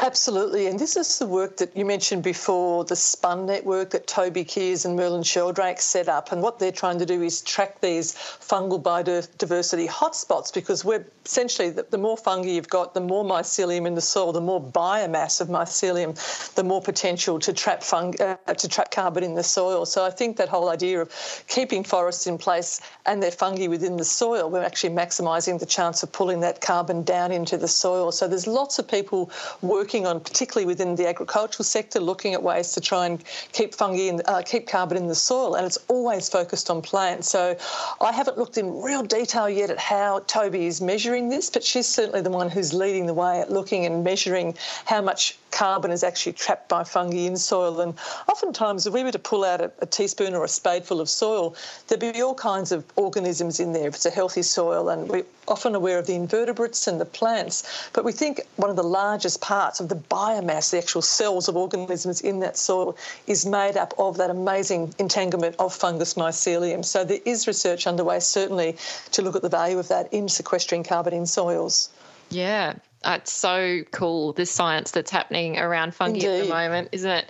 Absolutely. 0.02 0.66
And 0.66 0.78
this 0.78 0.96
is 0.96 1.18
the 1.18 1.26
work 1.26 1.58
that 1.58 1.76
you 1.76 1.84
mentioned 1.84 2.22
before, 2.22 2.86
the 2.86 2.96
SPUN 2.96 3.44
network 3.44 3.90
that 3.90 4.06
Toby 4.06 4.46
Kiers 4.46 4.86
and 4.86 4.96
Merlin 4.96 5.22
Sheldrake 5.22 5.78
set 5.78 6.08
up. 6.08 6.32
And 6.32 6.40
what 6.40 6.58
they're 6.58 6.72
trying 6.72 6.98
to 7.00 7.06
do 7.06 7.20
is 7.20 7.42
track 7.42 7.82
these 7.82 8.14
fungal 8.14 8.82
biodiversity 8.82 9.86
hotspots 9.86 10.54
because 10.54 10.86
we're 10.86 11.04
essentially 11.26 11.68
the, 11.68 11.82
the 11.90 11.98
more 11.98 12.16
fungi 12.16 12.48
you've 12.48 12.70
got, 12.70 12.94
the 12.94 13.00
more 13.00 13.24
mycelium 13.24 13.86
in 13.86 13.94
the 13.94 14.00
soil, 14.00 14.32
the 14.32 14.40
more 14.40 14.62
biomass 14.62 15.42
of 15.42 15.48
mycelium, 15.48 16.14
the 16.54 16.64
more 16.64 16.80
potential 16.80 17.38
to 17.38 17.52
trap 17.52 17.82
fung- 17.82 18.18
uh, 18.22 18.36
to 18.54 18.68
trap 18.68 18.90
carbon 18.90 19.22
in 19.22 19.34
the 19.34 19.44
soil. 19.44 19.84
So 19.84 20.02
I 20.02 20.10
think 20.10 20.38
that 20.38 20.48
whole 20.48 20.70
idea 20.70 21.02
of 21.02 21.44
keeping 21.46 21.84
forests 21.84 22.26
in 22.26 22.38
place 22.38 22.80
and 23.04 23.22
their 23.22 23.30
fungi 23.30 23.66
within 23.66 23.98
the 23.98 24.04
soil, 24.06 24.48
we're 24.48 24.64
actually 24.64 24.94
maximising 24.94 25.60
the 25.60 25.66
chance 25.66 26.02
of 26.02 26.10
pulling 26.10 26.40
that 26.40 26.62
carbon 26.62 27.02
down 27.02 27.32
into 27.32 27.58
the 27.58 27.68
soil. 27.68 28.12
So 28.12 28.26
there's 28.26 28.46
lots 28.46 28.78
of 28.78 28.88
people 28.88 29.30
working 29.60 29.89
working 29.90 30.06
on, 30.06 30.20
particularly 30.20 30.64
within 30.64 30.94
the 30.94 31.08
agricultural 31.08 31.64
sector, 31.64 31.98
looking 31.98 32.32
at 32.32 32.40
ways 32.40 32.74
to 32.74 32.80
try 32.80 33.06
and 33.06 33.24
keep 33.52 33.74
fungi 33.74 34.02
and 34.02 34.22
uh, 34.26 34.40
keep 34.40 34.68
carbon 34.68 34.96
in 34.96 35.08
the 35.08 35.14
soil, 35.16 35.56
and 35.56 35.66
it's 35.66 35.78
always 35.88 36.28
focused 36.28 36.70
on 36.70 36.80
plants. 36.80 37.28
So 37.28 37.56
I 38.00 38.12
haven't 38.12 38.38
looked 38.38 38.56
in 38.56 38.82
real 38.82 39.02
detail 39.02 39.48
yet 39.48 39.68
at 39.68 39.80
how 39.80 40.20
Toby 40.28 40.66
is 40.66 40.80
measuring 40.80 41.28
this, 41.28 41.50
but 41.50 41.64
she's 41.64 41.88
certainly 41.88 42.20
the 42.20 42.30
one 42.30 42.48
who's 42.48 42.72
leading 42.72 43.06
the 43.06 43.14
way 43.14 43.40
at 43.40 43.50
looking 43.50 43.84
and 43.84 44.04
measuring 44.04 44.54
how 44.84 45.02
much 45.02 45.36
carbon 45.50 45.90
is 45.90 46.04
actually 46.04 46.34
trapped 46.34 46.68
by 46.68 46.84
fungi 46.84 47.26
in 47.26 47.36
soil. 47.36 47.80
And 47.80 47.94
oftentimes, 48.28 48.86
if 48.86 48.94
we 48.94 49.02
were 49.02 49.10
to 49.10 49.18
pull 49.18 49.44
out 49.44 49.60
a, 49.60 49.72
a 49.80 49.86
teaspoon 49.86 50.34
or 50.34 50.44
a 50.44 50.48
spadeful 50.48 51.00
of 51.00 51.08
soil, 51.08 51.56
there'd 51.88 52.00
be 52.00 52.22
all 52.22 52.36
kinds 52.36 52.70
of 52.70 52.84
organisms 52.94 53.58
in 53.58 53.72
there 53.72 53.88
if 53.88 53.96
it's 53.96 54.06
a 54.06 54.10
healthy 54.10 54.42
soil. 54.42 54.88
And 54.88 55.08
we're 55.08 55.26
often 55.48 55.74
aware 55.74 55.98
of 55.98 56.06
the 56.06 56.14
invertebrates 56.14 56.86
and 56.86 57.00
the 57.00 57.04
plants, 57.04 57.88
but 57.92 58.04
we 58.04 58.12
think 58.12 58.40
one 58.54 58.70
of 58.70 58.76
the 58.76 58.84
largest 58.84 59.40
parts 59.40 59.79
of 59.80 59.88
the 59.88 59.96
biomass, 59.96 60.70
the 60.70 60.78
actual 60.78 61.02
cells 61.02 61.48
of 61.48 61.56
organisms 61.56 62.20
in 62.20 62.40
that 62.40 62.56
soil, 62.56 62.96
is 63.26 63.46
made 63.46 63.76
up 63.76 63.94
of 63.98 64.16
that 64.18 64.30
amazing 64.30 64.94
entanglement 64.98 65.56
of 65.58 65.74
fungus 65.74 66.14
mycelium. 66.14 66.84
So 66.84 67.04
there 67.04 67.20
is 67.24 67.46
research 67.46 67.86
underway, 67.86 68.20
certainly, 68.20 68.76
to 69.12 69.22
look 69.22 69.36
at 69.36 69.42
the 69.42 69.48
value 69.48 69.78
of 69.78 69.88
that 69.88 70.12
in 70.12 70.28
sequestering 70.28 70.84
carbon 70.84 71.14
in 71.14 71.26
soils. 71.26 71.90
Yeah, 72.30 72.74
it's 73.04 73.32
so 73.32 73.82
cool, 73.90 74.32
this 74.32 74.50
science 74.50 74.90
that's 74.92 75.10
happening 75.10 75.58
around 75.58 75.94
fungi 75.94 76.14
Indeed. 76.14 76.28
at 76.28 76.42
the 76.44 76.48
moment, 76.48 76.88
isn't 76.92 77.10
it? 77.10 77.26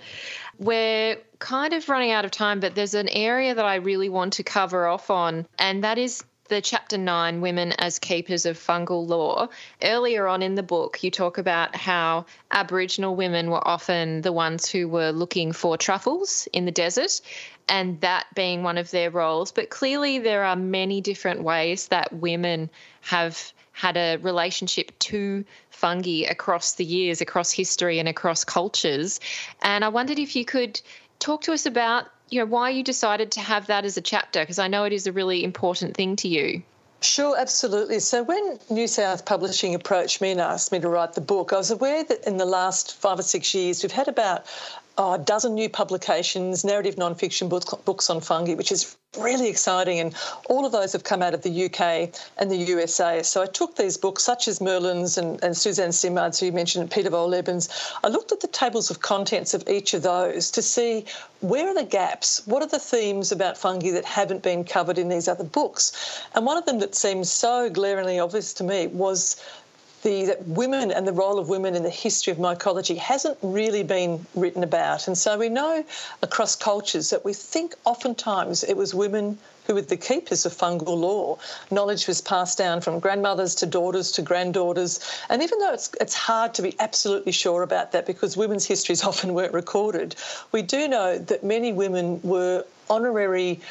We're 0.59 1.17
kind 1.39 1.73
of 1.73 1.89
running 1.89 2.11
out 2.11 2.23
of 2.23 2.31
time, 2.31 2.59
but 2.59 2.75
there's 2.75 2.93
an 2.93 3.09
area 3.09 3.55
that 3.55 3.65
I 3.65 3.75
really 3.75 4.09
want 4.09 4.33
to 4.33 4.43
cover 4.43 4.85
off 4.85 5.09
on, 5.09 5.47
and 5.57 5.83
that 5.83 5.97
is 5.97 6.23
the 6.51 6.61
chapter 6.61 6.97
nine, 6.97 7.39
Women 7.39 7.71
as 7.77 7.97
Keepers 7.97 8.45
of 8.45 8.57
Fungal 8.57 9.07
Lore, 9.07 9.47
earlier 9.81 10.27
on 10.27 10.41
in 10.41 10.55
the 10.55 10.61
book, 10.61 11.01
you 11.01 11.09
talk 11.09 11.37
about 11.37 11.77
how 11.77 12.25
Aboriginal 12.51 13.15
women 13.15 13.49
were 13.49 13.65
often 13.65 14.19
the 14.19 14.33
ones 14.33 14.67
who 14.67 14.89
were 14.89 15.11
looking 15.11 15.53
for 15.53 15.77
truffles 15.77 16.49
in 16.51 16.65
the 16.65 16.71
desert 16.71 17.21
and 17.69 18.01
that 18.01 18.27
being 18.35 18.63
one 18.63 18.77
of 18.77 18.91
their 18.91 19.09
roles. 19.09 19.53
But 19.53 19.69
clearly, 19.69 20.19
there 20.19 20.43
are 20.43 20.57
many 20.57 20.99
different 20.99 21.41
ways 21.41 21.87
that 21.87 22.11
women 22.11 22.69
have 22.99 23.53
had 23.71 23.95
a 23.95 24.17
relationship 24.17 24.91
to 24.99 25.45
fungi 25.69 26.25
across 26.29 26.73
the 26.73 26.83
years, 26.83 27.21
across 27.21 27.53
history, 27.53 27.97
and 27.97 28.09
across 28.09 28.43
cultures. 28.43 29.21
And 29.61 29.85
I 29.85 29.87
wondered 29.87 30.19
if 30.19 30.35
you 30.35 30.43
could 30.43 30.81
talk 31.19 31.43
to 31.43 31.53
us 31.53 31.65
about 31.65 32.07
you 32.31 32.39
know 32.39 32.45
why 32.45 32.69
you 32.69 32.83
decided 32.83 33.31
to 33.33 33.41
have 33.41 33.67
that 33.67 33.85
as 33.85 33.97
a 33.97 34.01
chapter 34.01 34.39
because 34.39 34.57
I 34.57 34.67
know 34.67 34.85
it 34.85 34.93
is 34.93 35.05
a 35.05 35.11
really 35.11 35.43
important 35.43 35.95
thing 35.95 36.15
to 36.17 36.27
you. 36.27 36.63
Sure, 37.01 37.35
absolutely. 37.37 37.99
So 37.99 38.23
when 38.23 38.59
New 38.69 38.87
South 38.87 39.25
Publishing 39.25 39.73
approached 39.73 40.21
me 40.21 40.31
and 40.31 40.39
asked 40.39 40.71
me 40.71 40.79
to 40.79 40.87
write 40.87 41.13
the 41.13 41.21
book, 41.21 41.51
I 41.51 41.57
was 41.57 41.71
aware 41.71 42.03
that 42.03 42.27
in 42.27 42.37
the 42.37 42.45
last 42.45 42.95
five 42.95 43.19
or 43.19 43.23
six 43.23 43.53
years 43.53 43.83
we've 43.83 43.91
had 43.91 44.07
about 44.07 44.45
a 44.97 45.17
dozen 45.23 45.55
new 45.55 45.69
publications, 45.69 46.63
narrative 46.63 46.97
non-fiction 46.97 47.49
books, 47.49 47.73
books 47.85 48.09
on 48.09 48.21
fungi, 48.21 48.53
which 48.53 48.71
is 48.71 48.97
really 49.19 49.49
exciting. 49.49 49.99
And 49.99 50.15
all 50.49 50.65
of 50.65 50.71
those 50.71 50.93
have 50.93 51.03
come 51.03 51.21
out 51.21 51.33
of 51.33 51.41
the 51.41 51.65
UK 51.65 52.13
and 52.37 52.49
the 52.49 52.55
USA. 52.55 53.23
So 53.23 53.41
I 53.41 53.45
took 53.45 53.75
these 53.75 53.97
books, 53.97 54.23
such 54.23 54.47
as 54.47 54.61
Merlin's 54.61 55.17
and, 55.17 55.41
and 55.43 55.55
Suzanne 55.55 55.91
Simard's, 55.91 56.39
who 56.39 56.47
you 56.47 56.51
mentioned, 56.51 56.91
Peter 56.91 57.09
Wohllebens. 57.09 57.93
I 58.03 58.07
looked 58.07 58.31
at 58.31 58.41
the 58.41 58.47
tables 58.47 58.89
of 58.89 59.01
contents 59.01 59.53
of 59.53 59.67
each 59.67 59.93
of 59.93 60.03
those 60.03 60.51
to 60.51 60.61
see 60.61 61.05
where 61.41 61.67
are 61.67 61.73
the 61.73 61.83
gaps? 61.83 62.45
What 62.45 62.61
are 62.61 62.67
the 62.67 62.79
themes 62.79 63.31
about 63.31 63.57
fungi 63.57 63.91
that 63.91 64.05
haven't 64.05 64.43
been 64.43 64.63
covered 64.63 64.97
in 64.97 65.09
these 65.09 65.27
other 65.27 65.43
books? 65.43 66.23
And 66.35 66.45
one 66.45 66.57
of 66.57 66.65
them 66.65 66.79
that 66.79 66.95
seems 66.95 67.31
so 67.31 67.69
glaringly 67.69 68.19
obvious 68.19 68.53
to 68.55 68.63
me 68.63 68.87
was 68.87 69.41
the 70.01 70.37
women 70.45 70.91
and 70.91 71.07
the 71.07 71.13
role 71.13 71.39
of 71.39 71.49
women 71.49 71.75
in 71.75 71.83
the 71.83 71.89
history 71.89 72.31
of 72.31 72.39
mycology 72.39 72.97
hasn't 72.97 73.37
really 73.41 73.83
been 73.83 74.25
written 74.35 74.63
about. 74.63 75.07
And 75.07 75.17
so 75.17 75.37
we 75.37 75.49
know 75.49 75.83
across 76.21 76.55
cultures 76.55 77.09
that 77.11 77.23
we 77.23 77.33
think 77.33 77.75
oftentimes 77.85 78.63
it 78.63 78.75
was 78.75 78.93
women 78.93 79.37
who 79.67 79.75
were 79.75 79.81
the 79.81 79.97
keepers 79.97 80.45
of 80.45 80.53
fungal 80.53 80.97
lore. 80.97 81.37
Knowledge 81.69 82.07
was 82.07 82.19
passed 82.19 82.57
down 82.57 82.81
from 82.81 82.99
grandmothers 82.99 83.55
to 83.55 83.65
daughters 83.65 84.11
to 84.13 84.21
granddaughters. 84.21 84.99
And 85.29 85.43
even 85.43 85.59
though 85.59 85.73
it's, 85.73 85.91
it's 86.01 86.15
hard 86.15 86.53
to 86.55 86.61
be 86.61 86.75
absolutely 86.79 87.31
sure 87.31 87.61
about 87.61 87.91
that 87.91 88.05
because 88.05 88.35
women's 88.35 88.65
histories 88.65 89.03
often 89.11 89.33
weren't 89.33 89.53
recorded, 89.53 90.15
we 90.51 90.61
do 90.61 90.87
know 90.87 91.17
that 91.17 91.43
many 91.43 91.73
women 91.73 92.19
were 92.23 92.65
honorary 92.89 93.61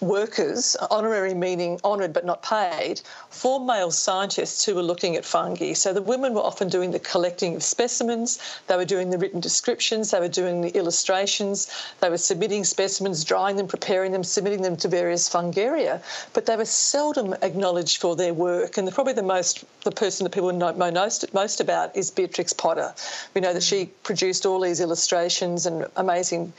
workers, 0.00 0.76
honorary 0.90 1.34
meaning 1.34 1.78
honoured 1.84 2.12
but 2.12 2.24
not 2.24 2.42
paid, 2.42 3.00
for 3.28 3.64
male 3.64 3.90
scientists 3.90 4.64
who 4.64 4.74
were 4.74 4.82
looking 4.82 5.16
at 5.16 5.24
fungi. 5.24 5.72
So 5.72 5.92
the 5.92 6.02
women 6.02 6.34
were 6.34 6.42
often 6.42 6.68
doing 6.68 6.90
the 6.90 6.98
collecting 6.98 7.54
of 7.56 7.62
specimens, 7.62 8.38
they 8.66 8.76
were 8.76 8.84
doing 8.84 9.10
the 9.10 9.18
written 9.18 9.40
descriptions, 9.40 10.10
they 10.10 10.20
were 10.20 10.28
doing 10.28 10.60
the 10.60 10.70
illustrations, 10.70 11.70
they 12.00 12.10
were 12.10 12.18
submitting 12.18 12.64
specimens, 12.64 13.24
drying 13.24 13.56
them, 13.56 13.68
preparing 13.68 14.12
them, 14.12 14.24
submitting 14.24 14.62
them 14.62 14.76
to 14.76 14.88
various 14.88 15.28
fungaria, 15.28 16.02
but 16.32 16.46
they 16.46 16.56
were 16.56 16.64
seldom 16.64 17.34
acknowledged 17.42 18.00
for 18.00 18.16
their 18.16 18.34
work. 18.34 18.78
And 18.78 18.86
the, 18.86 18.92
probably 18.92 19.12
the 19.12 19.22
most, 19.22 19.64
the 19.84 19.90
person 19.90 20.24
that 20.24 20.30
people 20.30 20.52
know 20.52 20.72
most, 20.72 21.32
most 21.34 21.60
about 21.60 21.94
is 21.96 22.10
Beatrix 22.10 22.52
Potter. 22.52 22.94
We 23.34 23.40
know 23.40 23.52
that 23.52 23.62
she 23.62 23.86
produced 24.02 24.46
all 24.46 24.60
these 24.60 24.80
illustrations 24.80 25.66
and 25.66 25.86
amazing 25.96 26.52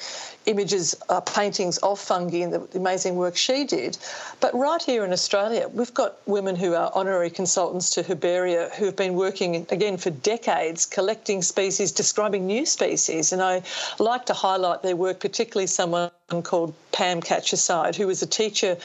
images, 0.45 0.95
uh, 1.09 1.21
paintings 1.21 1.77
of 1.79 1.99
fungi 1.99 2.37
and 2.37 2.53
the 2.53 2.67
amazing 2.75 3.15
work 3.15 3.30
she 3.38 3.63
did. 3.63 3.97
But 4.39 4.53
right 4.53 4.82
here 4.82 5.03
in 5.05 5.11
Australia, 5.11 5.67
we've 5.67 5.93
got 5.93 6.15
women 6.27 6.55
who 6.55 6.73
are 6.73 6.91
honorary 6.93 7.29
consultants 7.29 7.89
to 7.91 8.03
Herbaria 8.03 8.73
who 8.75 8.86
have 8.86 8.95
been 8.95 9.15
working, 9.15 9.67
again, 9.69 9.97
for 9.97 10.09
decades, 10.09 10.86
collecting 10.86 11.41
species, 11.41 11.91
describing 11.91 12.45
new 12.45 12.65
species. 12.65 13.32
And 13.34 13.41
I 13.41 13.63
like 13.99 14.25
to 14.27 14.34
highlight 14.34 14.82
their 14.82 14.95
work, 14.95 15.19
particularly 15.19 15.67
someone 15.67 16.11
called 16.43 16.73
Pam 16.91 17.21
Catcheside, 17.21 17.95
who 17.95 18.07
was 18.07 18.21
a 18.21 18.27
teacher 18.27 18.77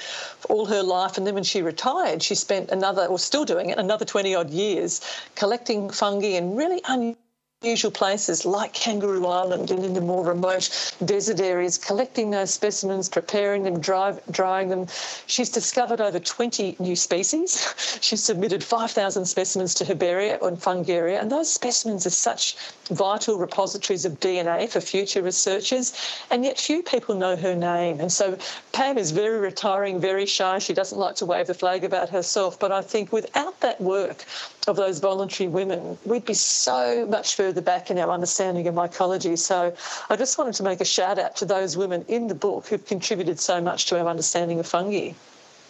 all 0.48 0.66
her 0.66 0.82
life. 0.82 1.16
And 1.16 1.26
then 1.26 1.34
when 1.34 1.44
she 1.44 1.62
retired, 1.62 2.22
she 2.22 2.34
spent 2.34 2.70
another, 2.70 3.06
or 3.06 3.18
still 3.18 3.44
doing 3.44 3.70
it, 3.70 3.78
another 3.78 4.04
20 4.04 4.34
odd 4.34 4.50
years 4.50 5.00
collecting 5.34 5.90
fungi 5.90 6.36
and 6.36 6.56
really 6.56 6.80
unusual 6.86 7.25
unusual 7.62 7.90
places 7.90 8.44
like 8.44 8.74
Kangaroo 8.74 9.26
Island 9.26 9.70
and 9.70 9.82
in 9.82 9.94
the 9.94 10.00
more 10.00 10.22
remote 10.22 10.94
desert 11.06 11.40
areas, 11.40 11.78
collecting 11.78 12.30
those 12.30 12.52
specimens, 12.52 13.08
preparing 13.08 13.62
them, 13.62 13.80
dry, 13.80 14.14
drying 14.30 14.68
them. 14.68 14.86
She's 15.26 15.48
discovered 15.48 16.00
over 16.00 16.20
20 16.20 16.76
new 16.78 16.94
species. 16.94 17.98
She's 18.02 18.22
submitted 18.22 18.62
5,000 18.62 19.24
specimens 19.24 19.72
to 19.76 19.84
Herbaria 19.84 20.40
and 20.46 20.58
Fungaria, 20.58 21.18
and 21.18 21.32
those 21.32 21.50
specimens 21.50 22.06
are 22.06 22.10
such 22.10 22.56
vital 22.90 23.38
repositories 23.38 24.04
of 24.04 24.20
DNA 24.20 24.68
for 24.68 24.80
future 24.80 25.22
researchers, 25.22 25.92
and 26.30 26.44
yet 26.44 26.58
few 26.58 26.82
people 26.82 27.14
know 27.14 27.36
her 27.36 27.54
name. 27.54 28.00
And 28.00 28.12
so 28.12 28.38
Pam 28.72 28.98
is 28.98 29.10
very 29.10 29.38
retiring, 29.38 30.00
very 30.00 30.26
shy. 30.26 30.58
She 30.58 30.74
doesn't 30.74 30.98
like 30.98 31.16
to 31.16 31.26
wave 31.26 31.46
the 31.46 31.54
flag 31.54 31.84
about 31.84 32.08
herself, 32.08 32.58
but 32.58 32.72
I 32.72 32.82
think 32.82 33.12
without 33.12 33.60
that 33.60 33.80
work 33.80 34.24
of 34.68 34.76
those 34.76 34.98
voluntary 34.98 35.48
women, 35.48 35.98
we'd 36.04 36.24
be 36.24 36.34
so 36.34 37.06
much 37.06 37.34
further 37.34 37.60
back 37.60 37.90
in 37.90 37.98
our 37.98 38.10
understanding 38.10 38.66
of 38.68 38.74
mycology. 38.74 39.38
So 39.38 39.74
I 40.10 40.16
just 40.16 40.38
wanted 40.38 40.54
to 40.54 40.62
make 40.62 40.80
a 40.80 40.84
shout 40.84 41.18
out 41.18 41.36
to 41.36 41.44
those 41.44 41.76
women 41.76 42.04
in 42.08 42.28
the 42.28 42.34
book 42.34 42.66
who've 42.66 42.84
contributed 42.84 43.40
so 43.40 43.60
much 43.60 43.86
to 43.86 44.00
our 44.00 44.06
understanding 44.06 44.58
of 44.60 44.66
fungi. 44.66 45.12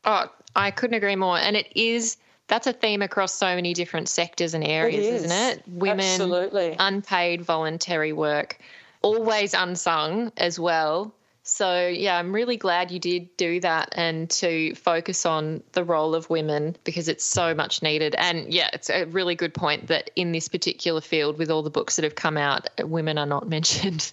Oh, 0.05 0.31
I 0.55 0.71
couldn't 0.71 0.97
agree 0.97 1.17
more. 1.17 1.39
And 1.39 1.57
it 1.57 1.67
is 1.75 2.17
that's 2.49 2.67
a 2.67 2.73
theme 2.73 3.03
across 3.03 3.35
so 3.35 3.55
many 3.55 3.75
different 3.75 4.09
sectors 4.09 4.55
and 4.55 4.65
areas, 4.65 5.07
is. 5.07 5.25
isn't 5.25 5.37
it? 5.37 5.63
Women, 5.67 6.01
Absolutely. 6.01 6.77
unpaid 6.79 7.43
voluntary 7.43 8.13
work, 8.13 8.59
always 9.03 9.55
unsung 9.55 10.33
as 10.37 10.59
well. 10.59 11.13
So, 11.49 11.87
yeah, 11.87 12.19
I'm 12.19 12.35
really 12.35 12.57
glad 12.57 12.91
you 12.91 12.99
did 12.99 13.35
do 13.37 13.61
that 13.61 13.91
and 13.93 14.29
to 14.31 14.75
focus 14.75 15.25
on 15.25 15.63
the 15.73 15.85
role 15.85 16.17
of 16.17 16.29
women 16.29 16.77
because 16.83 17.07
it's 17.07 17.25
so 17.25 17.55
much 17.55 17.83
needed. 17.83 18.17
And 18.19 18.53
yeah, 18.53 18.69
it's 18.73 18.91
a 18.91 19.05
really 19.05 19.37
good 19.37 19.55
point 19.55 19.87
that 19.87 20.11
in 20.17 20.33
this 20.33 20.49
particular 20.49 21.01
field, 21.01 21.39
with 21.39 21.49
all 21.49 21.63
the 21.63 21.71
books 21.71 21.95
that 21.97 22.03
have 22.03 22.17
come 22.17 22.37
out, 22.37 22.69
women 22.83 23.17
are 23.17 23.27
not 23.27 23.49
mentioned. 23.57 24.11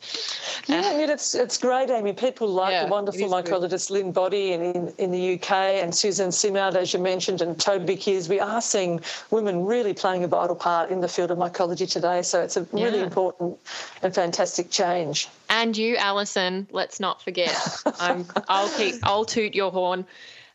Yeah, 0.67 0.83
I 0.85 0.95
mean, 0.95 1.09
it's, 1.09 1.33
it's 1.33 1.57
great, 1.57 1.89
Amy. 1.89 2.13
People 2.13 2.49
like 2.49 2.71
yeah, 2.71 2.85
the 2.85 2.91
wonderful 2.91 3.27
mycologist 3.27 3.89
Lynne 3.89 4.11
Boddy 4.11 4.51
in, 4.51 4.61
in, 4.61 4.93
in, 4.99 5.11
the 5.11 5.33
UK 5.33 5.51
and 5.51 5.93
Susan 5.95 6.31
Simard, 6.31 6.75
as 6.75 6.93
you 6.93 6.99
mentioned, 6.99 7.41
and 7.41 7.59
Toby 7.59 7.95
Kiers. 7.95 8.29
We 8.29 8.39
are 8.39 8.61
seeing 8.61 9.01
women 9.31 9.65
really 9.65 9.95
playing 9.95 10.23
a 10.23 10.27
vital 10.27 10.55
part 10.55 10.91
in 10.91 11.01
the 11.01 11.07
field 11.07 11.31
of 11.31 11.39
mycology 11.39 11.91
today. 11.91 12.21
So 12.21 12.43
it's 12.43 12.57
a 12.57 12.67
really 12.71 12.99
yeah. 12.99 13.05
important 13.05 13.57
and 14.03 14.13
fantastic 14.13 14.69
change. 14.69 15.29
And 15.49 15.75
you, 15.75 15.97
Alison, 15.97 16.67
let's 16.71 16.99
not 16.99 17.22
forget. 17.23 17.55
I'm, 17.99 18.25
I'll 18.47 18.69
keep, 18.69 18.95
I'll 19.03 19.25
toot 19.25 19.55
your 19.55 19.71
horn. 19.71 20.05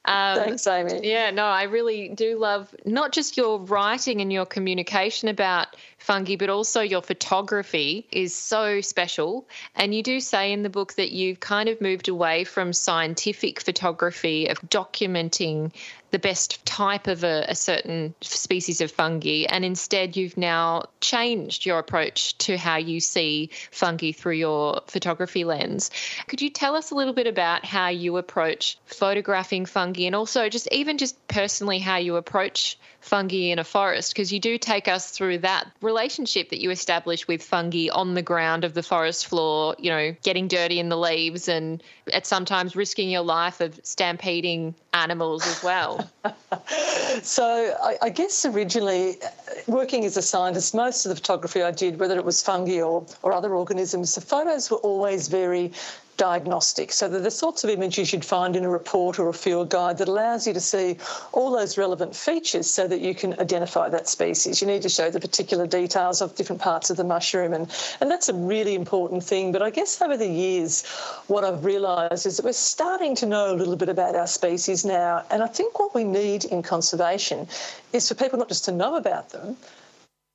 Um, 0.05 0.39
Thanks, 0.39 0.67
Amy. 0.67 1.01
Yeah, 1.03 1.31
no, 1.33 1.45
I 1.45 1.65
really 1.65 2.09
do 2.09 2.39
love 2.39 2.75
not 2.87 3.13
just 3.13 3.37
your 3.37 3.59
writing 3.59 4.23
and 4.23 4.33
your 4.33 4.47
communication 4.47 5.29
about 5.29 5.77
fungi, 5.99 6.37
but 6.37 6.49
also 6.49 6.81
your 6.81 7.03
photography 7.03 8.07
is 8.11 8.35
so 8.35 8.81
special. 8.81 9.47
And 9.75 9.95
you 9.95 10.03
do 10.03 10.21
say 10.21 10.53
in 10.53 10.63
the 10.63 10.71
book 10.71 10.95
that 10.95 11.13
you've 11.13 11.41
kind 11.41 11.69
of 11.69 11.83
moved 11.83 12.09
away 12.09 12.45
from 12.45 12.73
scientific 12.73 13.61
photography 13.61 14.47
of 14.47 14.59
documenting 14.63 15.73
the 16.11 16.19
best 16.19 16.65
type 16.65 17.07
of 17.07 17.25
a, 17.25 17.45
a, 17.49 17.55
certain 17.55 18.15
species 18.21 18.81
of 18.81 18.91
fungi, 18.91 19.45
and 19.49 19.65
instead 19.65 20.17
you've 20.17 20.37
now 20.37 20.85
changed 21.01 21.67
your 21.67 21.79
approach 21.79 22.37
to 22.39 22.57
how 22.57 22.77
you 22.77 23.01
see 23.01 23.51
fungi 23.71 24.13
through 24.13 24.35
your 24.35 24.81
photography 24.87 25.45
lens. 25.45 25.91
Could 26.27 26.41
you 26.41 26.51
tell 26.51 26.77
us 26.77 26.91
a 26.91 26.95
little 26.95 27.13
bit 27.13 27.27
about 27.27 27.65
how 27.65 27.89
you 27.89 28.17
approach 28.17 28.79
photographing 28.87 29.67
fungi, 29.67 30.03
and 30.03 30.15
also 30.15 30.49
just 30.49 30.69
even 30.73 30.99
just 30.99 31.29
personally 31.29 31.79
how 31.79 31.97
you 31.97 32.17
approach 32.17 32.79
fungi 33.09 33.51
in 33.51 33.59
a 33.59 33.65
forest 33.65 34.13
because 34.13 34.33
you 34.33 34.39
do 34.39 34.59
take 34.59 34.87
us 34.87 35.11
through 35.11 35.39
that 35.39 35.67
relationship 35.81 36.51
that 36.51 36.61
you 36.61 36.71
establish 36.71 37.27
with 37.27 37.43
fungi 37.43 37.89
on 37.91 38.15
the 38.15 38.23
ground 38.23 38.65
of 38.65 38.75
the 38.75 38.83
forest 38.83 39.27
floor, 39.27 39.75
you 39.79 39.91
know, 39.91 40.15
getting 40.23 40.47
dirty 40.47 40.79
in 40.79 40.91
the 40.91 40.97
leaves 40.97 41.49
and 41.49 41.83
at 42.13 42.27
sometimes 42.27 42.77
risking 42.77 43.09
your 43.09 43.23
life 43.23 43.61
of 43.61 43.81
stampeding 43.83 44.75
animals 44.93 45.47
as 45.47 45.63
well. 45.63 46.09
so 47.23 47.75
I, 47.83 47.97
I 48.03 48.11
guess 48.11 48.45
originally 48.45 49.21
uh, 49.23 49.29
working 49.67 50.05
as 50.05 50.17
a 50.17 50.23
scientist, 50.23 50.75
most 50.75 51.07
of 51.07 51.11
the 51.11 51.17
photography 51.17 51.63
I 51.63 51.71
did, 51.71 51.99
whether 51.99 52.17
it 52.17 52.25
was 52.25 52.43
fungi 52.43 52.81
or, 52.81 53.07
or 53.23 53.33
other 53.33 53.55
organisms, 53.55 54.15
the 54.15 54.21
photos 54.21 54.71
were 54.71 54.79
always 54.79 55.29
very 55.29 55.73
diagnostic. 56.19 56.93
So 56.93 57.09
they're 57.09 57.21
the 57.21 57.31
sorts 57.31 57.65
of 57.65 57.71
images 57.71 58.13
you'd 58.13 58.25
find 58.25 58.57
in 58.57 58.65
a 58.65 58.69
report 58.69 59.19
or 59.19 59.29
a 59.29 59.33
field 59.33 59.71
guide 59.71 59.97
that 59.99 60.09
allows 60.09 60.47
you 60.47 60.53
to 60.53 60.61
see 60.61 60.99
all 61.33 61.51
those 61.51 61.79
relevant 61.79 62.15
features 62.15 62.69
so 62.69 62.87
that 62.87 63.01
you 63.01 63.15
can 63.15 63.39
identify 63.41 63.89
that 63.89 64.09
species. 64.09 64.61
You 64.61 64.67
need 64.67 64.83
to 64.83 64.91
show 64.91 65.11
the 65.11 65.21
particular 65.21 65.67
details 65.67 66.21
of 66.21 66.35
different 66.35 66.61
parts 66.61 66.91
of 66.91 66.99
the 66.99 67.05
mushroom, 67.05 67.55
and, 67.55 67.71
and 68.01 68.11
that's 68.11 68.29
a 68.29 68.35
really 68.35 68.75
important 68.75 69.25
thing. 69.25 69.53
But 69.53 69.63
I 69.63 69.71
guess 69.71 70.03
over 70.03 70.17
the 70.17 70.29
years, 70.29 70.85
what 71.29 71.45
I've 71.45 71.65
realised 71.65 72.27
is 72.27 72.37
that 72.37 72.45
we're 72.45 72.53
starting 72.53 73.15
to 73.17 73.27
know 73.27 73.53
a 73.53 73.57
little 73.57 73.77
bit 73.77 73.89
about 73.89 74.15
our 74.15 74.27
species 74.27 74.85
now, 74.85 75.25
and 75.31 75.43
I 75.43 75.47
think 75.47 75.79
what 75.79 75.95
we 75.95 76.05
need 76.05 76.45
in 76.45 76.63
conservation 76.63 77.49
is 77.93 78.09
for 78.09 78.15
people 78.15 78.39
not 78.39 78.49
just 78.49 78.67
to 78.67 78.73
know 78.73 78.97
about 78.97 79.31
them, 79.31 79.57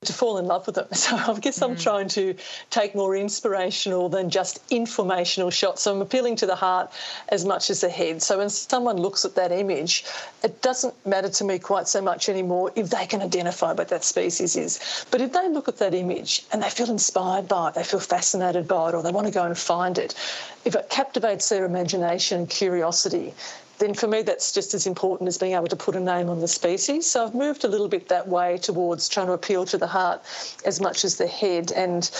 to 0.06 0.12
fall 0.12 0.38
in 0.38 0.46
love 0.46 0.66
with 0.66 0.76
them. 0.76 0.86
So 1.04 1.16
I 1.16 1.38
guess 1.38 1.60
I'm 1.60 1.76
mm. 1.76 1.82
trying 1.82 2.08
to 2.08 2.34
take 2.70 2.94
more 2.94 3.14
inspirational 3.14 4.08
than 4.08 4.30
just 4.30 4.60
informational 4.70 5.50
shots. 5.50 5.82
So 5.82 5.92
I'm 5.94 6.00
appealing 6.00 6.36
to 6.36 6.46
the 6.46 6.54
heart 6.54 6.90
as 7.28 7.44
much 7.44 7.68
as 7.68 7.82
the 7.82 7.90
head. 7.90 8.22
So 8.22 8.38
when 8.38 8.48
someone 8.48 8.96
looks 8.96 9.24
at 9.24 9.34
that 9.34 9.52
image, 9.52 10.04
it 10.42 10.62
doesn't 10.62 10.94
matter 11.06 11.28
to 11.28 11.44
me 11.44 11.58
quite 11.58 11.88
so 11.88 12.00
much 12.00 12.28
anymore 12.28 12.72
if 12.74 12.88
they 12.88 13.06
can 13.06 13.20
identify 13.20 13.72
what 13.72 13.88
that 13.88 14.04
species 14.04 14.56
is. 14.56 15.04
But 15.10 15.20
if 15.20 15.32
they 15.32 15.48
look 15.48 15.68
at 15.68 15.78
that 15.78 15.92
image 15.94 16.44
and 16.52 16.62
they 16.62 16.70
feel 16.70 16.90
inspired 16.90 17.48
by 17.48 17.68
it, 17.68 17.74
they 17.74 17.84
feel 17.84 18.00
fascinated 18.00 18.66
by 18.66 18.88
it, 18.88 18.94
or 18.94 19.02
they 19.02 19.12
want 19.12 19.26
to 19.26 19.32
go 19.32 19.44
and 19.44 19.56
find 19.58 19.98
it, 19.98 20.14
if 20.64 20.74
it 20.74 20.88
captivates 20.88 21.48
their 21.50 21.64
imagination 21.66 22.38
and 22.38 22.50
curiosity, 22.50 23.34
then 23.78 23.94
for 23.94 24.06
me 24.06 24.22
that's 24.22 24.52
just 24.52 24.74
as 24.74 24.86
important 24.86 25.28
as 25.28 25.38
being 25.38 25.52
able 25.52 25.66
to 25.66 25.76
put 25.76 25.96
a 25.96 26.00
name 26.00 26.28
on 26.28 26.40
the 26.40 26.48
species. 26.48 27.10
So 27.10 27.24
I've 27.24 27.34
moved 27.34 27.64
a 27.64 27.68
little 27.68 27.88
bit 27.88 28.08
that 28.08 28.28
way 28.28 28.58
towards 28.58 29.08
trying 29.08 29.26
to 29.26 29.32
appeal 29.32 29.64
to 29.66 29.78
the 29.78 29.86
heart 29.86 30.22
as 30.64 30.80
much 30.80 31.04
as 31.04 31.16
the 31.16 31.26
head 31.26 31.72
and 31.72 32.10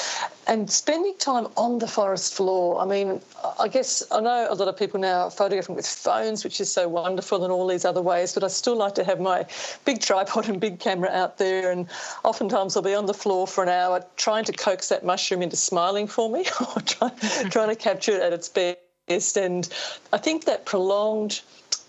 and 0.47 0.71
spending 0.71 1.15
time 1.19 1.47
on 1.57 1.79
the 1.79 1.89
forest 1.89 2.35
floor. 2.35 2.79
I 2.81 2.85
mean, 2.85 3.21
I 3.59 3.69
guess 3.69 4.03
I 4.11 4.21
know 4.21 4.47
a 4.51 4.55
lot 4.55 4.69
of 4.69 4.77
people 4.77 5.01
now 5.01 5.23
are 5.23 5.31
photographing 5.31 5.75
with 5.75 5.87
phones, 5.87 6.45
which 6.45 6.61
is 6.61 6.71
so 6.71 6.87
wonderful 6.87 7.45
and 7.45 7.53
all 7.53 7.67
these 7.67 7.85
other 7.85 8.03
ways, 8.03 8.35
but 8.35 8.45
I 8.45 8.49
still 8.49 8.77
like 8.77 8.95
to 8.97 9.05
have 9.05 9.21
my 9.21 9.47
big 9.85 10.01
tripod 10.01 10.49
and 10.49 10.61
big 10.61 10.81
camera 10.81 11.11
out 11.11 11.39
there 11.39 11.71
and 11.71 11.87
oftentimes 12.25 12.77
I'll 12.77 12.83
be 12.83 12.95
on 12.95 13.07
the 13.07 13.15
floor 13.15 13.47
for 13.47 13.63
an 13.63 13.71
hour 13.71 14.05
trying 14.17 14.45
to 14.45 14.53
coax 14.53 14.89
that 14.91 15.05
mushroom 15.05 15.43
into 15.43 15.57
smiling 15.57 16.07
for 16.07 16.29
me 16.29 16.45
or 16.61 16.83
try, 16.83 17.11
trying 17.51 17.69
to 17.69 17.77
capture 17.77 18.13
it 18.13 18.23
at 18.23 18.33
its 18.33 18.49
best 18.49 18.79
and 19.09 19.69
I 20.13 20.19
think 20.19 20.45
that 20.47 20.65
prolonged 20.65 21.43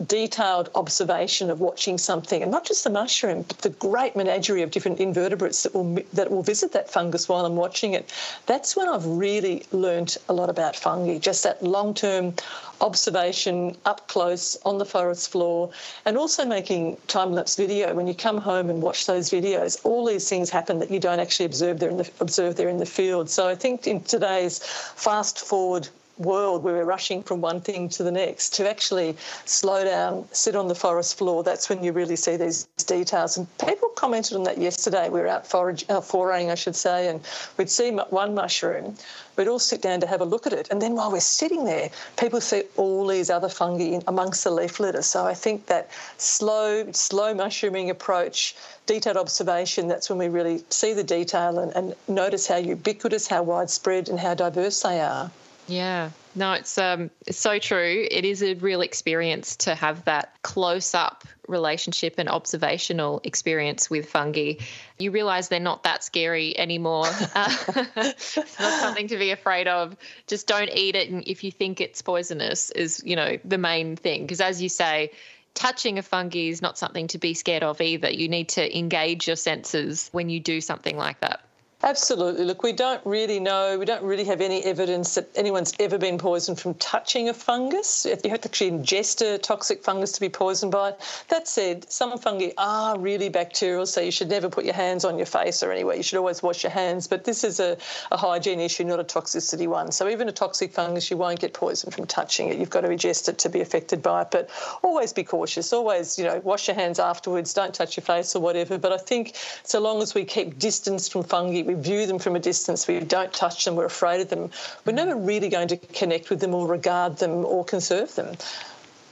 detailed 0.07 0.69
observation 0.75 1.49
of 1.49 1.61
watching 1.61 1.97
something, 1.97 2.41
and 2.41 2.51
not 2.51 2.65
just 2.65 2.83
the 2.83 2.89
mushroom, 2.89 3.43
but 3.43 3.59
the 3.59 3.69
great 3.69 4.13
menagerie 4.13 4.61
of 4.61 4.69
different 4.69 4.99
invertebrates 4.99 5.63
that 5.63 5.73
will 5.73 5.97
that 6.11 6.29
will 6.29 6.43
visit 6.43 6.73
that 6.73 6.89
fungus 6.89 7.29
while 7.29 7.45
I'm 7.45 7.55
watching 7.55 7.93
it. 7.93 8.11
That's 8.45 8.75
when 8.75 8.89
I've 8.89 9.05
really 9.05 9.63
learnt 9.71 10.17
a 10.27 10.33
lot 10.33 10.49
about 10.49 10.75
fungi. 10.75 11.17
Just 11.17 11.43
that 11.43 11.63
long-term 11.63 12.33
observation 12.81 13.77
up 13.85 14.05
close 14.09 14.57
on 14.65 14.77
the 14.77 14.85
forest 14.85 15.31
floor, 15.31 15.69
and 16.03 16.17
also 16.17 16.43
making 16.43 16.97
time-lapse 17.07 17.55
video. 17.55 17.93
When 17.93 18.07
you 18.07 18.13
come 18.13 18.39
home 18.39 18.69
and 18.69 18.81
watch 18.81 19.05
those 19.05 19.29
videos, 19.29 19.79
all 19.85 20.05
these 20.05 20.27
things 20.27 20.49
happen 20.49 20.79
that 20.79 20.91
you 20.91 20.99
don't 20.99 21.21
actually 21.21 21.45
observe 21.45 21.79
there 21.79 21.89
in 21.89 21.95
the 21.95 22.11
observe 22.19 22.57
there 22.57 22.67
in 22.67 22.79
the 22.79 22.85
field. 22.85 23.29
So 23.29 23.47
I 23.47 23.55
think 23.55 23.87
in 23.87 24.01
today's 24.03 24.59
fast-forward 24.59 25.87
world 26.17 26.63
where 26.63 26.75
we're 26.75 26.85
rushing 26.85 27.21
from 27.21 27.41
one 27.41 27.59
thing 27.59 27.89
to 27.89 28.03
the 28.03 28.11
next 28.11 28.53
to 28.55 28.69
actually 28.69 29.15
slow 29.45 29.83
down, 29.83 30.25
sit 30.31 30.55
on 30.55 30.67
the 30.67 30.75
forest 30.75 31.17
floor, 31.17 31.43
that's 31.43 31.69
when 31.69 31.83
you 31.83 31.91
really 31.91 32.15
see 32.15 32.37
these 32.37 32.65
details. 32.87 33.37
And 33.37 33.47
people 33.57 33.89
commented 33.89 34.37
on 34.37 34.43
that 34.43 34.57
yesterday. 34.57 35.09
We 35.09 35.19
were 35.19 35.27
out 35.27 35.45
forage, 35.45 35.85
uh, 35.89 36.01
foraying, 36.01 36.51
I 36.51 36.55
should 36.55 36.75
say, 36.75 37.09
and 37.09 37.19
we'd 37.57 37.69
see 37.69 37.91
one 37.91 38.33
mushroom. 38.33 38.95
We'd 39.35 39.49
all 39.49 39.59
sit 39.59 39.81
down 39.81 39.99
to 40.01 40.07
have 40.07 40.21
a 40.21 40.25
look 40.25 40.47
at 40.47 40.53
it. 40.53 40.69
And 40.71 40.81
then 40.81 40.95
while 40.95 41.11
we're 41.11 41.19
sitting 41.19 41.65
there, 41.65 41.89
people 42.17 42.39
see 42.39 42.63
all 42.77 43.05
these 43.05 43.29
other 43.29 43.49
fungi 43.49 43.99
amongst 44.07 44.43
the 44.43 44.51
leaf 44.51 44.79
litter. 44.79 45.01
So 45.01 45.25
I 45.25 45.33
think 45.33 45.65
that 45.65 45.89
slow, 46.17 46.89
slow 46.93 47.33
mushrooming 47.33 47.89
approach, 47.89 48.55
detailed 48.85 49.17
observation, 49.17 49.87
that's 49.87 50.09
when 50.09 50.19
we 50.19 50.29
really 50.29 50.63
see 50.69 50.93
the 50.93 51.03
detail 51.03 51.59
and, 51.59 51.75
and 51.75 51.95
notice 52.07 52.47
how 52.47 52.57
ubiquitous, 52.57 53.27
how 53.27 53.43
widespread, 53.43 54.07
and 54.07 54.19
how 54.19 54.33
diverse 54.33 54.81
they 54.81 55.01
are. 55.01 55.29
Yeah. 55.67 56.11
No, 56.35 56.53
it's 56.53 56.77
um 56.77 57.09
it's 57.25 57.39
so 57.39 57.59
true. 57.59 58.07
It 58.09 58.25
is 58.25 58.43
a 58.43 58.55
real 58.55 58.81
experience 58.81 59.55
to 59.57 59.75
have 59.75 60.05
that 60.05 60.33
close 60.41 60.93
up 60.93 61.23
relationship 61.47 62.15
and 62.17 62.27
observational 62.27 63.21
experience 63.23 63.89
with 63.89 64.09
fungi. 64.09 64.53
You 64.99 65.11
realize 65.11 65.47
they're 65.47 65.59
not 65.59 65.83
that 65.83 66.03
scary 66.03 66.57
anymore. 66.57 67.07
Uh, 67.07 67.55
it's 67.95 68.59
not 68.59 68.79
something 68.81 69.07
to 69.07 69.17
be 69.17 69.31
afraid 69.31 69.67
of. 69.67 69.95
Just 70.27 70.47
don't 70.47 70.69
eat 70.73 70.95
it 70.95 71.09
and 71.09 71.23
if 71.27 71.43
you 71.43 71.51
think 71.51 71.81
it's 71.81 72.01
poisonous 72.01 72.71
is, 72.71 73.01
you 73.05 73.15
know, 73.15 73.37
the 73.45 73.57
main 73.57 73.95
thing 73.95 74.23
because 74.23 74.41
as 74.41 74.61
you 74.61 74.69
say, 74.69 75.11
touching 75.53 75.97
a 75.97 76.03
fungi 76.03 76.49
is 76.49 76.61
not 76.61 76.77
something 76.77 77.07
to 77.07 77.17
be 77.17 77.33
scared 77.33 77.63
of 77.63 77.79
either. 77.79 78.09
You 78.09 78.27
need 78.27 78.49
to 78.49 78.77
engage 78.77 79.27
your 79.27 79.37
senses 79.37 80.09
when 80.11 80.29
you 80.29 80.39
do 80.39 80.59
something 80.61 80.97
like 80.97 81.21
that. 81.21 81.41
Absolutely. 81.87 82.45
Look, 82.45 82.63
we 82.63 82.73
don't 82.73 82.99
really 83.05 83.39
know, 83.39 83.77
we 83.77 83.85
don't 83.85 84.01
really 84.01 84.23
have 84.23 84.41
any 84.41 84.63
evidence 84.65 85.13
that 85.13 85.29
anyone's 85.35 85.71
ever 85.79 85.99
been 85.99 86.17
poisoned 86.17 86.59
from 86.59 86.73
touching 86.73 87.29
a 87.29 87.33
fungus. 87.33 88.07
You 88.23 88.31
have 88.31 88.41
to 88.41 88.49
actually 88.49 88.71
ingest 88.71 89.21
a 89.21 89.37
toxic 89.37 89.83
fungus 89.83 90.11
to 90.13 90.19
be 90.19 90.29
poisoned 90.29 90.71
by 90.71 90.89
it. 90.89 91.25
That 91.29 91.47
said, 91.47 91.87
some 91.91 92.17
fungi 92.17 92.49
are 92.57 92.97
really 92.97 93.29
bacterial, 93.29 93.85
so 93.85 94.01
you 94.01 94.09
should 94.09 94.29
never 94.29 94.49
put 94.49 94.65
your 94.65 94.73
hands 94.73 95.05
on 95.05 95.17
your 95.17 95.27
face 95.27 95.61
or 95.61 95.71
anywhere. 95.71 95.95
You 95.95 96.01
should 96.01 96.17
always 96.17 96.41
wash 96.41 96.63
your 96.63 96.71
hands. 96.71 97.05
But 97.05 97.23
this 97.23 97.43
is 97.43 97.59
a, 97.59 97.77
a 98.11 98.17
hygiene 98.17 98.61
issue, 98.61 98.83
not 98.83 98.99
a 98.99 99.03
toxicity 99.03 99.67
one. 99.67 99.91
So 99.91 100.09
even 100.09 100.27
a 100.27 100.31
toxic 100.31 100.73
fungus, 100.73 101.11
you 101.11 101.17
won't 101.17 101.39
get 101.39 101.53
poisoned 101.53 101.93
from 101.93 102.07
touching 102.07 102.49
it. 102.49 102.57
You've 102.57 102.71
got 102.71 102.81
to 102.81 102.87
ingest 102.87 103.29
it 103.29 103.37
to 103.37 103.49
be 103.49 103.61
affected 103.61 104.01
by 104.01 104.23
it. 104.23 104.31
But 104.31 104.49
always 104.81 105.13
be 105.13 105.23
cautious. 105.23 105.71
Always, 105.71 106.17
you 106.17 106.23
know, 106.23 106.41
wash 106.43 106.67
your 106.67 106.73
hands 106.73 106.97
afterwards. 106.97 107.53
Don't 107.53 107.75
touch 107.75 107.95
your 107.95 108.05
face 108.05 108.35
or 108.35 108.41
whatever. 108.41 108.79
But 108.79 108.91
I 108.91 108.97
think 108.97 109.35
so 109.61 109.79
long 109.79 110.01
as 110.01 110.15
we 110.15 110.25
keep 110.25 110.57
distance 110.57 111.07
from 111.07 111.21
fungi, 111.21 111.74
view 111.75 112.05
them 112.05 112.19
from 112.19 112.35
a 112.35 112.39
distance, 112.39 112.87
we 112.87 112.99
don't 112.99 113.33
touch 113.33 113.65
them, 113.65 113.75
we're 113.75 113.85
afraid 113.85 114.21
of 114.21 114.29
them, 114.29 114.49
we're 114.85 114.93
never 114.93 115.15
really 115.15 115.49
going 115.49 115.67
to 115.69 115.77
connect 115.77 116.29
with 116.29 116.39
them 116.39 116.53
or 116.53 116.67
regard 116.67 117.17
them 117.17 117.45
or 117.45 117.63
conserve 117.63 118.13
them. 118.15 118.35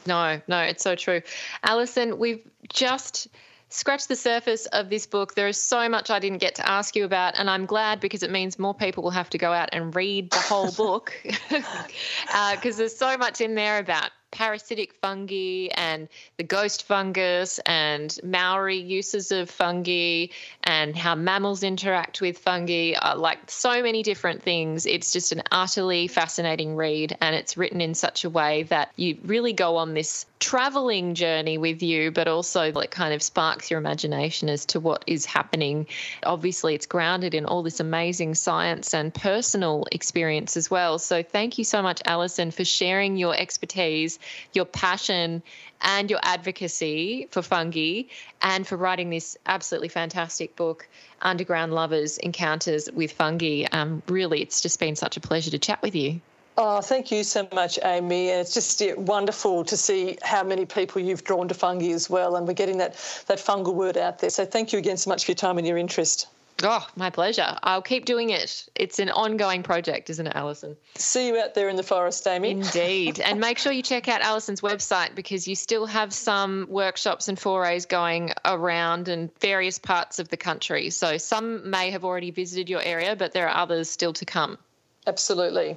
No, 0.06 0.42
no, 0.48 0.60
it's 0.60 0.84
so 0.84 0.96
true. 0.96 1.22
Alison, 1.64 2.18
we've 2.20 2.46
just 2.70 3.28
scratched 3.70 4.08
the 4.08 4.16
surface 4.16 4.66
of 4.68 4.90
this 4.90 5.08
book. 5.08 5.34
There 5.34 5.48
is 5.48 5.58
so 5.58 5.90
much 5.90 6.10
I 6.10 6.20
didn't 6.20 6.40
get 6.40 6.56
to 6.56 6.70
ask 6.70 6.96
you 6.96 7.06
about, 7.06 7.38
and 7.38 7.50
I'm 7.50 7.66
glad 7.66 8.00
because 8.00 8.22
it 8.22 8.32
means 8.32 8.60
more 8.60 8.74
people 8.74 9.04
will 9.04 9.12
have 9.12 9.30
to 9.32 9.38
go 9.38 9.52
out 9.52 9.70
and 9.72 9.96
read 9.96 10.32
the 10.32 10.40
whole 10.40 10.72
book 10.72 11.14
because 11.24 11.64
uh, 12.34 12.56
there's 12.62 12.96
so 12.96 13.18
much 13.18 13.42
in 13.42 13.56
there 13.56 13.80
about 13.80 14.12
parasitic 14.34 14.94
fungi 14.96 15.68
and 15.76 16.10
the 16.38 16.44
ghost 16.44 16.84
fungus 16.84 17.60
and 17.66 18.18
Maori 18.24 18.78
uses 18.78 19.32
of 19.32 19.50
fungi 19.50 20.26
and 20.64 20.96
how 20.96 21.16
mammals 21.16 21.64
interact 21.64 22.20
with 22.20 22.38
fungi, 22.38 22.94
uh, 22.94 23.16
like 23.16 23.50
so 23.50 23.84
many 23.84 24.02
different 24.04 24.42
things. 24.42 24.86
It's 24.86 25.14
just 25.14 25.32
an 25.32 25.44
utterly 25.52 26.08
fascinating 26.08 26.76
read, 26.76 27.16
and 27.22 27.36
it's 27.36 27.56
written 27.56 27.80
in 27.80 27.94
such 27.94 28.26
a 28.26 28.30
way 28.30 28.64
that 28.64 28.92
you 28.96 29.18
really 29.24 29.54
go 29.54 29.78
on 29.78 29.94
this 29.94 30.26
traveling 30.44 31.16
journey 31.16 31.58
with 31.58 31.82
you, 31.82 32.12
but 32.12 32.28
also 32.28 32.64
it 32.64 32.92
kind 32.92 33.14
of 33.14 33.24
sparks 33.24 33.72
your 33.72 33.78
imagination 33.80 34.50
as 34.50 34.66
to 34.66 34.80
what 34.82 35.02
is 35.08 35.26
happening. 35.26 35.88
Obviously, 36.24 36.76
it's 36.76 36.86
grounded 36.86 37.34
in 37.34 37.46
all 37.46 37.64
this 37.64 37.80
amazing 37.80 38.36
science 38.36 38.94
and 38.94 39.14
personal 39.14 39.88
experience 39.94 40.58
as 40.58 40.70
well. 40.70 41.00
So, 41.00 41.24
thank 41.24 41.58
you 41.58 41.64
so 41.64 41.82
much, 41.82 42.02
Alison, 42.06 42.52
for 42.52 42.66
sharing 42.66 43.16
your 43.16 43.34
expertise 43.34 44.20
your 44.52 44.66
passion 44.66 45.42
and 45.80 46.10
your 46.10 46.20
advocacy 46.22 47.30
for 47.32 47.42
fungi 47.42 48.04
and 48.42 48.68
for 48.68 48.76
writing 48.76 49.10
this 49.10 49.38
absolutely 49.46 49.88
fantastic 49.88 50.58
book, 50.58 50.90
Underground 51.22 51.74
Lovers 51.74 52.18
Encounters 52.18 52.92
with 52.92 53.14
Fungi. 53.14 53.66
Um, 53.72 54.04
really, 54.08 54.42
it's 54.42 54.60
just 54.60 54.78
been 54.78 54.98
such 54.98 55.16
a 55.16 55.22
pleasure 55.22 55.52
to 55.52 55.60
chat 55.60 55.82
with 55.82 55.96
you. 55.96 56.20
Oh, 56.58 56.82
thank 56.82 57.12
you 57.12 57.24
so 57.24 57.48
much, 57.54 57.80
Amy. 57.84 58.30
And 58.30 58.42
it's 58.42 58.54
just 58.54 58.82
wonderful 58.98 59.64
to 59.66 59.76
see 59.76 60.18
how 60.22 60.44
many 60.44 60.66
people 60.66 61.02
you've 61.02 61.24
drawn 61.24 61.48
to 61.48 61.54
fungi 61.54 61.90
as 61.90 62.10
well. 62.10 62.36
And 62.36 62.48
we're 62.48 62.54
getting 62.54 62.78
that, 62.78 62.94
that 63.28 63.40
fungal 63.40 63.74
word 63.74 63.98
out 63.98 64.20
there. 64.20 64.30
So 64.30 64.46
thank 64.46 64.72
you 64.72 64.80
again 64.80 64.98
so 64.98 65.10
much 65.10 65.26
for 65.26 65.32
your 65.32 65.36
time 65.36 65.58
and 65.58 65.66
your 65.66 65.78
interest. 65.78 66.28
Oh, 66.62 66.88
my 66.96 67.10
pleasure. 67.10 67.58
I'll 67.64 67.82
keep 67.82 68.06
doing 68.06 68.30
it. 68.30 68.70
It's 68.76 69.00
an 69.00 69.10
ongoing 69.10 69.64
project, 69.64 70.10
isn't 70.12 70.28
it, 70.28 70.36
Alison? 70.36 70.78
See 70.96 71.28
you 71.28 71.38
out 71.38 71.56
there 71.56 71.68
in 71.68 71.76
the 71.76 71.84
forest, 71.84 72.26
Amy. 72.28 72.52
Indeed. 72.52 73.20
and 73.20 73.40
make 73.40 73.58
sure 73.58 73.72
you 73.72 73.82
check 73.82 74.08
out 74.08 74.22
Alison's 74.22 74.62
website 74.62 75.16
because 75.16 75.48
you 75.48 75.56
still 75.56 75.86
have 75.88 76.14
some 76.14 76.68
workshops 76.70 77.28
and 77.28 77.38
forays 77.38 77.86
going 77.86 78.32
around 78.46 79.10
in 79.10 79.30
various 79.42 79.80
parts 79.80 80.20
of 80.20 80.30
the 80.30 80.38
country. 80.38 80.90
So 80.92 81.18
some 81.18 81.70
may 81.70 81.90
have 81.90 82.06
already 82.06 82.32
visited 82.32 82.70
your 82.70 82.82
area, 82.82 83.16
but 83.16 83.34
there 83.34 83.50
are 83.50 83.58
others 83.58 83.90
still 83.90 84.14
to 84.14 84.26
come. 84.26 84.58
Absolutely. 85.06 85.76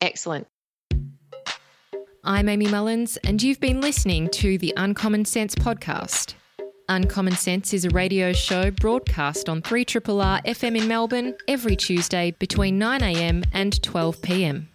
Excellent. 0.00 0.46
I'm 2.24 2.48
Amy 2.48 2.66
Mullins, 2.68 3.18
and 3.18 3.42
you've 3.42 3.60
been 3.60 3.80
listening 3.80 4.28
to 4.30 4.56
the 4.58 4.72
Uncommon 4.76 5.24
Sense 5.24 5.54
podcast. 5.54 6.34
Uncommon 6.88 7.34
Sense 7.34 7.72
is 7.72 7.84
a 7.84 7.90
radio 7.90 8.32
show 8.32 8.70
broadcast 8.70 9.48
on 9.48 9.62
3RRR 9.62 10.44
FM 10.44 10.80
in 10.80 10.88
Melbourne 10.88 11.34
every 11.48 11.76
Tuesday 11.76 12.30
between 12.38 12.78
9am 12.78 13.44
and 13.52 13.74
12pm. 13.74 14.68